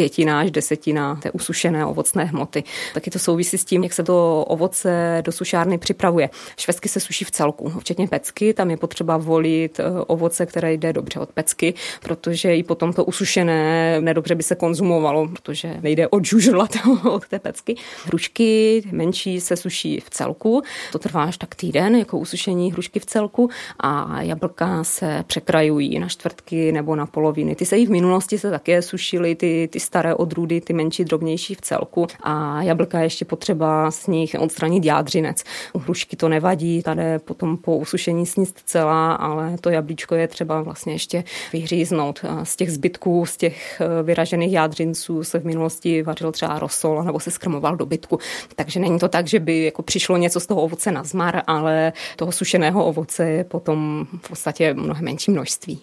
pětina 0.00 0.40
až 0.40 0.50
desetina 0.50 1.16
té 1.22 1.30
usušené 1.30 1.86
ovocné 1.86 2.24
hmoty. 2.24 2.64
Taky 2.94 3.10
to 3.10 3.18
souvisí 3.18 3.58
s 3.58 3.64
tím, 3.64 3.82
jak 3.82 3.92
se 3.92 4.02
to 4.02 4.44
ovoce 4.48 5.22
do 5.24 5.32
sušárny 5.32 5.78
připravuje. 5.78 6.30
Švestky 6.56 6.88
se 6.88 7.00
suší 7.00 7.24
v 7.24 7.30
celku, 7.30 7.68
včetně 7.68 8.08
pecky. 8.08 8.54
Tam 8.54 8.70
je 8.70 8.76
potřeba 8.76 9.16
volit 9.16 9.80
eh, 9.80 9.84
ovoce, 10.06 10.46
které 10.46 10.72
jde 10.72 10.92
dobře 10.92 11.20
od 11.20 11.32
pecky, 11.32 11.74
protože 12.02 12.56
i 12.56 12.62
potom 12.62 12.92
to 12.92 13.04
usušené 13.04 14.00
nedobře 14.00 14.34
by 14.34 14.42
se 14.42 14.54
konzumovalo, 14.54 15.28
protože 15.28 15.76
nejde 15.80 16.08
odžužlat 16.08 16.70
od 17.10 17.28
té 17.28 17.38
pecky. 17.38 17.76
Hrušky 18.04 18.82
menší 18.92 19.40
se 19.40 19.56
suší 19.56 20.00
v 20.00 20.10
celku. 20.10 20.62
To 20.92 20.98
trvá 20.98 21.24
až 21.24 21.38
tak 21.38 21.54
týden, 21.54 21.96
jako 21.96 22.18
usušení 22.18 22.72
hrušky 22.72 23.00
v 23.00 23.06
celku 23.06 23.50
a 23.80 24.22
jablka 24.22 24.84
se 24.84 25.24
překrajují 25.26 25.98
na 25.98 26.08
čtvrtky 26.08 26.72
nebo 26.72 26.96
na 26.96 27.06
poloviny. 27.06 27.54
Ty 27.54 27.66
se 27.66 27.78
i 27.78 27.86
v 27.86 27.90
minulosti 27.90 28.38
se 28.38 28.50
také 28.50 28.82
sušily, 28.82 29.34
ty, 29.34 29.68
ty 29.72 29.80
staré 29.90 30.14
odrůdy, 30.14 30.60
ty 30.60 30.72
menší, 30.72 31.04
drobnější 31.04 31.54
v 31.54 31.60
celku. 31.60 32.06
A 32.22 32.62
jablka 32.62 32.98
je 32.98 33.04
ještě 33.04 33.24
potřeba 33.24 33.90
z 33.90 34.06
nich 34.06 34.36
odstranit 34.38 34.84
jádřinec. 34.84 35.44
U 35.72 35.78
hrušky 35.78 36.16
to 36.16 36.28
nevadí, 36.28 36.82
tady 36.82 37.02
potom 37.18 37.56
po 37.56 37.76
usušení 37.76 38.26
sníst 38.26 38.62
celá, 38.64 39.12
ale 39.12 39.58
to 39.60 39.70
jablíčko 39.70 40.14
je 40.14 40.28
třeba 40.28 40.62
vlastně 40.62 40.92
ještě 40.92 41.24
vyhříznout. 41.52 42.20
Z 42.42 42.56
těch 42.56 42.72
zbytků, 42.72 43.26
z 43.26 43.36
těch 43.36 43.80
eh, 43.80 44.02
vyražených 44.02 44.52
jádřinců 44.52 45.24
se 45.24 45.38
v 45.38 45.44
minulosti 45.44 46.02
vařil 46.02 46.32
třeba 46.32 46.58
rosol 46.58 47.02
nebo 47.02 47.20
se 47.20 47.30
skrmoval 47.30 47.76
do 47.76 47.86
bytku. 47.86 48.18
Takže 48.56 48.80
není 48.80 48.98
to 48.98 49.08
tak, 49.08 49.26
že 49.26 49.40
by 49.40 49.64
jako 49.64 49.82
přišlo 49.82 50.16
něco 50.16 50.40
z 50.40 50.46
toho 50.46 50.62
ovoce 50.62 50.92
na 50.92 51.04
zmar, 51.04 51.42
ale 51.46 51.92
toho 52.16 52.32
sušeného 52.32 52.84
ovoce 52.84 53.28
je 53.28 53.44
potom 53.44 54.06
v 54.22 54.28
podstatě 54.28 54.74
mnohem 54.74 55.04
menší 55.04 55.30
množství. 55.30 55.80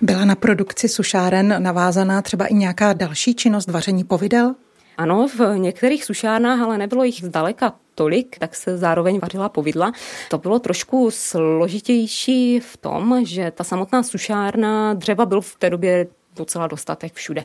Byla 0.00 0.24
na 0.24 0.34
produkci 0.34 0.88
sušáren 0.88 1.62
navázaná 1.62 2.22
třeba 2.22 2.46
i 2.46 2.54
nějaká 2.54 2.92
další 2.92 3.34
činnost 3.34 3.70
vaření 3.70 4.04
povidel? 4.04 4.54
Ano, 4.96 5.28
v 5.28 5.58
některých 5.58 6.04
sušárnách, 6.04 6.60
ale 6.60 6.78
nebylo 6.78 7.04
jich 7.04 7.24
zdaleka 7.24 7.72
tolik, 7.94 8.38
tak 8.38 8.54
se 8.54 8.78
zároveň 8.78 9.18
vařila 9.22 9.48
povidla. 9.48 9.92
To 10.28 10.38
bylo 10.38 10.58
trošku 10.58 11.10
složitější 11.12 12.60
v 12.60 12.76
tom, 12.76 13.20
že 13.24 13.50
ta 13.50 13.64
samotná 13.64 14.02
sušárna 14.02 14.94
dřeva 14.94 15.26
byl 15.26 15.40
v 15.40 15.56
té 15.56 15.70
době 15.70 16.06
docela 16.36 16.66
dostatek 16.66 17.12
všude. 17.12 17.44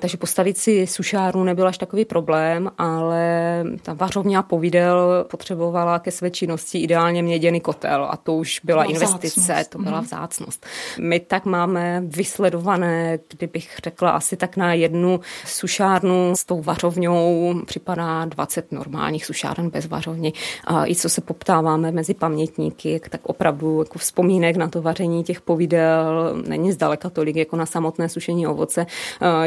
Takže 0.00 0.16
postavit 0.16 0.58
si 0.58 0.86
sušárnu 0.86 1.44
nebyl 1.44 1.68
až 1.68 1.78
takový 1.78 2.04
problém, 2.04 2.70
ale 2.78 3.64
ta 3.82 3.92
vařovňa 3.92 4.42
povidel 4.42 5.26
potřebovala 5.30 5.98
ke 5.98 6.10
své 6.10 6.30
činnosti 6.30 6.78
ideálně 6.78 7.22
měděný 7.22 7.60
kotel 7.60 8.08
a 8.10 8.16
to 8.16 8.34
už 8.34 8.60
byla, 8.64 8.82
byla 8.82 8.94
investice, 8.94 9.40
vzácnost. 9.40 9.70
to 9.70 9.78
byla 9.78 9.96
mhm. 9.96 10.06
vzácnost. 10.06 10.66
My 11.00 11.20
tak 11.20 11.44
máme 11.44 12.02
vysledované, 12.06 13.18
kdybych 13.36 13.76
řekla 13.84 14.10
asi 14.10 14.36
tak 14.36 14.56
na 14.56 14.74
jednu 14.74 15.20
sušárnu 15.46 16.32
s 16.36 16.44
tou 16.44 16.62
vařovňou 16.62 17.54
připadá 17.66 18.24
20 18.24 18.72
normálních 18.72 19.26
sušáren 19.26 19.70
bez 19.70 19.86
vařovny. 19.86 20.32
A 20.64 20.86
i 20.86 20.94
co 20.94 21.08
se 21.08 21.20
poptáváme 21.20 21.92
mezi 21.92 22.14
pamětníky, 22.14 23.00
tak 23.10 23.20
opravdu 23.22 23.78
jako 23.78 23.98
vzpomínek 23.98 24.56
na 24.56 24.68
to 24.68 24.82
vaření 24.82 25.24
těch 25.24 25.40
povidel 25.40 26.34
není 26.46 26.72
zdaleka 26.72 27.10
tolik 27.10 27.36
jako 27.36 27.56
na 27.56 27.66
samotné 27.66 28.08
sušení 28.14 28.46
ovoce. 28.46 28.86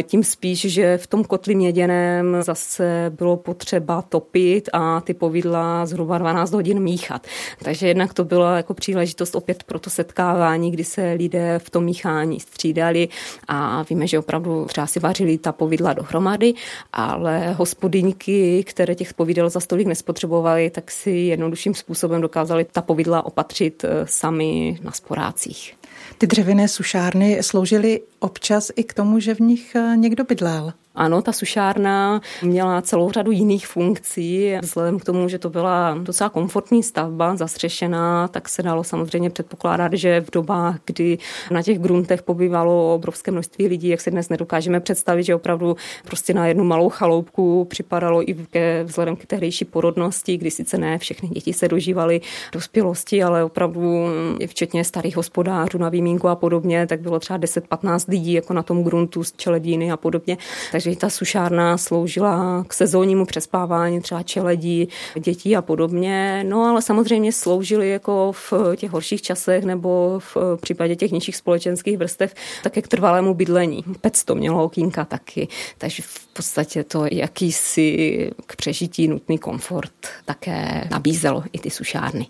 Tím 0.04 0.24
spíš, 0.24 0.60
že 0.62 0.98
v 0.98 1.08
tom 1.08 1.24
kotli 1.24 1.56
měděném 1.56 2.38
zase 2.42 3.12
bylo 3.16 3.38
potřeba 3.38 4.02
topit 4.02 4.70
a 4.74 5.02
ty 5.02 5.14
povidla 5.14 5.86
zhruba 5.86 6.18
12 6.18 6.54
hodin 6.54 6.80
míchat. 6.80 7.28
Takže 7.64 7.88
jednak 7.88 8.14
to 8.14 8.26
byla 8.26 8.58
jako 8.58 8.74
příležitost 8.74 9.36
opět 9.36 9.64
pro 9.64 9.80
to 9.80 9.90
setkávání, 9.90 10.72
kdy 10.72 10.84
se 10.84 11.12
lidé 11.12 11.60
v 11.60 11.70
tom 11.70 11.84
míchání 11.84 12.40
střídali 12.40 13.08
a 13.48 13.86
víme, 13.90 14.08
že 14.08 14.20
opravdu 14.20 14.66
třeba 14.66 14.88
si 14.88 15.00
vařili 15.00 15.38
ta 15.38 15.52
povidla 15.52 15.94
dohromady, 15.94 16.54
ale 16.94 17.54
hospodyňky, 17.54 18.64
které 18.64 18.96
těch 18.96 19.14
povidel 19.14 19.50
za 19.50 19.60
stolik 19.60 19.88
nespotřebovaly, 19.88 20.70
tak 20.70 20.92
si 20.92 21.12
jednodušším 21.12 21.74
způsobem 21.74 22.22
dokázali 22.22 22.66
ta 22.72 22.82
povidla 22.82 23.26
opatřit 23.26 23.84
eh, 23.84 23.90
sami 24.06 24.80
na 24.84 24.92
sporácích. 24.92 25.77
Ty 26.18 26.28
dřevěné 26.28 26.68
sušárny 26.68 27.44
sloužily 27.44 28.02
občas 28.20 28.72
i 28.76 28.84
k 28.84 28.94
tomu, 28.94 29.20
že 29.20 29.36
v 29.36 29.40
nich 29.40 29.76
eh, 29.76 29.94
někdo 29.98 30.24
bydlel. 30.24 30.74
Ano, 30.98 31.22
ta 31.22 31.32
sušárna 31.32 32.22
měla 32.44 32.82
celou 32.82 33.12
řadu 33.12 33.32
jiných 33.32 33.68
funkcí. 33.68 34.54
Vzhledem 34.62 35.00
k 35.00 35.06
tomu, 35.06 35.30
že 35.30 35.40
to 35.40 35.50
byla 35.50 35.98
docela 36.02 36.30
komfortní 36.30 36.84
stavba, 36.84 37.36
zastřešená, 37.36 38.28
tak 38.28 38.50
se 38.50 38.64
dalo 38.64 38.84
samozřejmě 38.84 39.30
předpokládat, 39.30 39.94
že 39.94 40.22
v 40.22 40.32
dobách, 40.32 40.76
kdy 40.86 41.18
na 41.52 41.64
těch 41.64 41.80
gruntech 41.80 42.22
pobývalo 42.22 42.96
obrovské 42.96 43.32
množství 43.32 43.68
lidí, 43.68 43.88
jak 43.88 44.02
si 44.02 44.12
dnes 44.12 44.30
nedokážeme 44.30 44.80
představit, 44.80 45.24
že 45.24 45.36
opravdu 45.36 45.76
prostě 46.06 46.34
na 46.34 46.48
jednu 46.48 46.64
malou 46.64 46.90
chaloupku 46.90 47.66
připadalo 47.66 48.30
i 48.30 48.34
ke, 48.34 48.84
vzhledem 48.84 49.16
k 49.16 49.26
tehdejší 49.26 49.66
porodnosti, 49.66 50.38
kdy 50.38 50.52
sice 50.52 50.78
ne 50.78 50.98
všechny 50.98 51.30
děti 51.30 51.54
se 51.54 51.68
dožívaly 51.68 52.22
dospělosti, 52.52 53.24
ale 53.24 53.44
opravdu 53.44 54.06
včetně 54.48 54.84
starých 54.84 55.18
hospodářů 55.18 55.78
na 55.78 55.90
výmínku 55.90 56.28
a 56.28 56.36
podobně, 56.36 56.88
tak 56.88 57.02
bylo 57.02 57.20
třeba 57.20 57.40
10-15 57.40 58.10
lidí 58.10 58.34
jako 58.34 58.54
na 58.54 58.64
tom 58.64 58.84
gruntu 58.84 59.24
z 59.24 59.34
čeledíny 59.34 59.92
a 59.92 59.98
podobně. 59.98 60.38
Takže 60.72 60.87
takže 60.88 61.00
ta 61.00 61.10
sušárna 61.10 61.78
sloužila 61.78 62.64
k 62.68 62.74
sezónnímu 62.74 63.26
přespávání 63.26 64.02
třeba 64.02 64.24
čeledí, 64.24 64.90
dětí 65.20 65.56
a 65.56 65.62
podobně. 65.62 66.44
No 66.48 66.64
ale 66.64 66.82
samozřejmě 66.82 67.32
sloužily 67.32 67.90
jako 67.90 68.32
v 68.32 68.54
těch 68.76 68.92
horších 68.92 69.22
časech 69.22 69.64
nebo 69.64 70.20
v 70.20 70.38
případě 70.62 70.96
těch 70.96 71.12
nižších 71.12 71.36
společenských 71.36 71.98
vrstev 71.98 72.34
také 72.64 72.82
k 72.82 72.88
trvalému 72.88 73.34
bydlení. 73.34 73.84
Pec 74.02 74.24
to 74.24 74.36
mělo 74.36 74.64
okýnka 74.64 75.06
taky, 75.06 75.48
takže 75.78 76.04
v 76.06 76.28
podstatě 76.28 76.84
to 76.84 77.06
jakýsi 77.12 78.32
k 78.46 78.56
přežití 78.56 79.08
nutný 79.08 79.38
komfort 79.38 80.08
také 80.26 80.88
nabízelo 80.92 81.44
i 81.54 81.60
ty 81.60 81.70
sušárny. 81.70 82.28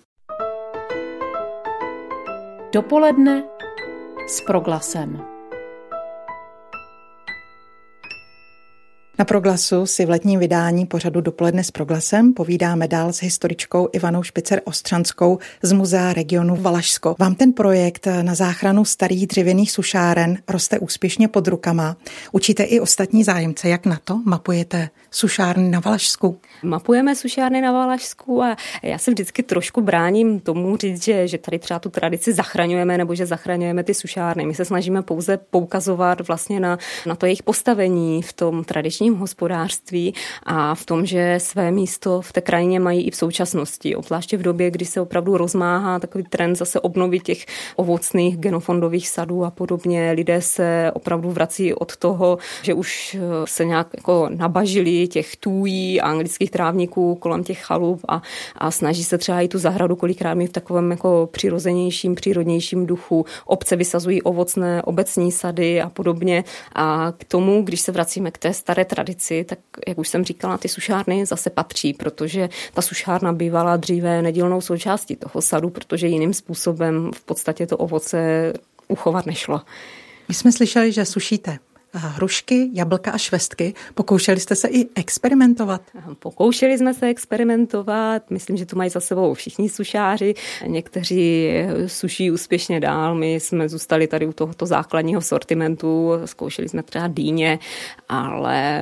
Dopoledne 2.73 3.43
s 4.27 4.41
proglasem. 4.41 5.36
Na 9.19 9.25
proglasu 9.25 9.85
si 9.85 10.05
v 10.05 10.09
letním 10.09 10.39
vydání 10.39 10.85
pořadu 10.85 11.21
Dopoledne 11.21 11.63
s 11.63 11.71
proglasem 11.71 12.33
povídáme 12.33 12.87
dál 12.87 13.13
s 13.13 13.21
historičkou 13.21 13.89
Ivanou 13.93 14.23
Špicer 14.23 14.61
Ostřanskou 14.63 15.39
z 15.61 15.71
Muzea 15.71 16.13
regionu 16.13 16.55
Valašsko. 16.55 17.15
Vám 17.19 17.35
ten 17.35 17.53
projekt 17.53 18.07
na 18.21 18.35
záchranu 18.35 18.85
starých 18.85 19.27
dřevěných 19.27 19.71
sušáren 19.71 20.37
roste 20.47 20.79
úspěšně 20.79 21.27
pod 21.27 21.47
rukama. 21.47 21.97
Učíte 22.31 22.63
i 22.63 22.79
ostatní 22.79 23.23
zájemce, 23.23 23.69
jak 23.69 23.85
na 23.85 23.99
to 24.03 24.21
mapujete 24.25 24.89
sušárny 25.11 25.69
na 25.69 25.79
Valašsku? 25.79 26.39
Mapujeme 26.63 27.15
sušárny 27.15 27.61
na 27.61 27.71
Valašsku 27.71 28.43
a 28.43 28.55
já 28.83 28.97
se 28.97 29.11
vždycky 29.11 29.43
trošku 29.43 29.81
bráním 29.81 30.39
tomu 30.39 30.77
říct, 30.77 31.03
že, 31.03 31.27
že 31.27 31.37
tady 31.37 31.59
třeba 31.59 31.79
tu 31.79 31.89
tradici 31.89 32.33
zachraňujeme 32.33 32.97
nebo 32.97 33.15
že 33.15 33.25
zachraňujeme 33.25 33.83
ty 33.83 33.93
sušárny. 33.93 34.45
My 34.45 34.53
se 34.53 34.65
snažíme 34.65 35.01
pouze 35.01 35.37
poukazovat 35.37 36.27
vlastně 36.27 36.59
na, 36.59 36.77
na 37.05 37.15
to 37.15 37.25
jejich 37.25 37.43
postavení 37.43 38.21
v 38.21 38.33
tom 38.33 38.63
tradičním 38.63 39.15
hospodářství 39.15 40.13
a 40.43 40.75
v 40.75 40.85
tom, 40.85 41.05
že 41.05 41.35
své 41.37 41.71
místo 41.71 42.21
v 42.21 42.33
té 42.33 42.41
krajině 42.41 42.79
mají 42.79 43.07
i 43.07 43.11
v 43.11 43.15
současnosti, 43.15 43.95
obzvláště 43.95 44.37
v 44.37 44.41
době, 44.41 44.71
kdy 44.71 44.85
se 44.85 45.01
opravdu 45.01 45.37
rozmáhá 45.37 45.99
takový 45.99 46.23
trend 46.23 46.55
zase 46.55 46.79
obnovit 46.79 47.23
těch 47.23 47.45
ovocných 47.75 48.37
genofondových 48.37 49.09
sadů 49.09 49.45
a 49.45 49.51
podobně. 49.51 50.11
Lidé 50.11 50.41
se 50.41 50.91
opravdu 50.93 51.31
vrací 51.31 51.73
od 51.73 51.97
toho, 51.97 52.37
že 52.61 52.73
už 52.73 53.17
se 53.45 53.65
nějak 53.65 53.87
jako 53.97 54.29
nabažili 54.35 55.06
těch 55.07 55.35
tůjí 55.35 56.01
a 56.01 56.07
anglických 56.07 56.51
trávníků 56.51 57.15
kolem 57.15 57.43
těch 57.43 57.59
chalup 57.59 58.01
a, 58.07 58.21
a 58.55 58.71
snaží 58.71 59.03
se 59.03 59.17
třeba 59.17 59.41
i 59.41 59.47
tu 59.47 59.59
zahradu 59.59 59.95
kolikrát 59.95 60.33
mít 60.33 60.47
v 60.47 60.53
takovém 60.53 60.91
jako 60.91 61.29
přirozenějším, 61.31 62.15
přírodnějším 62.15 62.85
duchu. 62.85 63.25
Obce 63.45 63.75
vysazují 63.75 64.21
ovocné 64.21 64.83
obecní 64.83 65.31
sady 65.31 65.81
a 65.81 65.89
podobně. 65.89 66.43
A 66.75 67.13
k 67.17 67.23
tomu, 67.23 67.61
když 67.61 67.81
se 67.81 67.91
vracíme 67.91 68.31
k 68.31 68.37
té 68.37 68.53
staré 68.53 68.85
tradici, 68.85 69.43
tak 69.43 69.59
jak 69.87 69.97
už 69.97 70.07
jsem 70.07 70.23
říkala, 70.23 70.57
ty 70.57 70.69
sušárny 70.69 71.25
zase 71.25 71.49
patří, 71.49 71.93
protože 71.93 72.49
ta 72.73 72.81
sušárna 72.81 73.33
bývala 73.33 73.77
dříve 73.77 74.21
nedílnou 74.21 74.61
součástí 74.61 75.15
toho 75.15 75.41
sadu, 75.41 75.69
protože 75.69 76.07
jiným 76.07 76.33
způsobem 76.33 77.11
v 77.15 77.23
podstatě 77.23 77.67
to 77.67 77.77
ovoce 77.77 78.53
uchovat 78.87 79.25
nešlo. 79.25 79.61
My 80.27 80.33
jsme 80.33 80.51
slyšeli, 80.51 80.91
že 80.91 81.05
sušíte 81.05 81.57
hrušky, 81.97 82.69
jablka 82.73 83.11
a 83.11 83.17
švestky. 83.17 83.73
Pokoušeli 83.93 84.39
jste 84.39 84.55
se 84.55 84.67
i 84.67 84.85
experimentovat? 84.95 85.81
Pokoušeli 86.19 86.77
jsme 86.77 86.93
se 86.93 87.07
experimentovat. 87.07 88.31
Myslím, 88.31 88.57
že 88.57 88.65
to 88.65 88.75
mají 88.75 88.89
za 88.89 88.99
sebou 88.99 89.33
všichni 89.33 89.69
sušáři. 89.69 90.33
Někteří 90.65 91.49
suší 91.87 92.31
úspěšně 92.31 92.79
dál. 92.79 93.15
My 93.15 93.33
jsme 93.33 93.69
zůstali 93.69 94.07
tady 94.07 94.27
u 94.27 94.33
tohoto 94.33 94.65
základního 94.65 95.21
sortimentu. 95.21 96.11
Zkoušeli 96.25 96.69
jsme 96.69 96.83
třeba 96.83 97.07
dýně, 97.07 97.59
ale 98.09 98.81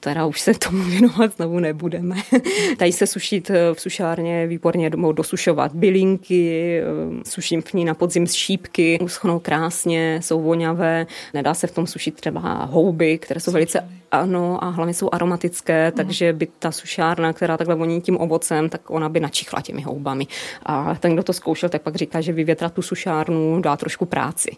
teda 0.00 0.26
už 0.26 0.40
se 0.40 0.54
tomu 0.54 0.84
věnovat 0.84 1.36
znovu 1.36 1.58
nebudeme. 1.58 2.16
Tady 2.78 2.92
se 2.92 3.06
sušit 3.06 3.50
eh, 3.50 3.74
v 3.74 3.80
sušárně 3.80 4.46
výborně 4.46 4.90
dosušovat 5.12 5.74
bylinky, 5.74 6.80
eh, 6.80 6.84
suším 7.30 7.62
v 7.62 7.74
ní 7.74 7.84
na 7.84 7.94
podzim 7.94 8.26
z 8.26 8.32
šípky, 8.32 8.98
uschnou 9.02 9.38
krásně, 9.38 10.20
jsou 10.22 10.42
voňavé, 10.42 11.06
nedá 11.34 11.54
se 11.54 11.66
v 11.66 11.72
tom 11.72 11.86
sušit 11.86 12.14
třeba 12.14 12.64
houby, 12.64 13.18
které 13.18 13.40
jsou 13.40 13.52
velice, 13.52 13.88
ano, 14.10 14.64
a 14.64 14.68
hlavně 14.68 14.94
jsou 14.94 15.08
aromatické, 15.12 15.86
mhm. 15.86 15.96
takže 15.96 16.32
by 16.32 16.48
ta 16.58 16.72
sušárna, 16.72 17.32
která 17.32 17.56
takhle 17.56 17.74
voní 17.74 18.00
tím 18.00 18.20
ovocem, 18.20 18.68
tak 18.68 18.90
ona 18.90 19.08
by 19.08 19.20
načichla 19.20 19.60
těmi 19.60 19.82
houbami. 19.82 20.26
A 20.62 20.94
ten, 20.94 21.12
kdo 21.12 21.22
to 21.22 21.32
zkoušel, 21.32 21.68
tak 21.68 21.82
pak 21.82 21.96
říká, 21.96 22.20
že 22.20 22.32
vyvětrat 22.32 22.74
tu 22.74 22.82
sušárnu 22.82 23.60
dá 23.60 23.76
trošku 23.76 24.06
práci. 24.06 24.50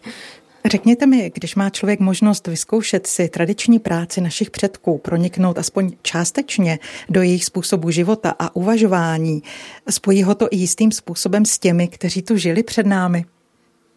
Řekněte 0.64 1.06
mi, 1.06 1.30
když 1.34 1.54
má 1.54 1.70
člověk 1.70 2.00
možnost 2.00 2.46
vyzkoušet 2.46 3.06
si 3.06 3.28
tradiční 3.28 3.78
práci 3.78 4.20
našich 4.20 4.50
předků, 4.50 4.98
proniknout 4.98 5.58
aspoň 5.58 5.92
částečně 6.02 6.78
do 7.08 7.22
jejich 7.22 7.44
způsobu 7.44 7.90
života 7.90 8.34
a 8.38 8.56
uvažování, 8.56 9.42
spojí 9.90 10.22
ho 10.22 10.34
to 10.34 10.48
i 10.50 10.56
jistým 10.56 10.92
způsobem 10.92 11.44
s 11.44 11.58
těmi, 11.58 11.88
kteří 11.88 12.22
tu 12.22 12.36
žili 12.36 12.62
před 12.62 12.86
námi? 12.86 13.24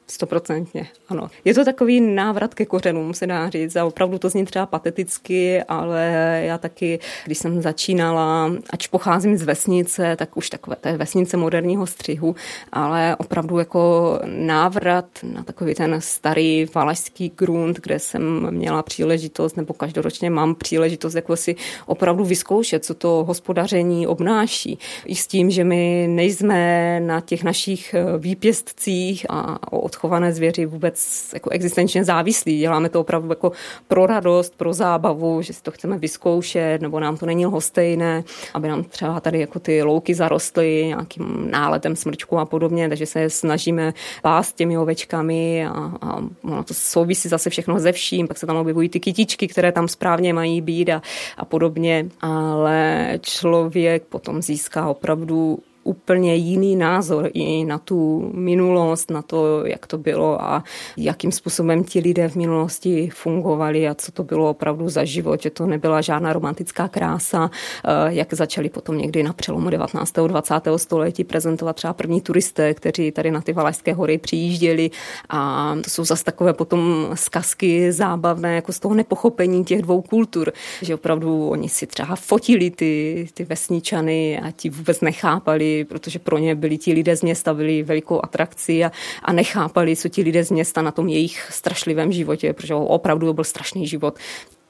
Stoprocentně, 0.07 0.87
ano. 1.09 1.29
Je 1.45 1.53
to 1.53 1.65
takový 1.65 2.01
návrat 2.01 2.53
ke 2.53 2.65
kořenům, 2.65 3.13
se 3.13 3.27
dá 3.27 3.49
říct. 3.49 3.75
A 3.75 3.85
opravdu 3.85 4.19
to 4.19 4.29
zní 4.29 4.45
třeba 4.45 4.65
pateticky, 4.65 5.63
ale 5.63 6.41
já 6.45 6.57
taky, 6.57 6.99
když 7.25 7.37
jsem 7.37 7.61
začínala, 7.61 8.51
ač 8.69 8.87
pocházím 8.87 9.37
z 9.37 9.43
vesnice, 9.43 10.15
tak 10.15 10.37
už 10.37 10.49
takové 10.49 10.75
té 10.75 10.97
vesnice 10.97 11.37
moderního 11.37 11.87
střihu, 11.87 12.35
ale 12.71 13.15
opravdu 13.15 13.57
jako 13.59 14.19
návrat 14.25 15.05
na 15.23 15.43
takový 15.43 15.73
ten 15.73 15.95
starý 15.99 16.65
valašský 16.75 17.31
grunt, 17.37 17.79
kde 17.79 17.99
jsem 17.99 18.51
měla 18.51 18.83
příležitost, 18.83 19.57
nebo 19.57 19.73
každoročně 19.73 20.29
mám 20.29 20.55
příležitost 20.55 21.13
jako 21.13 21.35
si 21.35 21.55
opravdu 21.85 22.25
vyzkoušet, 22.25 22.85
co 22.85 22.93
to 22.93 23.23
hospodaření 23.27 24.07
obnáší. 24.07 24.79
I 25.05 25.15
s 25.15 25.27
tím, 25.27 25.51
že 25.51 25.63
my 25.63 26.07
nejsme 26.09 26.99
na 26.99 27.21
těch 27.21 27.43
našich 27.43 27.95
výpěstcích 28.17 29.25
a 29.29 29.73
o 29.73 29.79
odchované 29.93 30.33
zvěři 30.33 30.65
vůbec 30.65 31.29
jako 31.33 31.49
existenčně 31.49 32.03
závislí. 32.03 32.59
Děláme 32.59 32.89
to 32.89 32.99
opravdu 33.01 33.29
jako 33.29 33.51
pro 33.87 34.05
radost, 34.05 34.57
pro 34.57 34.73
zábavu, 34.73 35.41
že 35.41 35.53
si 35.53 35.61
to 35.63 35.71
chceme 35.71 35.97
vyzkoušet, 35.97 36.81
nebo 36.81 36.99
nám 36.99 37.17
to 37.17 37.25
není 37.25 37.45
lhostejné, 37.45 38.23
aby 38.53 38.67
nám 38.67 38.83
třeba 38.83 39.19
tady 39.19 39.39
jako 39.39 39.59
ty 39.59 39.83
louky 39.83 40.13
zarostly 40.15 40.85
nějakým 40.87 41.51
náletem 41.51 41.95
smrčku 41.95 42.37
a 42.37 42.45
podobně, 42.45 42.89
takže 42.89 43.05
se 43.05 43.29
snažíme 43.29 43.93
pást 44.21 44.55
těmi 44.55 44.77
ovečkami 44.77 45.65
a, 45.65 45.91
a 46.01 46.17
ono 46.43 46.63
to 46.63 46.73
souvisí 46.73 47.29
zase 47.29 47.49
všechno 47.49 47.79
ze 47.79 47.91
vším, 47.91 48.27
pak 48.27 48.37
se 48.37 48.45
tam 48.45 48.57
objevují 48.57 48.89
ty 48.89 48.99
kytičky, 48.99 49.47
které 49.47 49.71
tam 49.71 49.87
správně 49.87 50.33
mají 50.33 50.61
být 50.61 50.89
a, 50.89 51.01
a 51.37 51.45
podobně, 51.45 52.09
ale 52.21 53.09
člověk 53.21 54.03
potom 54.03 54.41
získá 54.41 54.87
opravdu 54.87 55.59
úplně 55.83 56.35
jiný 56.35 56.75
názor 56.75 57.29
i 57.33 57.65
na 57.65 57.77
tu 57.77 58.31
minulost, 58.33 59.11
na 59.11 59.21
to, 59.21 59.65
jak 59.65 59.87
to 59.87 59.97
bylo 59.97 60.41
a 60.41 60.63
jakým 60.97 61.31
způsobem 61.31 61.83
ti 61.83 61.99
lidé 61.99 62.29
v 62.29 62.35
minulosti 62.35 63.09
fungovali 63.13 63.87
a 63.87 63.93
co 63.93 64.11
to 64.11 64.23
bylo 64.23 64.49
opravdu 64.49 64.89
za 64.89 65.03
život, 65.03 65.41
že 65.41 65.49
to 65.49 65.65
nebyla 65.65 66.01
žádná 66.01 66.33
romantická 66.33 66.87
krása, 66.87 67.51
eh, 67.85 67.89
jak 68.13 68.33
začali 68.33 68.69
potom 68.69 68.97
někdy 68.97 69.23
na 69.23 69.33
přelomu 69.33 69.69
19. 69.69 70.27
20. 70.27 70.77
století 70.77 71.23
prezentovat 71.23 71.75
třeba 71.75 71.93
první 71.93 72.21
turisté, 72.21 72.73
kteří 72.73 73.11
tady 73.11 73.31
na 73.31 73.41
ty 73.41 73.53
Valašské 73.53 73.93
hory 73.93 74.17
přijížděli 74.17 74.91
a 75.29 75.75
to 75.83 75.89
jsou 75.89 76.05
zase 76.05 76.23
takové 76.23 76.53
potom 76.53 77.07
zkazky 77.13 77.91
zábavné, 77.91 78.55
jako 78.55 78.71
z 78.71 78.79
toho 78.79 78.95
nepochopení 78.95 79.65
těch 79.65 79.81
dvou 79.81 80.01
kultur, 80.01 80.53
že 80.81 80.95
opravdu 80.95 81.49
oni 81.49 81.69
si 81.69 81.87
třeba 81.87 82.15
fotili 82.15 82.71
ty, 82.71 83.27
ty 83.33 83.43
vesničany 83.43 84.39
a 84.39 84.51
ti 84.51 84.69
vůbec 84.69 85.01
nechápali, 85.01 85.72
protože 85.85 86.19
pro 86.19 86.37
ně 86.37 86.55
byli 86.55 86.77
ti 86.77 86.93
lidé 86.93 87.15
z 87.15 87.21
města, 87.21 87.53
byli 87.53 87.83
velikou 87.83 88.19
atrakcí 88.23 88.85
a, 88.85 88.91
a 89.23 89.33
nechápali, 89.33 89.95
co 89.95 90.09
ti 90.09 90.21
lidé 90.21 90.43
z 90.43 90.51
města 90.51 90.81
na 90.81 90.91
tom 90.91 91.09
jejich 91.09 91.47
strašlivém 91.51 92.11
životě, 92.11 92.53
protože 92.53 92.75
opravdu 92.75 93.27
to 93.27 93.33
byl 93.33 93.43
strašný 93.43 93.87
život 93.87 94.19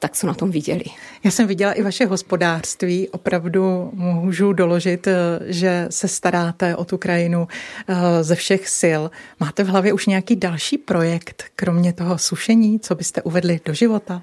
tak 0.04 0.14
co 0.14 0.28
na 0.28 0.34
tom 0.34 0.51
viděli. 0.51 0.84
Já 1.24 1.32
jsem 1.32 1.47
viděla 1.47 1.74
i 1.74 1.82
vaše 1.82 2.06
hospodářství. 2.06 3.10
Opravdu 3.10 3.89
můžu 3.93 4.54
doložit, 4.54 5.08
eh, 5.08 5.39
že 5.45 5.88
se 5.89 6.08
staráte 6.08 6.76
o 6.76 6.86
tu 6.86 6.97
krajinu 6.97 7.47
eh, 7.88 8.24
ze 8.24 8.36
všech 8.36 8.70
sil. 8.82 9.01
Máte 9.39 9.64
v 9.64 9.68
hlavě 9.68 9.93
už 9.93 10.06
nějaký 10.06 10.36
další 10.36 10.78
projekt, 10.78 11.43
kromě 11.56 11.93
toho 11.93 12.18
sušení, 12.18 12.80
co 12.80 12.95
byste 12.95 13.22
uvedli 13.22 13.60
do 13.66 13.74
života? 13.74 14.22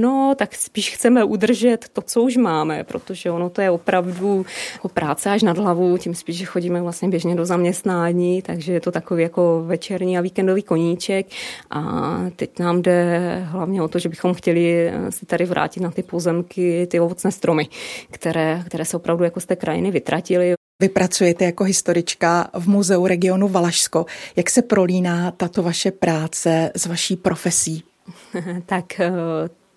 No, 0.00 0.34
tak 0.38 0.54
spíš 0.54 0.94
chceme 0.94 1.24
udržet 1.24 1.88
to, 1.92 2.02
co 2.02 2.22
už 2.22 2.36
máme, 2.36 2.84
protože 2.84 3.30
ono 3.30 3.50
to 3.50 3.60
je 3.60 3.70
opravdu 3.70 4.46
jako 4.72 4.88
práce 4.88 5.30
až 5.30 5.42
nad 5.42 5.58
hlavu, 5.58 5.98
tím 5.98 6.14
spíš, 6.14 6.36
že 6.36 6.44
chodíme 6.44 6.82
vlastně 6.82 7.08
běžně 7.08 7.34
do 7.34 7.46
zaměstnání, 7.46 8.42
takže 8.42 8.72
je 8.72 8.80
to 8.80 8.92
takový 8.92 9.22
jako 9.22 9.62
večerní 9.66 10.18
a 10.18 10.20
víkendový 10.20 10.62
koníček. 10.62 11.26
A 11.70 12.16
teď 12.36 12.58
nám 12.58 12.82
jde 12.82 13.20
hlavně 13.44 13.82
o 13.82 13.88
to, 13.88 13.98
že 13.98 14.08
bychom 14.08 14.34
chtěli 14.34 14.89
si 15.10 15.26
tady 15.26 15.44
vrátit 15.44 15.80
na 15.80 15.90
ty 15.90 16.02
pozemky, 16.02 16.86
ty 16.90 17.00
ovocné 17.00 17.32
stromy, 17.32 17.68
které, 18.10 18.62
které 18.66 18.84
se 18.84 18.96
opravdu 18.96 19.24
jako 19.24 19.40
z 19.40 19.46
té 19.46 19.56
krajiny 19.56 19.90
vytratily. 19.90 20.54
Vy 20.82 20.88
pracujete 20.88 21.44
jako 21.44 21.64
historička 21.64 22.50
v 22.58 22.68
muzeu 22.68 23.06
regionu 23.06 23.48
Valašsko. 23.48 24.06
Jak 24.36 24.50
se 24.50 24.62
prolíná 24.62 25.30
tato 25.30 25.62
vaše 25.62 25.90
práce 25.90 26.70
s 26.76 26.86
vaší 26.86 27.16
profesí? 27.16 27.84
tak 28.66 29.00
eh, 29.00 29.10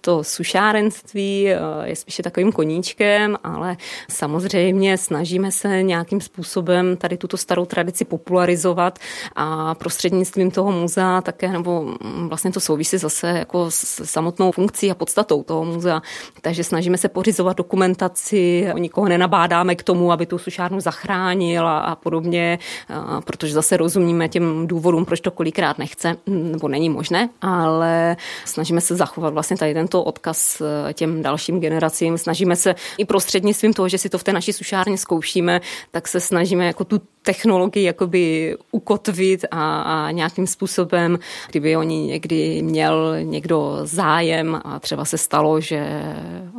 to 0.05 0.23
sušárenství 0.23 1.49
eh, 1.49 1.57
je 1.83 1.95
spíše 1.95 2.23
takovým 2.23 2.51
koníčkem, 2.51 3.37
ale 3.43 3.77
samozřejmě 4.09 4.97
snažíme 4.97 5.51
se 5.51 5.83
nějakým 5.83 6.21
způsobem 6.21 6.97
tady 6.97 7.17
tuto 7.17 7.37
starou 7.37 7.65
tradici 7.65 8.05
popularizovat 8.05 8.99
a 9.35 9.75
prostřednictvím 9.75 10.51
toho 10.51 10.71
muzea 10.71 11.21
také, 11.21 11.51
nebo 11.51 11.95
vlastně 12.27 12.51
to 12.51 12.59
souvisí 12.59 12.97
zase 12.97 13.27
jako 13.27 13.71
s 13.71 14.03
samotnou 14.03 14.51
funkcí 14.51 14.91
a 14.91 14.95
podstatou 14.95 15.43
toho 15.43 15.65
muzea. 15.65 16.01
Takže 16.41 16.63
snažíme 16.63 16.97
se 16.97 17.09
pořizovat 17.09 17.57
dokumentaci, 17.57 18.67
nikoho 18.77 19.07
nenabádáme 19.07 19.75
k 19.75 19.83
tomu, 19.83 20.11
aby 20.11 20.25
tu 20.25 20.37
sušárnu 20.37 20.79
zachránil 20.79 21.67
a, 21.67 21.79
a 21.79 21.95
podobně, 21.95 22.59
a 22.89 23.21
protože 23.21 23.53
zase 23.53 23.77
rozumíme 23.77 24.29
těm 24.29 24.67
důvodům, 24.67 25.05
proč 25.05 25.19
to 25.19 25.31
kolikrát 25.31 25.77
nechce, 25.77 26.15
mm, 26.25 26.51
nebo 26.51 26.67
není 26.67 26.89
možné, 26.89 27.29
ale 27.41 28.17
snažíme 28.45 28.81
se 28.81 28.95
zachovat 28.95 29.33
vlastně 29.33 29.57
tady 29.57 29.73
ten 29.73 29.87
to 29.93 30.03
odkaz 30.03 30.61
eh, 30.61 30.93
těm 30.93 31.21
dalším 31.21 31.59
generacím. 31.59 32.17
Snažíme 32.17 32.55
se 32.55 32.75
i 32.97 33.05
prostřednictvím 33.05 33.73
toho, 33.73 33.89
že 33.89 33.97
si 33.97 34.09
to 34.09 34.17
v 34.17 34.23
té 34.23 34.33
naší 34.33 34.53
sušárně 34.53 34.97
zkoušíme, 34.97 35.61
tak 35.91 36.07
se 36.07 36.19
snažíme 36.19 36.65
jako 36.65 36.83
tu 36.83 37.01
technologii 37.23 37.83
jakoby 37.83 38.55
ukotvit 38.71 39.45
a, 39.51 39.81
a 39.81 40.11
nějakým 40.11 40.47
způsobem, 40.47 41.19
kdyby 41.49 41.77
oni 41.77 41.97
někdy 41.97 42.61
měl 42.61 43.15
někdo 43.23 43.79
zájem 43.83 44.61
a 44.65 44.79
třeba 44.79 45.05
se 45.05 45.17
stalo, 45.17 45.61
že, 45.61 46.03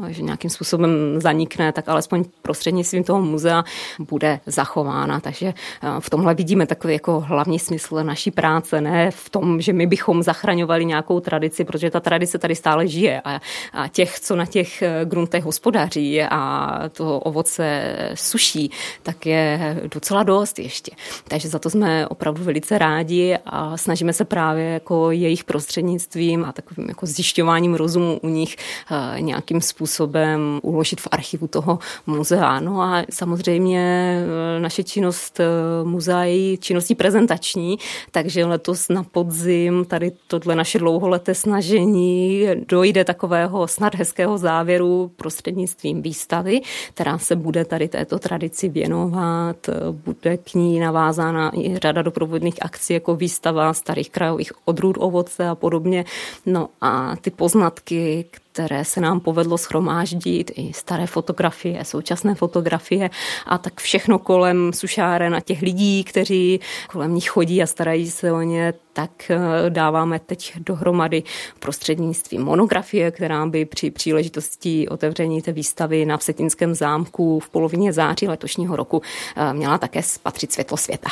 že 0.09 0.23
nějakým 0.23 0.51
způsobem 0.51 0.91
zanikne, 1.21 1.73
tak 1.73 1.89
alespoň 1.89 2.25
prostřednictvím 2.43 3.05
toho 3.05 3.23
muzea 3.23 3.65
bude 3.99 4.41
zachována. 4.47 5.21
Takže 5.21 5.47
eh, 5.47 5.89
v 6.01 6.11
tomhle 6.11 6.35
vidíme 6.35 6.67
takový 6.67 6.93
jako 6.93 7.21
hlavní 7.21 7.59
smysl 7.59 8.05
naší 8.05 8.31
práce, 8.31 8.81
ne 8.81 9.11
v 9.11 9.31
tom, 9.31 9.61
že 9.61 9.73
my 9.73 9.87
bychom 9.87 10.23
zachraňovali 10.23 10.85
nějakou 10.85 11.21
tradici, 11.21 11.65
protože 11.65 11.91
ta 11.91 12.01
tradice 12.01 12.39
tady 12.39 12.55
stále 12.55 12.89
žije 12.89 13.21
a, 13.25 13.41
a 13.73 13.89
těch, 13.89 14.21
co 14.21 14.37
na 14.37 14.47
těch 14.47 14.83
eh, 14.83 15.01
gruntech 15.05 15.45
hospodaří 15.45 16.23
a 16.23 16.81
to 16.93 17.21
ovoce 17.21 17.97
suší, 18.15 18.71
tak 19.03 19.27
je 19.27 19.77
docela 19.95 20.23
dost 20.23 20.59
ještě. 20.59 20.93
Takže 21.29 21.49
za 21.49 21.59
to 21.59 21.71
jsme 21.71 22.09
opravdu 22.09 22.45
velice 22.45 22.79
rádi 22.79 23.39
a 23.47 23.77
snažíme 23.77 24.13
se 24.13 24.25
právě 24.25 24.65
jako 24.65 25.11
jejich 25.11 25.45
prostřednictvím 25.45 26.45
a 26.45 26.53
takovým 26.53 26.89
jako 26.89 27.07
zjišťováním 27.07 27.75
rozumu 27.75 28.19
u 28.23 28.29
nich 28.29 28.57
eh, 28.91 29.21
nějakým 29.21 29.61
způsobem 29.61 30.61
uložit 30.63 31.01
v 31.01 31.09
archivu 31.11 31.47
toho 31.47 31.79
muzea. 32.07 32.61
No 32.61 32.83
a 32.83 33.03
samozřejmě 33.11 34.19
eh, 34.57 34.61
naše 34.61 34.85
činnost 34.85 35.41
muzea 35.85 36.25
je 36.25 36.57
činností 36.57 36.95
prezentační, 36.95 37.79
takže 38.11 38.45
letos 38.45 38.89
na 38.89 39.03
podzim 39.03 39.85
tady 39.85 40.13
tohle 40.27 40.55
naše 40.55 40.79
dlouholeté 40.79 41.35
snažení 41.35 42.47
dojde 42.69 43.05
takového 43.15 43.69
snad 43.69 43.95
hezkého 43.95 44.39
závěru 44.39 45.11
prostřednictvím 45.17 46.03
výstavy, 46.03 46.61
která 46.95 47.19
se 47.19 47.37
bude 47.37 47.65
tady 47.65 47.89
této 47.89 48.19
tradici 48.19 48.69
věnovat, 48.69 49.71
bude 50.05 50.37
k 50.37 50.55
ní 50.55 50.81
navázána 50.81 51.51
i 51.55 51.79
řada 51.79 52.03
doprovodných 52.03 52.63
akcí, 52.63 52.93
jako 52.95 53.15
výstava 53.17 53.75
starých 53.75 54.11
krajových 54.11 54.53
odrůd 54.65 54.97
ovoce 54.99 55.49
a 55.49 55.55
podobně. 55.55 56.05
No 56.47 56.69
a 56.81 57.17
ty 57.17 57.31
poznatky, 57.31 58.25
které 58.55 58.85
se 58.85 59.01
nám 59.01 59.21
povedlo 59.21 59.59
schromáždit, 59.59 60.51
i 60.55 60.73
staré 60.73 61.07
fotografie, 61.07 61.85
současné 61.85 62.35
fotografie 62.35 63.11
a 63.47 63.59
tak 63.59 63.81
všechno 63.81 64.19
kolem 64.19 64.73
sušáren 64.73 65.35
a 65.35 65.41
těch 65.41 65.63
lidí, 65.63 66.05
kteří 66.05 66.61
kolem 66.89 67.15
nich 67.15 67.29
chodí 67.29 67.63
a 67.63 67.67
starají 67.67 68.11
se 68.11 68.33
o 68.33 68.41
ně, 68.41 68.75
tak 68.93 69.31
eh, 69.31 69.39
dáváme 69.69 70.19
teď 70.19 70.53
dohromady 70.57 71.23
prostřednictvím 71.59 72.43
monografie, 72.43 73.11
která 73.11 73.47
by 73.47 73.65
při 73.65 73.91
příležitosti 73.91 74.89
otevření 74.89 75.43
té 75.43 75.53
výstavy 75.53 76.07
na 76.07 76.17
Vsetinském 76.17 76.75
zámku 76.75 77.41
v 77.41 77.51
polovině 77.51 77.93
září 77.93 78.29
letošního 78.29 78.77
roku 78.77 79.03
eh, 79.37 79.53
měla 79.55 79.79
také 79.79 80.03
spatřit 80.03 80.53
světlo 80.53 80.77
světa. 80.77 81.11